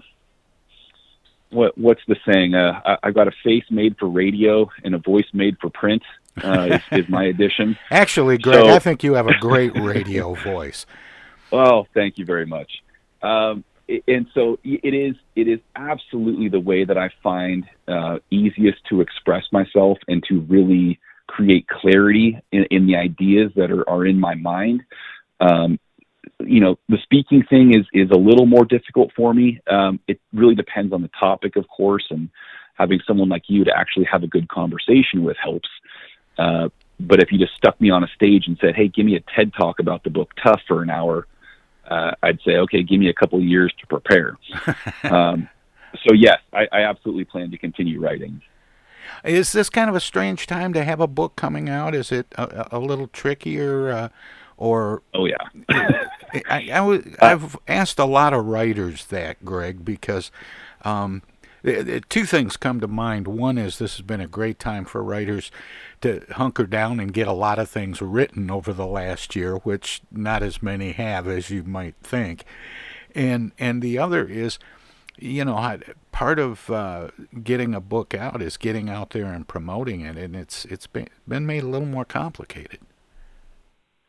what 1.50 1.76
what's 1.76 2.02
the 2.06 2.16
saying? 2.30 2.54
Uh, 2.54 2.80
I, 2.84 2.96
I've 3.02 3.14
got 3.14 3.28
a 3.28 3.32
face 3.42 3.64
made 3.70 3.96
for 3.98 4.08
radio 4.08 4.70
and 4.84 4.94
a 4.94 4.98
voice 4.98 5.26
made 5.32 5.58
for 5.60 5.70
print. 5.70 6.02
Uh, 6.42 6.78
is, 6.90 7.04
is 7.04 7.08
my 7.08 7.24
addition. 7.34 7.76
Actually, 7.90 8.38
Greg, 8.38 8.60
So- 8.64 8.68
I 8.74 8.78
think 8.78 9.02
you 9.02 9.14
have 9.14 9.26
a 9.26 9.36
great 9.38 9.74
radio 9.76 10.34
voice. 10.34 10.86
Well, 11.50 11.86
thank 11.94 12.18
you 12.18 12.24
very 12.24 12.46
much. 12.46 12.70
Um, 13.22 13.64
and 14.06 14.26
so 14.34 14.58
it 14.64 14.94
is. 14.94 15.16
It 15.34 15.48
is 15.48 15.60
absolutely 15.76 16.48
the 16.48 16.60
way 16.60 16.84
that 16.84 16.98
I 16.98 17.10
find 17.22 17.64
uh, 17.88 18.18
easiest 18.30 18.84
to 18.90 19.00
express 19.00 19.44
myself 19.52 19.98
and 20.08 20.22
to 20.28 20.40
really 20.40 20.98
create 21.26 21.66
clarity 21.68 22.38
in, 22.52 22.64
in 22.70 22.86
the 22.86 22.96
ideas 22.96 23.52
that 23.56 23.70
are, 23.70 23.88
are 23.88 24.04
in 24.04 24.18
my 24.18 24.34
mind. 24.34 24.82
Um, 25.40 25.78
you 26.40 26.60
know, 26.60 26.78
the 26.88 26.98
speaking 27.02 27.42
thing 27.48 27.74
is 27.74 27.86
is 27.92 28.10
a 28.10 28.18
little 28.18 28.46
more 28.46 28.64
difficult 28.64 29.10
for 29.16 29.32
me. 29.32 29.60
Um, 29.66 30.00
it 30.06 30.20
really 30.32 30.54
depends 30.54 30.92
on 30.92 31.02
the 31.02 31.10
topic, 31.18 31.56
of 31.56 31.66
course, 31.68 32.04
and 32.10 32.28
having 32.74 33.00
someone 33.06 33.28
like 33.28 33.44
you 33.48 33.64
to 33.64 33.76
actually 33.76 34.06
have 34.06 34.22
a 34.22 34.26
good 34.26 34.48
conversation 34.48 35.22
with 35.24 35.36
helps. 35.42 35.68
Uh, 36.38 36.68
but 36.98 37.22
if 37.22 37.32
you 37.32 37.38
just 37.38 37.54
stuck 37.54 37.80
me 37.80 37.90
on 37.90 38.04
a 38.04 38.08
stage 38.08 38.44
and 38.46 38.58
said, 38.60 38.74
"Hey, 38.74 38.88
give 38.88 39.06
me 39.06 39.16
a 39.16 39.20
TED 39.34 39.52
talk 39.54 39.78
about 39.80 40.04
the 40.04 40.10
book 40.10 40.32
Tough 40.42 40.60
for 40.68 40.82
an 40.82 40.90
hour," 40.90 41.26
uh, 41.90 42.12
I'd 42.22 42.40
say, 42.44 42.56
"Okay, 42.56 42.82
give 42.82 43.00
me 43.00 43.08
a 43.08 43.14
couple 43.14 43.38
of 43.38 43.44
years 43.44 43.72
to 43.80 43.86
prepare." 43.86 44.38
um, 45.04 45.48
so 46.06 46.14
yes, 46.14 46.38
I, 46.52 46.68
I 46.72 46.80
absolutely 46.82 47.24
plan 47.24 47.50
to 47.50 47.58
continue 47.58 48.00
writing. 48.00 48.40
Is 49.24 49.52
this 49.52 49.68
kind 49.68 49.90
of 49.90 49.96
a 49.96 50.00
strange 50.00 50.46
time 50.46 50.72
to 50.72 50.84
have 50.84 51.00
a 51.00 51.06
book 51.06 51.36
coming 51.36 51.68
out? 51.68 51.94
Is 51.94 52.12
it 52.12 52.26
a, 52.36 52.76
a 52.76 52.78
little 52.78 53.08
trickier, 53.08 53.90
uh, 53.90 54.08
or? 54.56 55.02
Oh 55.14 55.26
yeah. 55.26 55.36
I, 56.48 56.70
I 56.72 56.80
was, 56.80 57.02
I've 57.20 57.56
asked 57.66 57.98
a 57.98 58.04
lot 58.04 58.32
of 58.32 58.46
writers 58.46 59.06
that, 59.06 59.44
Greg, 59.44 59.84
because 59.84 60.30
um, 60.82 61.22
two 61.62 62.24
things 62.24 62.56
come 62.56 62.80
to 62.80 62.88
mind. 62.88 63.28
One 63.28 63.58
is 63.58 63.78
this 63.78 63.96
has 63.96 64.02
been 64.02 64.20
a 64.20 64.26
great 64.26 64.58
time 64.58 64.84
for 64.84 65.02
writers 65.02 65.50
to 66.00 66.24
hunker 66.32 66.64
down 66.64 67.00
and 67.00 67.12
get 67.12 67.28
a 67.28 67.32
lot 67.32 67.58
of 67.58 67.68
things 67.68 68.00
written 68.00 68.50
over 68.50 68.72
the 68.72 68.86
last 68.86 69.36
year, 69.36 69.56
which 69.56 70.00
not 70.10 70.42
as 70.42 70.62
many 70.62 70.92
have 70.92 71.28
as 71.28 71.50
you 71.50 71.62
might 71.62 71.96
think. 72.02 72.44
And 73.14 73.52
and 73.58 73.82
the 73.82 73.98
other 73.98 74.24
is, 74.26 74.58
you 75.18 75.44
know, 75.44 75.78
part 76.12 76.38
of 76.38 76.70
uh, 76.70 77.08
getting 77.42 77.74
a 77.74 77.80
book 77.80 78.14
out 78.14 78.40
is 78.40 78.56
getting 78.56 78.88
out 78.88 79.10
there 79.10 79.26
and 79.26 79.46
promoting 79.46 80.00
it, 80.00 80.16
and 80.16 80.34
it's 80.34 80.64
it's 80.66 80.86
been 80.86 81.08
been 81.26 81.46
made 81.46 81.62
a 81.62 81.68
little 81.68 81.88
more 81.88 82.04
complicated. 82.04 82.78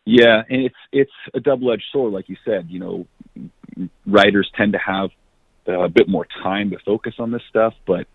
Yeah, 0.06 0.44
and 0.50 0.64
it's 0.64 0.76
it's 0.92 1.12
a 1.34 1.40
double 1.40 1.72
edged 1.72 1.86
sword, 1.92 2.14
like 2.14 2.30
you 2.30 2.38
said. 2.46 2.68
You 2.70 2.80
know, 2.80 3.90
writers 4.06 4.50
tend 4.56 4.74
to 4.74 4.80
have 4.80 5.10
uh, 5.10 5.21
a 5.68 5.90
bit 5.90 6.08
more 6.08 6.26
time 6.44 6.72
to 6.72 6.80
focus 6.80 7.16
on 7.20 7.32
this 7.32 7.44
stuff, 7.50 7.74
but 7.86 8.08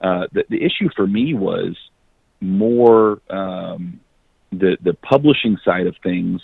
uh, 0.00 0.26
the 0.32 0.44
the 0.48 0.62
issue 0.62 0.88
for 0.94 1.06
me 1.06 1.34
was 1.34 1.76
more 2.40 3.20
um, 3.30 4.00
the 4.50 4.76
the 4.82 4.94
publishing 4.94 5.58
side 5.64 5.86
of 5.86 5.96
things 6.02 6.40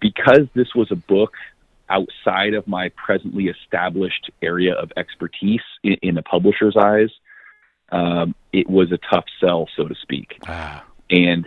because 0.00 0.48
this 0.54 0.74
was 0.74 0.90
a 0.90 0.96
book 0.96 1.34
outside 1.88 2.54
of 2.54 2.66
my 2.66 2.90
presently 2.90 3.48
established 3.48 4.30
area 4.40 4.74
of 4.74 4.90
expertise 4.96 5.60
in, 5.82 5.96
in 6.02 6.14
the 6.14 6.22
publisher's 6.22 6.76
eyes. 6.76 7.10
Um, 7.90 8.34
it 8.52 8.68
was 8.68 8.90
a 8.90 8.98
tough 9.12 9.26
sell, 9.38 9.68
so 9.76 9.86
to 9.86 9.94
speak. 9.94 10.38
Ah. 10.46 10.82
And 11.10 11.46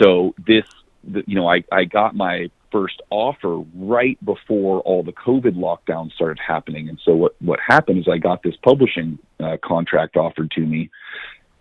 so 0.00 0.34
this, 0.38 0.64
the, 1.04 1.22
you 1.26 1.34
know, 1.34 1.46
I, 1.46 1.62
I 1.70 1.84
got 1.84 2.14
my 2.14 2.50
first 2.72 3.00
offer 3.10 3.58
right 3.74 4.18
before 4.24 4.80
all 4.80 5.02
the 5.02 5.12
COVID 5.12 5.54
lockdowns 5.56 6.12
started 6.12 6.40
happening. 6.44 6.88
And 6.88 6.98
so 7.04 7.14
what, 7.14 7.36
what 7.40 7.60
happened 7.60 7.98
is 7.98 8.08
I 8.08 8.18
got 8.18 8.42
this 8.42 8.56
publishing 8.64 9.18
uh, 9.38 9.58
contract 9.62 10.16
offered 10.16 10.50
to 10.52 10.60
me. 10.62 10.90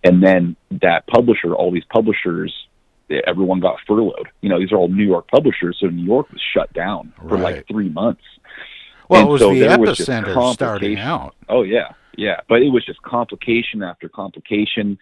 And 0.04 0.24
then 0.24 0.56
that 0.82 1.06
publisher, 1.08 1.54
all 1.54 1.72
these 1.72 1.86
publishers 1.92 2.52
everyone 3.28 3.60
got 3.60 3.78
furloughed. 3.88 4.30
You 4.42 4.50
know, 4.50 4.60
these 4.60 4.72
are 4.72 4.78
all 4.78 4.88
New 4.88 5.06
York 5.06 5.28
publishers, 5.28 5.78
so 5.80 5.88
New 5.88 6.04
York 6.06 6.32
was 6.32 6.42
shut 6.54 6.72
down 6.74 7.14
for 7.18 7.36
Right. 7.36 7.56
like 7.56 7.68
three 7.68 7.90
months. 7.90 8.24
Well, 9.10 9.20
And 9.22 9.30
it 9.30 9.32
was 9.32 9.42
so 9.42 9.54
the 9.54 9.60
there 9.60 9.78
was 9.80 10.00
epicenter 10.00 10.54
starting 10.54 10.98
out. 10.98 11.36
Oh 11.50 11.64
yeah, 11.64 11.94
yeah, 12.16 12.40
but 12.48 12.62
it 12.62 12.70
was 12.70 12.86
just 12.86 13.02
complication 13.02 13.84
after 13.84 14.08
complication, 14.08 14.98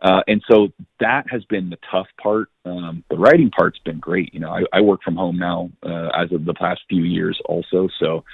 uh, 0.00 0.22
and 0.28 0.42
so 0.48 0.68
that 1.00 1.24
has 1.30 1.44
been 1.44 1.70
the 1.70 1.78
tough 1.90 2.06
part. 2.22 2.48
Um, 2.64 3.02
the 3.10 3.16
writing 3.16 3.50
part's 3.50 3.78
been 3.84 3.98
great. 3.98 4.32
You 4.32 4.40
know, 4.40 4.50
I, 4.50 4.62
I 4.72 4.80
work 4.80 5.02
from 5.02 5.16
home 5.16 5.38
now 5.38 5.70
uh, 5.82 6.08
as 6.16 6.30
of 6.32 6.44
the 6.44 6.54
past 6.54 6.82
few 6.88 7.02
years, 7.02 7.40
also. 7.46 7.88
So, 7.98 8.24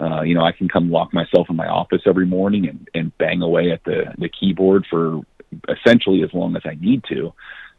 uh, 0.00 0.22
you 0.22 0.34
know, 0.34 0.42
I 0.42 0.52
can 0.52 0.68
come 0.68 0.90
lock 0.90 1.12
myself 1.12 1.48
in 1.50 1.56
my 1.56 1.68
office 1.68 2.02
every 2.06 2.26
morning 2.26 2.66
and, 2.66 2.88
and 2.94 3.16
bang 3.18 3.42
away 3.42 3.72
at 3.72 3.84
the 3.84 4.14
the 4.16 4.28
keyboard 4.28 4.86
for 4.88 5.20
essentially 5.68 6.22
as 6.22 6.32
long 6.32 6.56
as 6.56 6.62
I 6.64 6.76
need 6.80 7.04
to. 7.10 7.32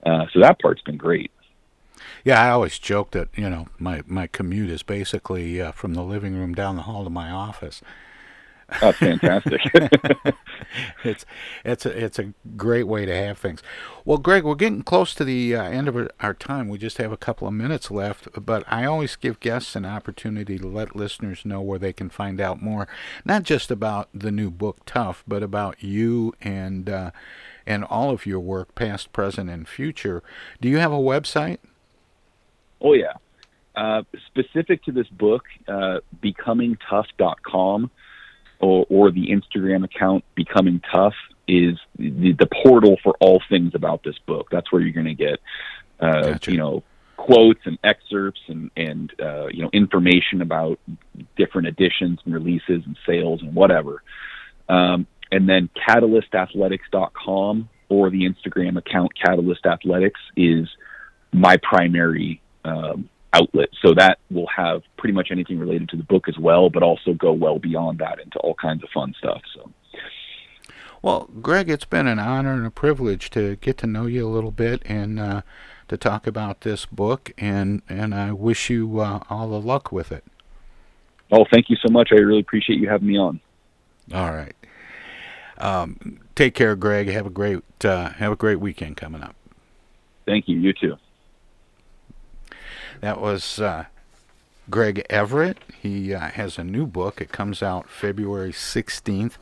Uh, 0.05 0.25
so 0.31 0.39
that 0.41 0.59
part's 0.59 0.81
been 0.81 0.97
great. 0.97 1.31
Yeah, 2.23 2.41
I 2.41 2.51
always 2.51 2.77
joke 2.77 3.11
that 3.11 3.29
you 3.35 3.49
know 3.49 3.67
my 3.79 4.03
my 4.05 4.27
commute 4.27 4.69
is 4.69 4.83
basically 4.83 5.59
uh, 5.59 5.71
from 5.71 5.95
the 5.95 6.03
living 6.03 6.35
room 6.35 6.53
down 6.53 6.75
the 6.75 6.83
hall 6.83 7.03
to 7.03 7.09
my 7.09 7.31
office. 7.31 7.81
That's 8.81 8.97
fantastic. 8.97 9.61
it's 11.03 11.25
it's 11.63 11.85
a 11.85 12.03
it's 12.03 12.19
a 12.19 12.33
great 12.57 12.87
way 12.87 13.05
to 13.05 13.15
have 13.15 13.37
things. 13.37 13.61
Well, 14.05 14.17
Greg, 14.17 14.43
we're 14.43 14.55
getting 14.55 14.83
close 14.83 15.13
to 15.15 15.23
the 15.23 15.55
uh, 15.55 15.63
end 15.63 15.87
of 15.87 16.09
our- 16.19 16.33
time. 16.33 16.67
We 16.67 16.77
just 16.77 16.97
have 16.97 17.11
a 17.11 17.17
couple 17.17 17.47
of 17.47 17.53
minutes 17.53 17.91
left, 17.91 18.27
but 18.43 18.63
I 18.67 18.85
always 18.85 19.15
give 19.15 19.39
guests 19.39 19.75
an 19.75 19.85
opportunity 19.85 20.57
to 20.57 20.67
let 20.67 20.95
listeners 20.95 21.45
know 21.45 21.61
where 21.61 21.79
they 21.79 21.93
can 21.93 22.09
find 22.09 22.41
out 22.41 22.61
more, 22.61 22.87
not 23.23 23.43
just 23.43 23.71
about 23.71 24.09
the 24.13 24.31
new 24.31 24.49
book 24.49 24.79
Tough, 24.85 25.23
but 25.27 25.43
about 25.43 25.81
you 25.83 26.33
and 26.41 26.89
uh, 26.89 27.11
and 27.65 27.83
all 27.85 28.09
of 28.09 28.25
your 28.25 28.39
work, 28.39 28.75
past, 28.75 29.13
present, 29.13 29.49
and 29.49 29.67
future. 29.67 30.23
Do 30.59 30.67
you 30.67 30.77
have 30.79 30.91
a 30.91 30.97
website? 30.97 31.59
Oh 32.81 32.93
yeah. 32.93 33.13
Uh, 33.75 34.03
specific 34.27 34.83
to 34.83 34.91
this 34.91 35.07
book, 35.07 35.45
uh, 35.67 35.99
becomingtough.com 36.21 37.89
or, 38.63 38.85
or 38.89 39.11
the 39.11 39.27
Instagram 39.27 39.83
account 39.83 40.23
Becoming 40.35 40.81
Tough 40.91 41.13
is 41.47 41.77
the, 41.97 42.33
the 42.33 42.47
portal 42.63 42.97
for 43.03 43.15
all 43.19 43.41
things 43.49 43.75
about 43.75 44.03
this 44.03 44.17
book. 44.25 44.47
That's 44.49 44.71
where 44.71 44.81
you're 44.81 44.93
going 44.93 45.05
to 45.05 45.13
get, 45.13 45.39
uh, 45.99 46.37
you 46.47 46.57
know, 46.57 46.83
quotes 47.17 47.59
and 47.65 47.77
excerpts 47.83 48.39
and, 48.47 48.71
and 48.75 49.13
uh, 49.21 49.47
you 49.47 49.61
know, 49.61 49.69
information 49.73 50.41
about 50.41 50.79
different 51.35 51.67
editions 51.67 52.19
and 52.25 52.33
releases 52.33 52.85
and 52.85 52.97
sales 53.05 53.41
and 53.41 53.53
whatever. 53.53 54.01
Um, 54.69 55.07
and 55.31 55.49
then 55.49 55.69
catalystathletics.com 55.87 57.69
or 57.89 58.09
the 58.09 58.29
Instagram 58.29 58.77
account 58.77 59.11
Catalyst 59.15 59.65
Athletics 59.65 60.21
is 60.37 60.69
my 61.33 61.57
primary 61.57 62.41
um, 62.63 63.09
outlet. 63.33 63.69
So 63.81 63.93
that 63.95 64.19
will 64.29 64.47
have 64.55 64.83
pretty 64.97 65.13
much 65.13 65.29
anything 65.31 65.59
related 65.59 65.89
to 65.89 65.97
the 65.97 66.03
book 66.03 66.29
as 66.29 66.37
well, 66.37 66.69
but 66.69 66.83
also 66.83 67.13
go 67.13 67.33
well 67.33 67.59
beyond 67.59 67.99
that 67.99 68.19
into 68.19 68.37
all 68.39 68.55
kinds 68.55 68.83
of 68.83 68.89
fun 68.93 69.13
stuff. 69.17 69.41
So 69.55 69.71
Well, 71.01 71.29
Greg, 71.41 71.69
it's 71.69 71.85
been 71.85 72.07
an 72.07 72.19
honor 72.19 72.53
and 72.53 72.65
a 72.65 72.71
privilege 72.71 73.29
to 73.31 73.55
get 73.57 73.77
to 73.79 73.87
know 73.87 74.05
you 74.05 74.27
a 74.27 74.29
little 74.29 74.51
bit 74.51 74.81
and 74.85 75.19
uh, 75.19 75.41
to 75.87 75.97
talk 75.97 76.27
about 76.27 76.61
this 76.61 76.85
book, 76.85 77.31
and 77.37 77.81
and 77.89 78.15
I 78.15 78.31
wish 78.31 78.69
you 78.69 78.99
uh, 78.99 79.19
all 79.29 79.49
the 79.49 79.59
luck 79.59 79.91
with 79.91 80.11
it. 80.11 80.23
oh, 81.31 81.45
thank 81.51 81.69
you 81.69 81.75
so 81.85 81.91
much. 81.91 82.09
I 82.11 82.15
really 82.15 82.39
appreciate 82.39 82.79
you 82.79 82.89
having 82.89 83.07
me 83.07 83.17
on. 83.17 83.39
All 84.13 84.31
right. 84.31 84.55
Um, 85.57 86.19
take 86.35 86.55
care, 86.55 86.75
Greg. 86.75 87.07
Have 87.09 87.25
a 87.25 87.29
great 87.29 87.61
uh, 87.83 88.09
have 88.09 88.31
a 88.31 88.35
great 88.35 88.59
weekend 88.59 88.97
coming 88.97 89.21
up. 89.21 89.35
Thank 90.25 90.47
you. 90.47 90.57
You 90.57 90.73
too. 90.73 90.97
That 93.03 93.19
was 93.19 93.59
uh, 93.59 93.87
Greg 94.69 95.05
Everett. 95.09 95.57
He 95.81 96.13
uh, 96.13 96.21
has 96.21 96.57
a 96.57 96.63
new 96.63 96.85
book. 96.85 97.19
It 97.19 97.33
comes 97.33 97.61
out 97.61 97.89
February 97.89 98.53
16th. 98.53 99.33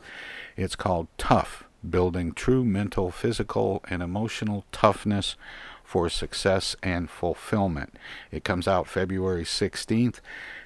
It's 0.56 0.74
called 0.74 1.06
Tough 1.16 1.62
Building 1.88 2.32
True 2.32 2.64
Mental, 2.64 3.12
Physical, 3.12 3.80
and 3.88 4.02
Emotional 4.02 4.64
Toughness 4.72 5.36
for 5.84 6.08
Success 6.08 6.74
and 6.82 7.08
Fulfillment. 7.08 7.94
It 8.32 8.42
comes 8.42 8.66
out 8.66 8.88
February 8.88 9.44
16th. 9.44 10.18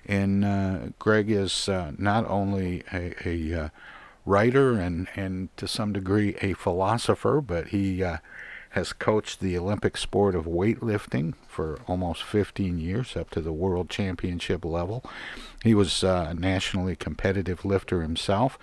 And 0.07 0.43
uh, 0.43 0.79
Greg 0.99 1.31
is 1.31 1.69
uh, 1.69 1.93
not 1.99 2.27
only 2.31 2.83
a, 2.95 3.29
a 3.29 3.65
uh, 3.65 3.69
writer 4.25 4.73
and, 4.73 5.07
and 5.15 5.55
to 5.59 5.69
some 5.69 5.93
degree 5.93 6.35
a 6.41 6.55
philosopher, 6.55 7.43
but 7.43 7.69
he 7.69 8.03
uh, 8.03 8.17
has 8.77 8.93
coached 8.93 9.41
the 9.41 9.57
Olympic 9.57 9.97
sport 9.97 10.35
of 10.35 10.45
weightlifting 10.45 11.33
for 11.49 11.81
almost 11.87 12.22
15 12.22 12.79
years 12.79 13.16
up 13.16 13.31
to 13.31 13.41
the 13.41 13.51
world 13.51 13.89
championship 13.89 14.66
level. 14.66 15.03
He 15.64 15.74
was 15.74 16.05
uh, 16.05 16.27
a 16.29 16.35
nationally 16.35 16.95
competitive 16.95 17.64
lifter 17.64 18.03
himself 18.03 18.59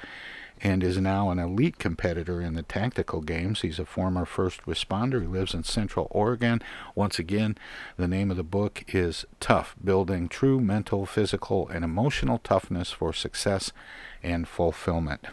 and 0.61 0.84
is 0.84 0.99
now 0.99 1.32
an 1.32 1.39
elite 1.39 1.80
competitor 1.80 2.41
in 2.41 2.53
the 2.53 2.61
tactical 2.61 3.22
games. 3.22 3.61
He's 3.61 3.80
a 3.80 3.86
former 3.86 4.24
first 4.24 4.61
responder. 4.68 5.20
He 5.22 5.28
lives 5.28 5.55
in 5.55 5.64
Central 5.64 6.05
Oregon. 6.11 6.61
Once 6.93 7.18
again, 7.18 7.57
the 7.97 8.07
name 8.07 8.30
of 8.30 8.38
the 8.38 8.43
book 8.43 8.84
is 8.89 9.26
Tough 9.39 9.76
Building 9.84 10.30
True 10.30 10.61
Mental, 10.61 11.07
Physical, 11.07 11.68
and 11.70 11.84
Emotional 11.84 12.38
Toughness 12.38 12.91
for 12.91 13.14
Success 13.14 13.72
and 14.22 14.47
Fulfillment. 14.47 15.26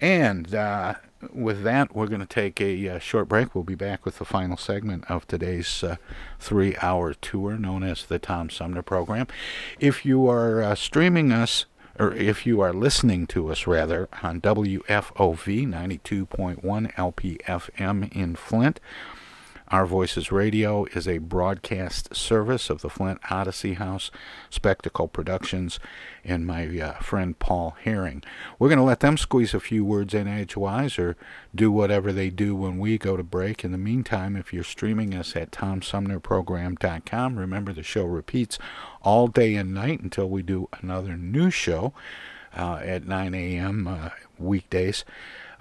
And 0.00 0.54
uh, 0.54 0.94
with 1.32 1.62
that, 1.62 1.94
we're 1.94 2.06
going 2.06 2.20
to 2.20 2.26
take 2.26 2.60
a 2.60 2.88
uh, 2.88 2.98
short 2.98 3.28
break. 3.28 3.54
We'll 3.54 3.64
be 3.64 3.74
back 3.74 4.04
with 4.04 4.18
the 4.18 4.24
final 4.24 4.56
segment 4.56 5.10
of 5.10 5.26
today's 5.26 5.82
uh, 5.82 5.96
three 6.38 6.76
hour 6.82 7.14
tour 7.14 7.56
known 7.56 7.82
as 7.82 8.04
the 8.04 8.18
Tom 8.18 8.50
Sumner 8.50 8.82
Program. 8.82 9.26
If 9.78 10.04
you 10.04 10.28
are 10.28 10.62
uh, 10.62 10.74
streaming 10.74 11.32
us, 11.32 11.66
or 11.98 12.12
if 12.14 12.44
you 12.44 12.60
are 12.60 12.72
listening 12.72 13.26
to 13.28 13.50
us 13.50 13.66
rather, 13.66 14.08
on 14.22 14.40
WFOV 14.40 15.66
92.1 15.66 16.94
LPFM 16.94 18.12
in 18.14 18.34
Flint, 18.34 18.80
our 19.74 19.86
Voices 19.86 20.30
Radio 20.30 20.84
is 20.92 21.08
a 21.08 21.18
broadcast 21.18 22.14
service 22.14 22.70
of 22.70 22.80
the 22.80 22.88
Flint 22.88 23.18
Odyssey 23.28 23.74
House, 23.74 24.12
Spectacle 24.48 25.08
Productions, 25.08 25.80
and 26.22 26.46
my 26.46 26.68
uh, 26.78 26.92
friend 27.00 27.36
Paul 27.40 27.76
Herring. 27.82 28.22
We're 28.56 28.68
going 28.68 28.78
to 28.78 28.84
let 28.84 29.00
them 29.00 29.16
squeeze 29.16 29.52
a 29.52 29.58
few 29.58 29.84
words 29.84 30.14
in 30.14 30.28
edgewise 30.28 30.96
or 30.96 31.16
do 31.52 31.72
whatever 31.72 32.12
they 32.12 32.30
do 32.30 32.54
when 32.54 32.78
we 32.78 32.98
go 32.98 33.16
to 33.16 33.24
break. 33.24 33.64
In 33.64 33.72
the 33.72 33.76
meantime, 33.76 34.36
if 34.36 34.52
you're 34.52 34.62
streaming 34.62 35.12
us 35.12 35.34
at 35.34 35.50
TomSumnerProgram.com, 35.50 37.36
remember 37.36 37.72
the 37.72 37.82
show 37.82 38.04
repeats 38.04 38.60
all 39.02 39.26
day 39.26 39.56
and 39.56 39.74
night 39.74 39.98
until 39.98 40.28
we 40.28 40.42
do 40.42 40.68
another 40.82 41.16
new 41.16 41.50
show 41.50 41.92
uh, 42.56 42.76
at 42.76 43.08
9 43.08 43.34
a.m. 43.34 43.88
Uh, 43.88 44.10
weekdays. 44.38 45.04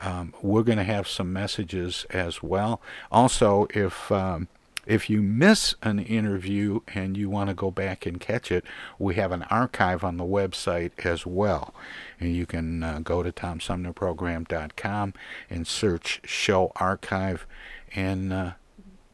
Um, 0.04 0.34
we're 0.42 0.64
going 0.64 0.78
to 0.78 0.84
have 0.84 1.08
some 1.08 1.32
messages 1.32 2.06
as 2.10 2.44
well. 2.44 2.82
Also, 3.12 3.68
if 3.74 4.12
um, 4.12 4.48
if 4.86 5.10
you 5.10 5.22
miss 5.22 5.76
an 5.82 6.00
interview 6.00 6.82
and 6.94 7.16
you 7.16 7.30
want 7.30 7.48
to 7.50 7.54
go 7.54 7.72
back 7.72 8.06
and 8.06 8.20
catch 8.20 8.52
it, 8.52 8.66
we 9.00 9.16
have 9.16 9.32
an 9.32 9.44
archive 9.44 10.04
on 10.04 10.18
the 10.18 10.26
website 10.26 10.92
as 11.06 11.26
well. 11.26 11.74
And 12.20 12.36
you 12.36 12.46
can 12.46 12.84
uh, 12.84 13.00
go 13.02 13.24
to 13.24 13.32
TomSumnerProgram.com 13.32 15.14
and 15.50 15.68
search 15.68 16.22
Show 16.26 16.72
Archive 16.76 17.46
and 17.96 18.34
uh, 18.34 18.52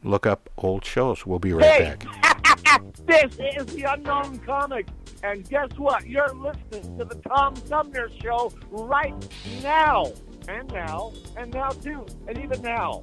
look 0.02 0.26
up 0.26 0.50
old 0.58 0.84
shows. 0.84 1.24
We'll 1.24 1.38
be 1.38 1.52
right 1.52 1.64
Hey! 1.64 1.94
back. 1.96 2.82
this 3.06 3.32
is 3.56 3.66
the 3.74 3.84
Unknown 3.84 4.38
Comic, 4.40 4.86
and 5.22 5.48
guess 5.48 5.70
what? 5.76 6.06
You're 6.06 6.34
listening 6.34 6.98
to 6.98 7.04
the 7.04 7.16
Tom 7.28 7.54
Sumner 7.56 8.08
Show 8.20 8.52
right 8.70 9.14
now, 9.62 10.12
and 10.50 10.72
now, 10.72 11.12
and 11.36 11.52
now 11.52 11.70
too, 11.70 12.06
and 12.26 12.38
even 12.38 12.60
now. 12.62 13.02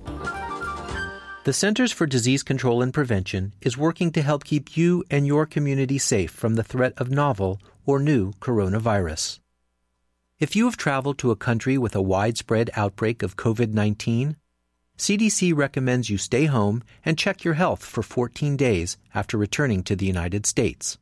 The 1.44 1.54
Centers 1.54 1.94
for 1.94 2.06
Disease 2.06 2.44
Control 2.44 2.82
and 2.82 2.94
Prevention 2.94 3.54
is 3.62 3.78
working 3.78 4.12
to 4.12 4.22
help 4.22 4.44
keep 4.44 4.76
you 4.76 5.04
and 5.10 5.26
your 5.26 5.46
community 5.46 5.98
safe 5.98 6.32
from 6.32 6.56
the 6.56 6.64
threat 6.64 6.94
of 6.98 7.10
novel 7.10 7.62
or 7.86 8.00
new 8.00 8.34
coronavirus. 8.34 9.40
If 10.40 10.56
you 10.56 10.66
have 10.66 10.78
traveled 10.78 11.18
to 11.20 11.32
a 11.32 11.36
country 11.38 11.78
with 11.78 11.96
a 11.96 12.02
widespread 12.02 12.70
outbreak 12.76 13.24
of 13.24 13.38
COVID 13.38 13.74
19, 13.74 14.36
CDC 14.98 15.56
recommends 15.56 16.10
you 16.10 16.18
stay 16.18 16.46
home 16.46 16.84
and 17.06 17.18
check 17.18 17.44
your 17.44 17.54
health 17.54 17.86
for 17.86 18.04
14 18.04 18.58
days 18.58 18.98
after 19.16 19.38
returning 19.38 19.84
to 19.84 19.96
the 19.96 20.06
United 20.06 20.46
States. 20.46 20.98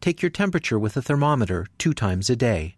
Take 0.00 0.20
your 0.20 0.30
temperature 0.30 0.78
with 0.78 0.96
a 0.96 1.02
thermometer 1.02 1.66
two 1.78 1.94
times 1.94 2.28
a 2.28 2.36
day. 2.36 2.77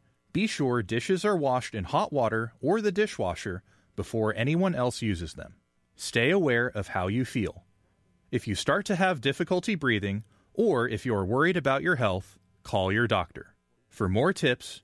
Be 0.33 0.47
sure 0.47 0.81
dishes 0.81 1.25
are 1.25 1.35
washed 1.35 1.75
in 1.75 1.83
hot 1.83 2.13
water 2.13 2.53
or 2.61 2.79
the 2.79 2.91
dishwasher 2.91 3.63
before 3.97 4.33
anyone 4.35 4.73
else 4.73 5.01
uses 5.01 5.33
them. 5.33 5.55
Stay 5.95 6.29
aware 6.29 6.67
of 6.67 6.89
how 6.89 7.07
you 7.07 7.25
feel. 7.25 7.65
If 8.31 8.47
you 8.47 8.55
start 8.55 8.85
to 8.85 8.95
have 8.95 9.19
difficulty 9.19 9.75
breathing, 9.75 10.23
or 10.53 10.87
if 10.87 11.05
you 11.05 11.13
are 11.13 11.25
worried 11.25 11.57
about 11.57 11.83
your 11.83 11.97
health, 11.97 12.39
call 12.63 12.93
your 12.93 13.07
doctor. 13.07 13.55
For 13.89 14.07
more 14.07 14.31
tips, 14.31 14.83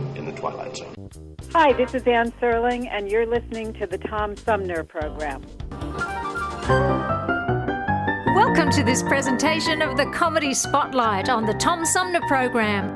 In 0.15 0.25
the 0.25 0.31
Twilight 0.33 0.75
Zone. 0.75 0.93
Hi, 1.53 1.73
this 1.73 1.93
is 1.93 2.03
Anne 2.05 2.31
Serling, 2.41 2.87
and 2.91 3.09
you're 3.09 3.25
listening 3.25 3.73
to 3.73 3.87
the 3.87 3.97
Tom 3.97 4.35
Sumner 4.35 4.83
Program. 4.83 5.41
Welcome 8.35 8.69
to 8.71 8.83
this 8.83 9.01
presentation 9.03 9.81
of 9.81 9.97
the 9.97 10.05
Comedy 10.13 10.53
Spotlight 10.53 11.29
on 11.29 11.45
the 11.45 11.53
Tom 11.53 11.85
Sumner 11.85 12.19
Program. 12.27 12.95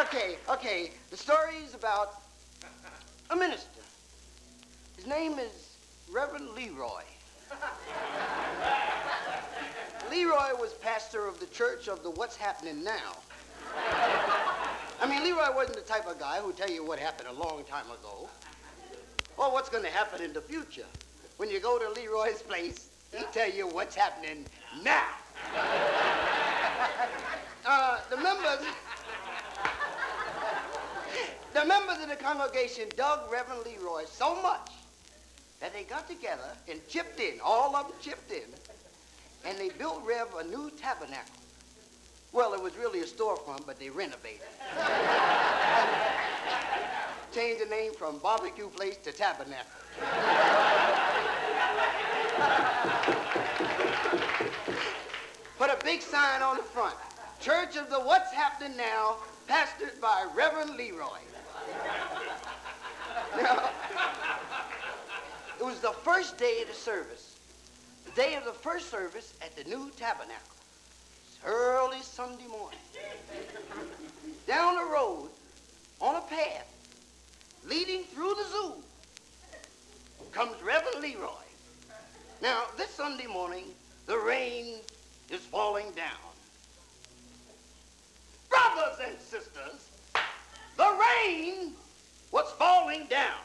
Okay, 0.00 0.36
okay. 0.48 0.90
The 1.10 1.16
story's 1.16 1.74
about 1.74 2.22
a 3.30 3.36
minister. 3.36 3.80
His 4.96 5.06
name 5.06 5.38
is 5.38 5.76
Reverend 6.10 6.50
Leroy. 6.50 7.02
Leroy 10.10 10.54
was 10.58 10.72
pastor 10.80 11.26
of 11.26 11.38
the 11.38 11.46
church 11.46 11.88
of 11.88 12.02
the 12.02 12.10
What's 12.10 12.36
Happening 12.36 12.82
Now. 12.82 13.16
I 15.00 15.06
mean, 15.08 15.22
Leroy 15.22 15.54
wasn't 15.54 15.76
the 15.76 15.82
type 15.82 16.06
of 16.08 16.18
guy 16.18 16.40
who'd 16.40 16.56
tell 16.56 16.70
you 16.70 16.84
what 16.84 16.98
happened 16.98 17.28
a 17.28 17.32
long 17.32 17.62
time 17.64 17.86
ago 17.86 18.28
or 19.36 19.52
what's 19.52 19.68
going 19.68 19.84
to 19.84 19.90
happen 19.90 20.22
in 20.22 20.32
the 20.32 20.40
future. 20.40 20.86
When 21.36 21.50
you 21.50 21.60
go 21.60 21.78
to 21.78 21.88
Leroy's 22.00 22.42
place, 22.42 22.88
he'd 23.16 23.30
tell 23.32 23.50
you 23.50 23.68
what's 23.68 23.94
happening 23.94 24.44
now. 24.82 25.04
uh, 27.64 27.98
the 28.10 28.16
members, 28.16 28.66
the 31.54 31.64
members 31.64 32.02
of 32.02 32.08
the 32.08 32.16
congregation 32.16 32.88
dug 32.96 33.30
Reverend 33.30 33.64
Leroy 33.64 34.04
so 34.06 34.40
much 34.42 34.72
that 35.60 35.72
they 35.72 35.84
got 35.84 36.08
together 36.08 36.50
and 36.70 36.80
chipped 36.88 37.20
in, 37.20 37.40
all 37.42 37.74
of 37.74 37.88
them 37.88 37.96
chipped 38.00 38.30
in, 38.30 38.44
and 39.44 39.58
they 39.58 39.70
built 39.70 40.02
Rev 40.06 40.28
a 40.38 40.44
new 40.44 40.70
tabernacle. 40.70 41.34
Well, 42.32 42.54
it 42.54 42.62
was 42.62 42.76
really 42.76 43.00
a 43.00 43.04
storefront, 43.04 43.66
but 43.66 43.78
they 43.78 43.90
renovated. 43.90 44.42
Changed 47.34 47.62
the 47.62 47.70
name 47.70 47.92
from 47.94 48.18
barbecue 48.18 48.68
place 48.68 48.96
to 48.98 49.12
tabernacle. 49.12 49.64
Put 55.58 55.70
a 55.70 55.78
big 55.84 56.02
sign 56.02 56.42
on 56.42 56.56
the 56.56 56.62
front. 56.62 56.94
Church 57.40 57.76
of 57.76 57.90
the 57.90 57.98
What's 57.98 58.32
Happening 58.32 58.76
Now, 58.76 59.16
pastored 59.48 60.00
by 60.00 60.26
Reverend 60.34 60.76
Leroy. 60.76 61.18
Now, 63.36 63.70
it 65.58 65.64
was 65.64 65.80
the 65.80 65.92
first 65.92 66.38
day 66.38 66.62
of 66.62 66.68
the 66.68 66.74
service. 66.74 67.36
The 68.04 68.12
day 68.12 68.34
of 68.34 68.44
the 68.44 68.52
first 68.52 68.90
service 68.90 69.34
at 69.42 69.56
the 69.56 69.64
new 69.64 69.90
tabernacle. 69.96 70.34
Early 71.44 72.00
Sunday 72.02 72.46
morning. 72.46 72.78
Down 74.46 74.76
the 74.76 74.84
road, 74.84 75.28
on 76.00 76.16
a 76.16 76.20
path 76.22 76.66
leading 77.66 78.04
through 78.04 78.34
the 78.34 78.44
zoo, 78.50 78.72
comes 80.32 80.60
Reverend 80.62 81.00
Leroy. 81.00 81.28
Now, 82.40 82.64
this 82.76 82.90
Sunday 82.90 83.26
morning, 83.26 83.64
the 84.06 84.16
rain 84.16 84.76
is 85.30 85.40
falling 85.40 85.90
down. 85.92 86.06
Brothers 88.48 88.98
and 89.04 89.18
sisters, 89.20 89.88
the 90.76 90.98
rain 91.26 91.72
was 92.30 92.50
falling 92.58 93.06
down, 93.06 93.40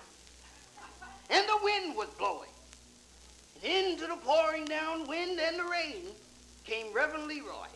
and 1.34 1.50
the 1.50 1.58
wind 1.64 1.96
was 1.96 2.10
blowing. 2.20 2.50
And 3.66 3.94
into 3.94 4.06
the 4.06 4.18
pouring 4.18 4.66
down 4.66 5.08
wind 5.08 5.40
and 5.40 5.58
the 5.58 5.64
rain 5.64 6.06
came 6.64 6.94
Reverend 6.94 7.28
Leroy. 7.28 7.68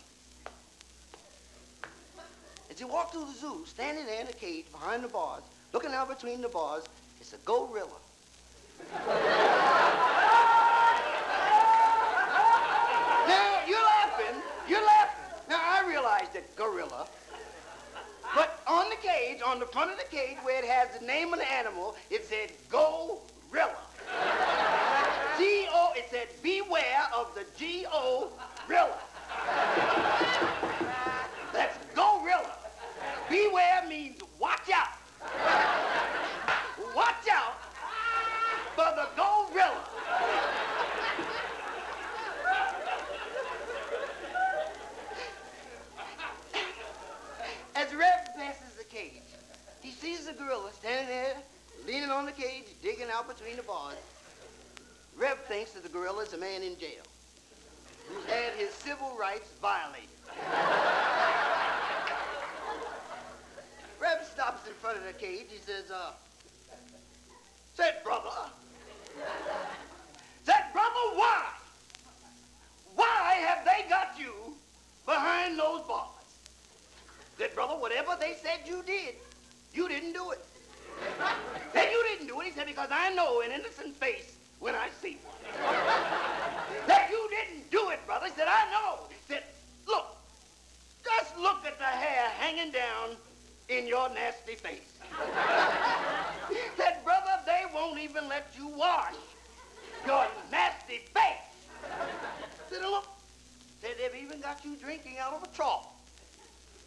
As 2.70 2.78
he 2.78 2.86
walked 2.86 3.14
through 3.14 3.26
the 3.26 3.34
zoo, 3.34 3.64
standing 3.66 4.06
there 4.06 4.22
in 4.22 4.28
a 4.28 4.34
cage 4.34 4.72
behind 4.72 5.04
the 5.04 5.08
bars, 5.08 5.42
looking 5.74 5.92
out 5.92 6.08
between 6.08 6.42
the 6.42 6.50
bars, 6.50 6.84
it's 7.20 7.34
a 7.34 7.38
gorilla. 7.38 7.88
now, 13.28 13.62
you're 13.68 13.82
laughing. 13.82 14.42
You're 14.70 14.86
laughing. 14.86 15.24
Now, 15.50 15.60
I 15.60 15.84
realize 15.88 16.30
that 16.34 16.56
gorilla. 16.56 17.08
But 18.36 18.62
on 18.68 18.90
the 18.90 18.98
cage, 18.98 19.42
on 19.44 19.60
the 19.60 19.66
front 19.66 19.92
of 19.92 19.98
the 19.98 20.04
cage, 20.16 20.38
where 20.44 20.62
it 20.64 20.70
has 20.70 21.00
the 21.00 21.06
name 21.06 21.34
of 21.34 21.40
the 21.40 21.52
animal, 21.52 21.96
it 22.12 22.26
said. 22.26 22.50
G-O, 22.70 23.22
said 26.10 26.28
beware 26.42 27.04
of 27.16 27.34
the 27.36 27.46
G-O-Rilla. 27.58 28.98
That's 31.54 31.78
Go-Rilla. 31.96 32.52
Beware 33.30 33.84
means 33.90 34.22
watch 34.40 34.70
out. 34.74 34.88
Watch 36.96 37.28
out 37.32 37.56
for 38.76 38.96
the 38.96 39.08
Go-Rilla. 39.18 39.84
As 47.76 47.94
Rev 47.94 48.36
passes 48.36 48.76
the 48.78 48.84
cage, 48.86 49.22
he 49.82 49.92
sees 49.92 50.26
the 50.26 50.34
gorilla 50.34 50.72
standing 50.74 51.08
there, 51.08 51.36
leaning 51.86 52.10
on 52.10 52.26
the 52.26 52.32
cage, 52.32 52.66
digging 52.82 53.08
out 53.14 53.28
between 53.28 53.56
the 53.56 53.62
bars. 53.64 53.96
Rev 55.18 55.40
thinks 55.48 55.72
that 55.72 55.82
the 55.82 55.90
gorilla 55.90 56.22
is 56.24 56.34
a 56.34 56.38
man 56.38 56.62
in 56.62 56.78
jail 56.78 57.02
who's 58.08 58.26
had 58.26 58.54
his 58.54 58.70
civil 58.70 59.18
rights 59.20 59.50
violated. 59.60 60.10
Rev 64.00 64.24
stops 64.32 64.68
in 64.68 64.74
front 64.76 64.98
of 64.98 65.04
the 65.04 65.14
cage. 65.14 65.48
He 65.50 65.58
says, 65.58 65.90
uh, 65.90 66.12
said, 67.74 68.04
brother, 68.04 68.30
said, 70.44 70.66
brother, 70.72 71.16
why? 71.16 71.46
Why 72.96 73.34
have 73.48 73.66
they 73.66 73.90
got 73.90 74.20
you 74.20 74.34
behind 75.08 75.58
those 75.58 75.82
bars? 75.88 76.12
Said, 77.40 77.56
brother, 77.56 77.74
whatever 77.74 78.16
they 78.20 78.36
said 78.44 78.60
you 78.68 78.84
did, 78.86 79.16
you 79.74 79.90
didn't 79.90 80.14
do 80.14 80.30
it. 80.30 80.46
said, 81.74 81.90
you 81.92 82.04
didn't 82.04 82.28
do 82.28 82.40
it. 82.42 82.46
He 82.46 82.52
said, 82.52 82.68
because 82.68 82.90
I 82.92 83.14
know 83.16 83.42
an 83.42 83.52
innocent 83.52 83.96
face 83.96 84.37
when 84.60 84.76
I 84.76 84.90
see 85.02 85.18
one. 85.24 85.36
that 86.88 87.10
you 87.10 87.30
didn't 87.30 87.70
do 87.72 87.90
it, 87.90 88.00
brother. 88.06 88.28
He 88.28 88.32
said, 88.34 88.48
I 88.48 88.72
know. 88.72 89.00
Said, 89.28 89.44
look, 89.88 90.18
just 91.04 91.38
look 91.38 91.66
at 91.66 91.78
the 91.78 91.86
hair 91.86 92.30
hanging 92.40 92.72
down 92.72 93.16
in 93.70 93.88
your 93.88 94.10
nasty 94.10 94.56
face. 94.56 94.94
said, 96.78 97.04
brother, 97.04 97.40
they 97.46 97.64
won't 97.74 98.00
even 98.00 98.28
let 98.28 98.48
you 98.58 98.68
wash 98.68 99.16
your 100.06 100.26
nasty 100.52 101.00
face. 101.14 101.92
said, 102.70 102.82
look, 102.82 103.08
said, 103.82 103.92
they've 104.00 104.24
even 104.24 104.42
got 104.42 104.64
you 104.64 104.76
drinking 104.76 105.18
out 105.20 105.34
of 105.34 105.44
a 105.44 105.48
trough. 105.56 105.88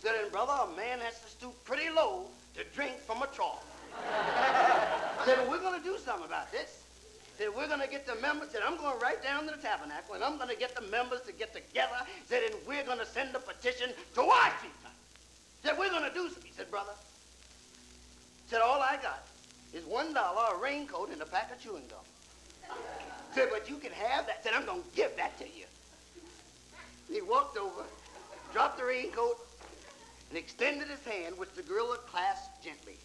Said, 0.03 0.15
and 0.23 0.33
brother, 0.33 0.53
a 0.53 0.77
man 0.77 0.99
has 1.01 1.21
to 1.21 1.29
stoop 1.29 1.65
pretty 1.65 1.91
low 1.91 2.25
to 2.57 2.65
drink 2.75 2.99
from 3.07 3.23
a 3.23 3.27
trough. 3.29 3.65
said, 5.25 5.49
we're 5.49 5.61
going 5.61 5.79
to 5.79 5.85
do 5.85 5.99
something 5.99 6.25
about 6.27 6.51
this. 6.51 6.80
Said, 7.41 7.49
we're 7.57 7.69
going 7.69 7.81
to 7.81 7.89
get 7.89 8.07
the 8.07 8.17
members, 8.17 8.51
said, 8.51 8.61
I'm 8.63 8.77
going 8.77 9.01
right 9.01 9.23
down 9.23 9.47
to 9.47 9.57
the 9.57 9.63
tabernacle, 9.63 10.15
and 10.15 10.23
I'm 10.23 10.37
going 10.37 10.51
to 10.51 10.57
get 10.57 10.75
the 10.75 10.83
members 10.83 11.23
to 11.23 11.33
get 11.33 11.55
together, 11.55 11.97
said, 12.27 12.43
and 12.43 12.55
we're 12.69 12.85
going 12.85 12.99
to 12.99 13.07
send 13.07 13.35
a 13.35 13.39
petition 13.39 13.89
to 14.17 14.21
Washington. 14.21 14.93
Said, 15.65 15.79
we're 15.79 15.89
going 15.89 16.05
to 16.05 16.13
do 16.13 16.29
something. 16.29 16.45
He 16.45 16.53
said, 16.53 16.71
brother, 16.71 16.93
said, 18.47 18.61
all 18.61 18.83
I 18.83 18.99
got 19.01 19.27
is 19.73 19.87
one 19.87 20.13
dollar, 20.13 20.55
a 20.55 20.61
raincoat, 20.61 21.09
and 21.13 21.23
a 21.23 21.25
pack 21.25 21.51
of 21.51 21.59
chewing 21.63 21.85
gum. 21.89 22.77
Said, 23.35 23.49
but 23.51 23.71
you 23.71 23.77
can 23.77 23.93
have 23.93 24.27
that. 24.27 24.45
Said, 24.45 24.53
I'm 24.55 24.67
going 24.67 24.83
to 24.83 24.89
give 24.95 25.17
that 25.17 25.39
to 25.39 25.45
you. 25.45 25.65
He 27.11 27.23
walked 27.23 27.57
over, 27.57 27.85
dropped 28.53 28.77
the 28.77 28.85
raincoat, 28.85 29.39
and 30.29 30.37
extended 30.37 30.89
his 30.89 31.03
hand, 31.07 31.39
which 31.39 31.53
the 31.57 31.63
gorilla 31.63 31.97
clasped 32.07 32.63
gently. 32.63 32.99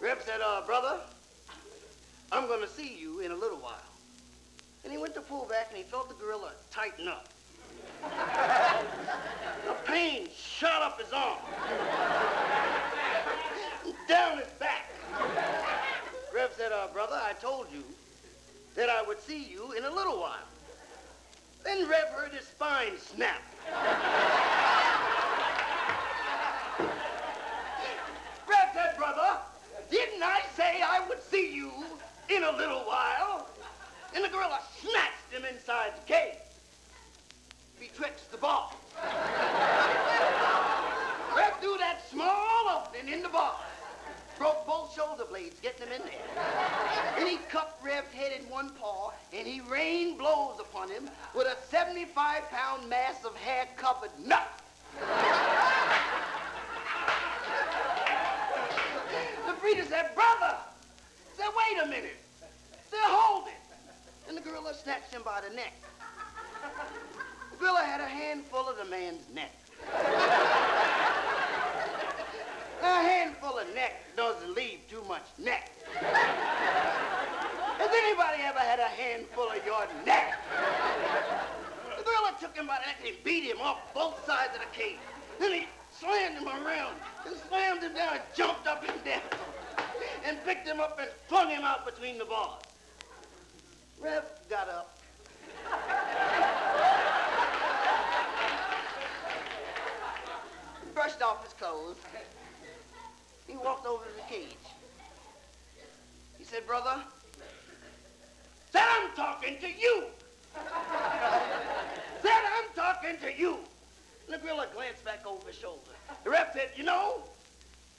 Reb 0.00 0.18
said, 0.22 0.40
uh, 0.44 0.66
brother, 0.66 0.98
I'm 2.30 2.46
going 2.46 2.60
to 2.60 2.68
see 2.68 2.96
you 2.98 3.20
in 3.20 3.30
a 3.30 3.34
little 3.36 3.58
while. 3.58 3.74
And 4.84 4.92
he 4.92 4.98
went 4.98 5.14
to 5.14 5.20
pull 5.20 5.46
back, 5.46 5.68
and 5.70 5.78
he 5.78 5.84
felt 5.84 6.08
the 6.08 6.14
gorilla 6.14 6.52
tighten 6.70 7.08
up. 7.08 7.28
the 9.66 9.72
pain 9.84 10.28
shot 10.36 10.82
up 10.82 11.00
his 11.00 11.12
arm, 11.12 11.38
down 14.08 14.38
his 14.38 14.48
back. 14.60 14.90
Reb 16.34 16.50
said, 16.56 16.70
uh, 16.70 16.88
brother, 16.92 17.18
I 17.20 17.32
told 17.34 17.66
you 17.72 17.82
that 18.76 18.88
I 18.88 19.02
would 19.02 19.20
see 19.20 19.42
you 19.42 19.72
in 19.72 19.84
a 19.84 19.90
little 19.90 20.20
while. 20.20 20.46
Then 21.64 21.88
Rev 21.88 22.08
heard 22.10 22.32
his 22.32 22.46
spine 22.46 22.98
snap. 22.98 23.42
Rev 28.48 28.68
said, 28.74 28.96
brother, 28.96 29.38
didn't 29.90 30.22
I 30.22 30.42
say 30.56 30.82
I 30.82 31.04
would 31.08 31.22
see 31.22 31.52
you 31.54 31.72
in 32.28 32.44
a 32.44 32.56
little 32.56 32.80
while? 32.80 33.46
And 34.14 34.24
the 34.24 34.28
gorilla 34.28 34.60
snatched 34.80 35.32
him 35.32 35.44
inside 35.44 35.92
the 35.96 36.12
cage, 36.12 36.36
betwixt 37.78 38.30
the 38.30 38.38
bars. 38.38 38.74
Rev 41.36 41.52
threw 41.60 41.76
that 41.78 42.02
small 42.10 42.68
opening 42.68 43.12
in 43.12 43.22
the 43.22 43.28
bars, 43.28 43.56
broke 44.38 44.66
both 44.66 44.94
shoulder 44.94 45.24
blades 45.28 45.60
getting 45.60 45.86
him 45.86 45.92
in 45.92 46.02
there. 46.02 46.44
Then 47.16 47.26
he 47.26 47.36
cupped 47.48 47.84
Rev's 47.84 48.12
head 48.12 48.32
in 48.38 48.48
one 48.48 48.70
paw, 48.70 49.12
and 49.32 49.46
he 49.46 49.60
rained 49.60 50.18
blows 50.18 50.58
upon 50.60 50.90
him 50.90 51.08
with 51.34 51.46
a 51.46 51.56
75-pound 51.74 52.88
mass 52.88 53.24
of 53.24 53.36
hair-covered 53.36 54.10
nut. 54.24 54.48
the 59.46 59.52
breeder 59.60 59.84
said, 59.84 60.14
brother, 60.14 60.56
said, 61.38 61.48
wait 61.56 61.78
a 61.84 61.86
minute. 61.86 62.18
Said, 62.90 62.98
hold 63.02 63.46
it. 63.46 63.54
And 64.28 64.36
the 64.36 64.40
gorilla 64.40 64.74
snatched 64.74 65.12
him 65.12 65.22
by 65.24 65.40
the 65.48 65.54
neck. 65.54 65.72
The 67.52 67.56
gorilla 67.58 67.80
had 67.80 68.00
a 68.00 68.06
handful 68.06 68.68
of 68.68 68.76
the 68.76 68.84
man's 68.84 69.22
neck. 69.32 69.54
a 72.82 73.02
handful 73.02 73.58
of 73.58 73.72
neck 73.74 74.16
doesn't 74.16 74.54
leave 74.54 74.80
too 74.90 75.02
much 75.06 75.22
neck. 75.38 75.70
Has 77.78 77.90
anybody 77.90 78.42
ever 78.42 78.58
had 78.58 78.80
a 78.80 78.88
handful 78.88 79.48
of 79.48 79.64
your 79.64 79.86
neck? 80.04 80.34
The 81.96 82.02
gorilla 82.02 82.34
took 82.40 82.56
him 82.56 82.66
by 82.66 82.80
the 82.80 82.86
neck 82.86 82.96
and 82.98 83.08
he 83.08 83.14
beat 83.22 83.44
him 83.44 83.60
off 83.60 83.78
both 83.94 84.26
sides 84.26 84.54
of 84.54 84.60
the 84.60 84.76
cage. 84.76 84.98
Then 85.38 85.52
he 85.52 85.68
slammed 85.92 86.38
him 86.38 86.48
around 86.48 86.96
and 87.24 87.36
slammed 87.48 87.82
him 87.82 87.94
down 87.94 88.14
and 88.14 88.22
jumped 88.34 88.66
up 88.66 88.82
and 88.88 89.04
down 89.04 89.22
and 90.24 90.42
picked 90.44 90.66
him 90.66 90.80
up 90.80 90.98
and 91.00 91.10
flung 91.28 91.48
him 91.50 91.62
out 91.62 91.84
between 91.84 92.18
the 92.18 92.24
bars. 92.24 92.62
Rev 94.00 94.24
got 94.48 94.68
up. 94.68 94.98
brushed 100.98 101.22
off 101.22 101.44
his 101.44 101.52
clothes. 101.52 101.96
He 103.46 103.56
walked 103.56 103.86
over 103.86 104.04
to 104.04 104.10
the 104.16 104.22
cage. 104.22 104.56
He 106.36 106.44
said, 106.44 106.66
brother, 106.66 106.96
said 108.72 108.82
I'm 108.82 109.14
talking 109.14 109.58
to 109.60 109.68
you. 109.68 110.06
said 112.20 112.32
I'm 112.32 112.74
talking 112.74 113.16
to 113.22 113.32
you. 113.40 113.58
And 114.26 114.34
the 114.34 114.38
gorilla 114.38 114.66
glanced 114.74 115.04
back 115.04 115.24
over 115.24 115.46
his 115.46 115.56
shoulder. 115.56 115.92
The 116.24 116.30
rep 116.30 116.52
said, 116.52 116.70
you 116.74 116.82
know, 116.82 117.22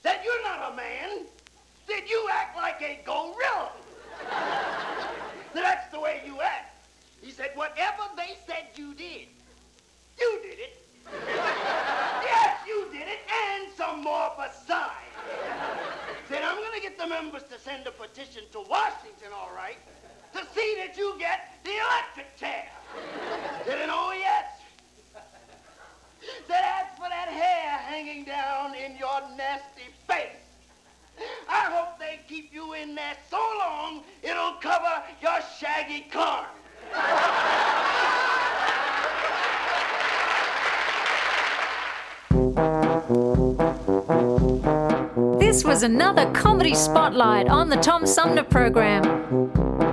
said 0.02 0.20
you're 0.22 0.42
not 0.42 0.72
a 0.72 0.76
man. 0.76 1.26
Said 1.90 2.08
you 2.08 2.28
act 2.30 2.56
like 2.56 2.80
a 2.82 3.00
gorilla. 3.04 3.72
said 5.52 5.62
that's 5.64 5.90
the 5.90 5.98
way 5.98 6.22
you 6.24 6.40
act. 6.40 6.86
He 7.20 7.32
said 7.32 7.50
whatever 7.56 8.02
they 8.16 8.36
said 8.46 8.68
you 8.76 8.94
did, 8.94 9.26
you 10.16 10.38
did 10.40 10.60
it. 10.60 10.76
yes, 12.22 12.58
you 12.64 12.86
did 12.92 13.08
it, 13.08 13.18
and 13.26 13.72
some 13.76 14.04
more 14.04 14.30
besides. 14.36 15.10
Then 16.28 16.44
I'm 16.44 16.54
going 16.58 16.74
to 16.76 16.80
get 16.80 16.96
the 16.96 17.08
members 17.08 17.42
to 17.50 17.58
send 17.58 17.84
a 17.88 17.90
petition 17.90 18.44
to 18.52 18.60
Washington, 18.70 19.34
all 19.34 19.50
right, 19.56 19.78
to 20.32 20.38
see 20.54 20.76
that 20.78 20.96
you 20.96 21.16
get 21.18 21.58
the 21.64 21.72
electric 21.72 22.36
chair. 22.36 22.68
Did 23.66 23.80
an 23.80 23.90
oh 23.90 24.14
yes? 24.16 24.44
That 26.46 26.86
as 26.86 26.96
for 26.96 27.08
that 27.08 27.28
hair 27.28 27.78
hanging 27.78 28.24
down 28.24 28.76
in 28.76 28.96
your 28.96 29.20
nasty 29.36 29.90
face, 30.06 30.49
I 31.48 31.70
hope 31.70 31.98
they 31.98 32.20
keep 32.28 32.52
you 32.52 32.74
in 32.74 32.94
there 32.94 33.16
so 33.30 33.38
long 33.58 34.02
it'll 34.22 34.54
cover 34.60 35.02
your 35.22 35.38
shaggy. 35.58 36.06
This 45.38 45.64
was 45.64 45.82
another 45.82 46.30
comedy 46.32 46.74
spotlight 46.74 47.48
on 47.48 47.68
the 47.68 47.76
Tom 47.76 48.06
Sumner 48.06 48.44
program. 48.44 49.89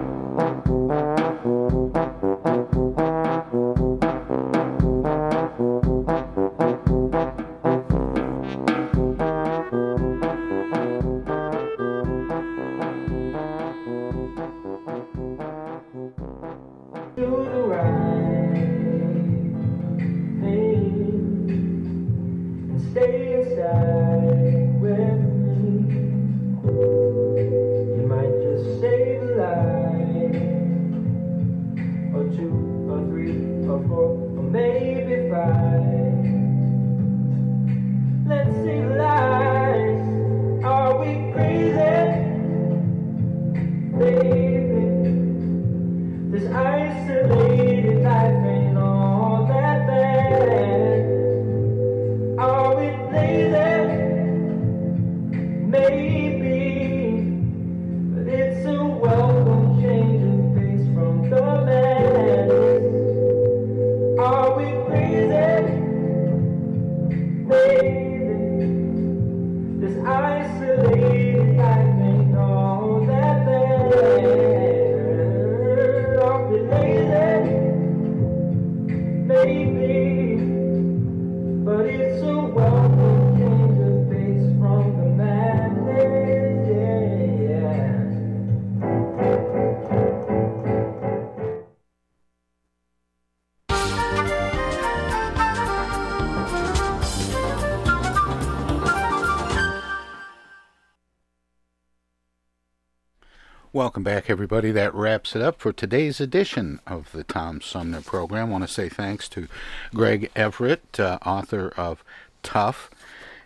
Welcome 103.98 104.14
back, 104.14 104.30
everybody. 104.30 104.72
That 104.72 104.94
wraps 104.94 105.36
it 105.36 105.42
up 105.42 105.60
for 105.60 105.74
today's 105.74 106.22
edition 106.22 106.80
of 106.86 107.12
the 107.14 107.24
Tom 107.24 107.62
Sumner 107.62 108.02
program. 108.02 108.50
I 108.50 108.52
want 108.52 108.64
to 108.64 108.68
say 108.72 108.90
thanks 108.90 109.28
to 109.30 109.48
Greg 109.92 110.30
Everett, 110.36 111.00
uh, 111.00 111.18
author 111.26 111.74
of 111.76 112.04
Tough. 112.44 112.92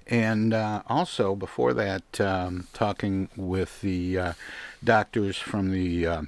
And 0.07 0.53
uh, 0.53 0.81
also, 0.87 1.35
before 1.35 1.73
that, 1.75 2.19
um, 2.19 2.67
talking 2.73 3.29
with 3.37 3.79
the 3.79 4.17
uh, 4.19 4.33
doctors 4.83 5.37
from 5.37 5.71
the 5.71 6.05
uh, 6.05 6.21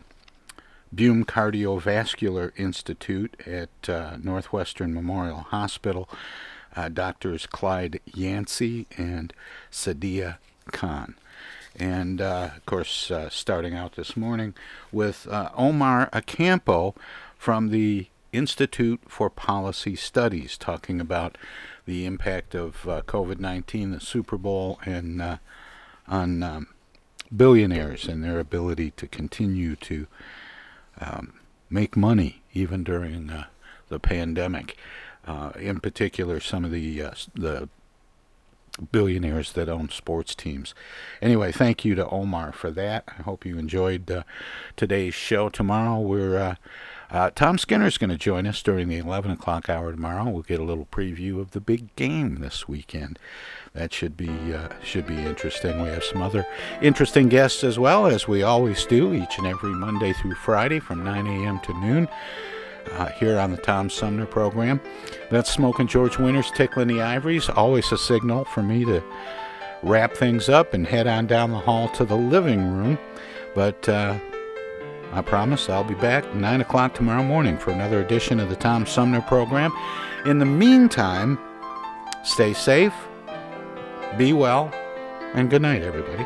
Bluhm 0.96 1.26
Cardiovascular 1.26 2.54
Institute 2.56 3.36
at 3.46 3.90
uh, 3.90 4.16
Northwestern 4.24 4.94
Memorial 4.94 5.40
Hospital, 5.50 6.08
uh, 6.78 6.88
doctors 6.88 7.46
Clyde 7.46 8.00
Yancy 8.06 8.88
and 8.96 9.34
Sadiya 9.70 10.38
Khan. 10.72 11.16
And 11.76 12.22
uh, 12.22 12.52
of 12.56 12.66
course, 12.66 13.10
uh, 13.10 13.30
starting 13.30 13.74
out 13.74 13.94
this 13.94 14.16
morning 14.16 14.54
with 14.92 15.28
uh, 15.28 15.50
Omar 15.56 16.10
Ocampo 16.14 16.94
from 17.38 17.70
the 17.70 18.08
Institute 18.32 19.02
for 19.08 19.30
Policy 19.30 19.96
Studies, 19.96 20.58
talking 20.58 21.02
about 21.02 21.38
the 21.86 22.06
impact 22.06 22.56
of 22.56 22.88
uh, 22.88 23.02
COVID 23.02 23.40
19, 23.40 23.92
the 23.92 24.00
Super 24.00 24.38
Bowl, 24.38 24.80
and 24.86 25.22
uh, 25.22 25.38
on 26.08 26.44
um, 26.44 26.68
billionaires 27.36 28.06
and 28.06 28.24
their 28.24 28.40
ability 28.40 28.92
to 28.92 29.08
continue 29.08 29.76
to 29.76 30.08
um, 31.02 31.34
make 31.70 31.98
money 31.98 32.42
even 32.54 32.84
during 32.84 33.30
uh, 33.30 33.46
the 33.90 34.00
pandemic. 34.00 34.78
in 35.60 35.80
particular, 35.80 36.40
some 36.40 36.64
of 36.66 36.72
the 36.72 37.02
the 37.34 37.68
billionaires 38.92 39.52
that 39.54 39.70
own 39.70 39.90
sports 39.90 40.34
teams. 40.36 40.74
Anyway, 41.22 41.52
thank 41.52 41.86
you 41.86 41.96
to 41.96 42.08
Omar 42.10 42.52
for 42.52 42.72
that. 42.72 43.04
I 43.08 43.22
hope 43.22 43.46
you 43.46 43.58
enjoyed 43.58 44.10
uh, 44.10 44.24
today's 44.76 45.14
show. 45.14 45.50
Tomorrow, 45.50 46.00
we're 46.00 46.38
uh, 46.38 46.56
uh, 47.12 47.30
Tom 47.36 47.60
Skinner's 47.60 48.00
going 48.00 48.10
to 48.10 48.18
join 48.18 48.48
us 48.48 48.64
during 48.64 48.90
the 48.90 48.98
11 48.98 49.30
o'clock 49.30 49.70
hour 49.70 49.92
tomorrow. 49.92 50.28
We'll 50.30 50.42
get 50.42 50.60
a 50.60 50.64
little 50.64 50.88
preview 50.88 51.40
of 51.40 51.52
the 51.52 51.62
big 51.62 51.96
game 51.96 52.36
this 52.36 52.68
weekend. 52.68 53.20
That 53.74 53.94
should 53.94 54.18
be 54.18 54.54
uh, 54.54 54.70
should 54.84 55.06
be 55.06 55.18
interesting. 55.18 55.82
We 55.82 55.90
have 55.90 56.04
some 56.04 56.22
other 56.22 56.46
interesting 56.82 57.30
guests 57.30 57.64
as 57.64 57.78
well 57.78 58.08
as 58.08 58.28
we 58.28 58.42
always 58.42 58.86
do 58.86 59.14
each 59.14 59.38
and 59.38 59.46
every 59.46 59.74
Monday 59.74 60.14
through 60.14 60.36
Friday 60.36 60.80
from 60.80 61.04
9 61.04 61.28
a.m. 61.28 61.60
to 61.62 61.74
noon 61.80 62.08
uh, 62.92 63.08
here 63.08 63.40
on 63.40 63.52
the 63.52 63.58
Tom 63.58 63.90
Sumner 63.90 64.26
program. 64.26 64.82
That's 65.30 65.52
Smoking 65.52 65.88
George 65.88 66.18
Winters, 66.18 66.52
Tickling 66.52 66.88
the 66.88 67.02
Ivories. 67.02 67.50
Always 67.50 67.92
a 67.92 67.98
signal 67.98 68.46
for 68.46 68.64
me 68.64 68.86
to 68.86 69.04
wrap 69.82 70.14
things 70.14 70.50
up 70.50 70.74
and 70.74 70.88
head 70.88 71.08
on 71.08 71.28
down 71.28 71.52
the 71.52 71.60
hall 71.60 71.90
to 71.90 72.06
the 72.06 72.16
living 72.16 72.72
room. 72.72 72.98
But 73.56 73.88
uh, 73.88 74.18
I 75.12 75.22
promise 75.22 75.70
I'll 75.70 75.84
be 75.84 75.96
back 75.96 76.34
9 76.34 76.62
o'clock 76.62 76.96
tomorrow 76.96 77.24
morning 77.24 77.58
for 77.58 77.72
another 77.72 78.02
edition 78.02 78.40
of 78.40 78.50
the 78.50 78.56
Tom 78.56 78.86
Sumner 78.86 79.22
program. 79.22 79.72
In 80.26 80.40
the 80.40 80.46
meantime, 80.46 81.38
stay 82.24 82.54
safe, 82.54 82.94
be 84.18 84.34
well, 84.34 84.74
and 85.34 85.50
good 85.50 85.62
night, 85.62 85.84
everybody. 85.84 86.26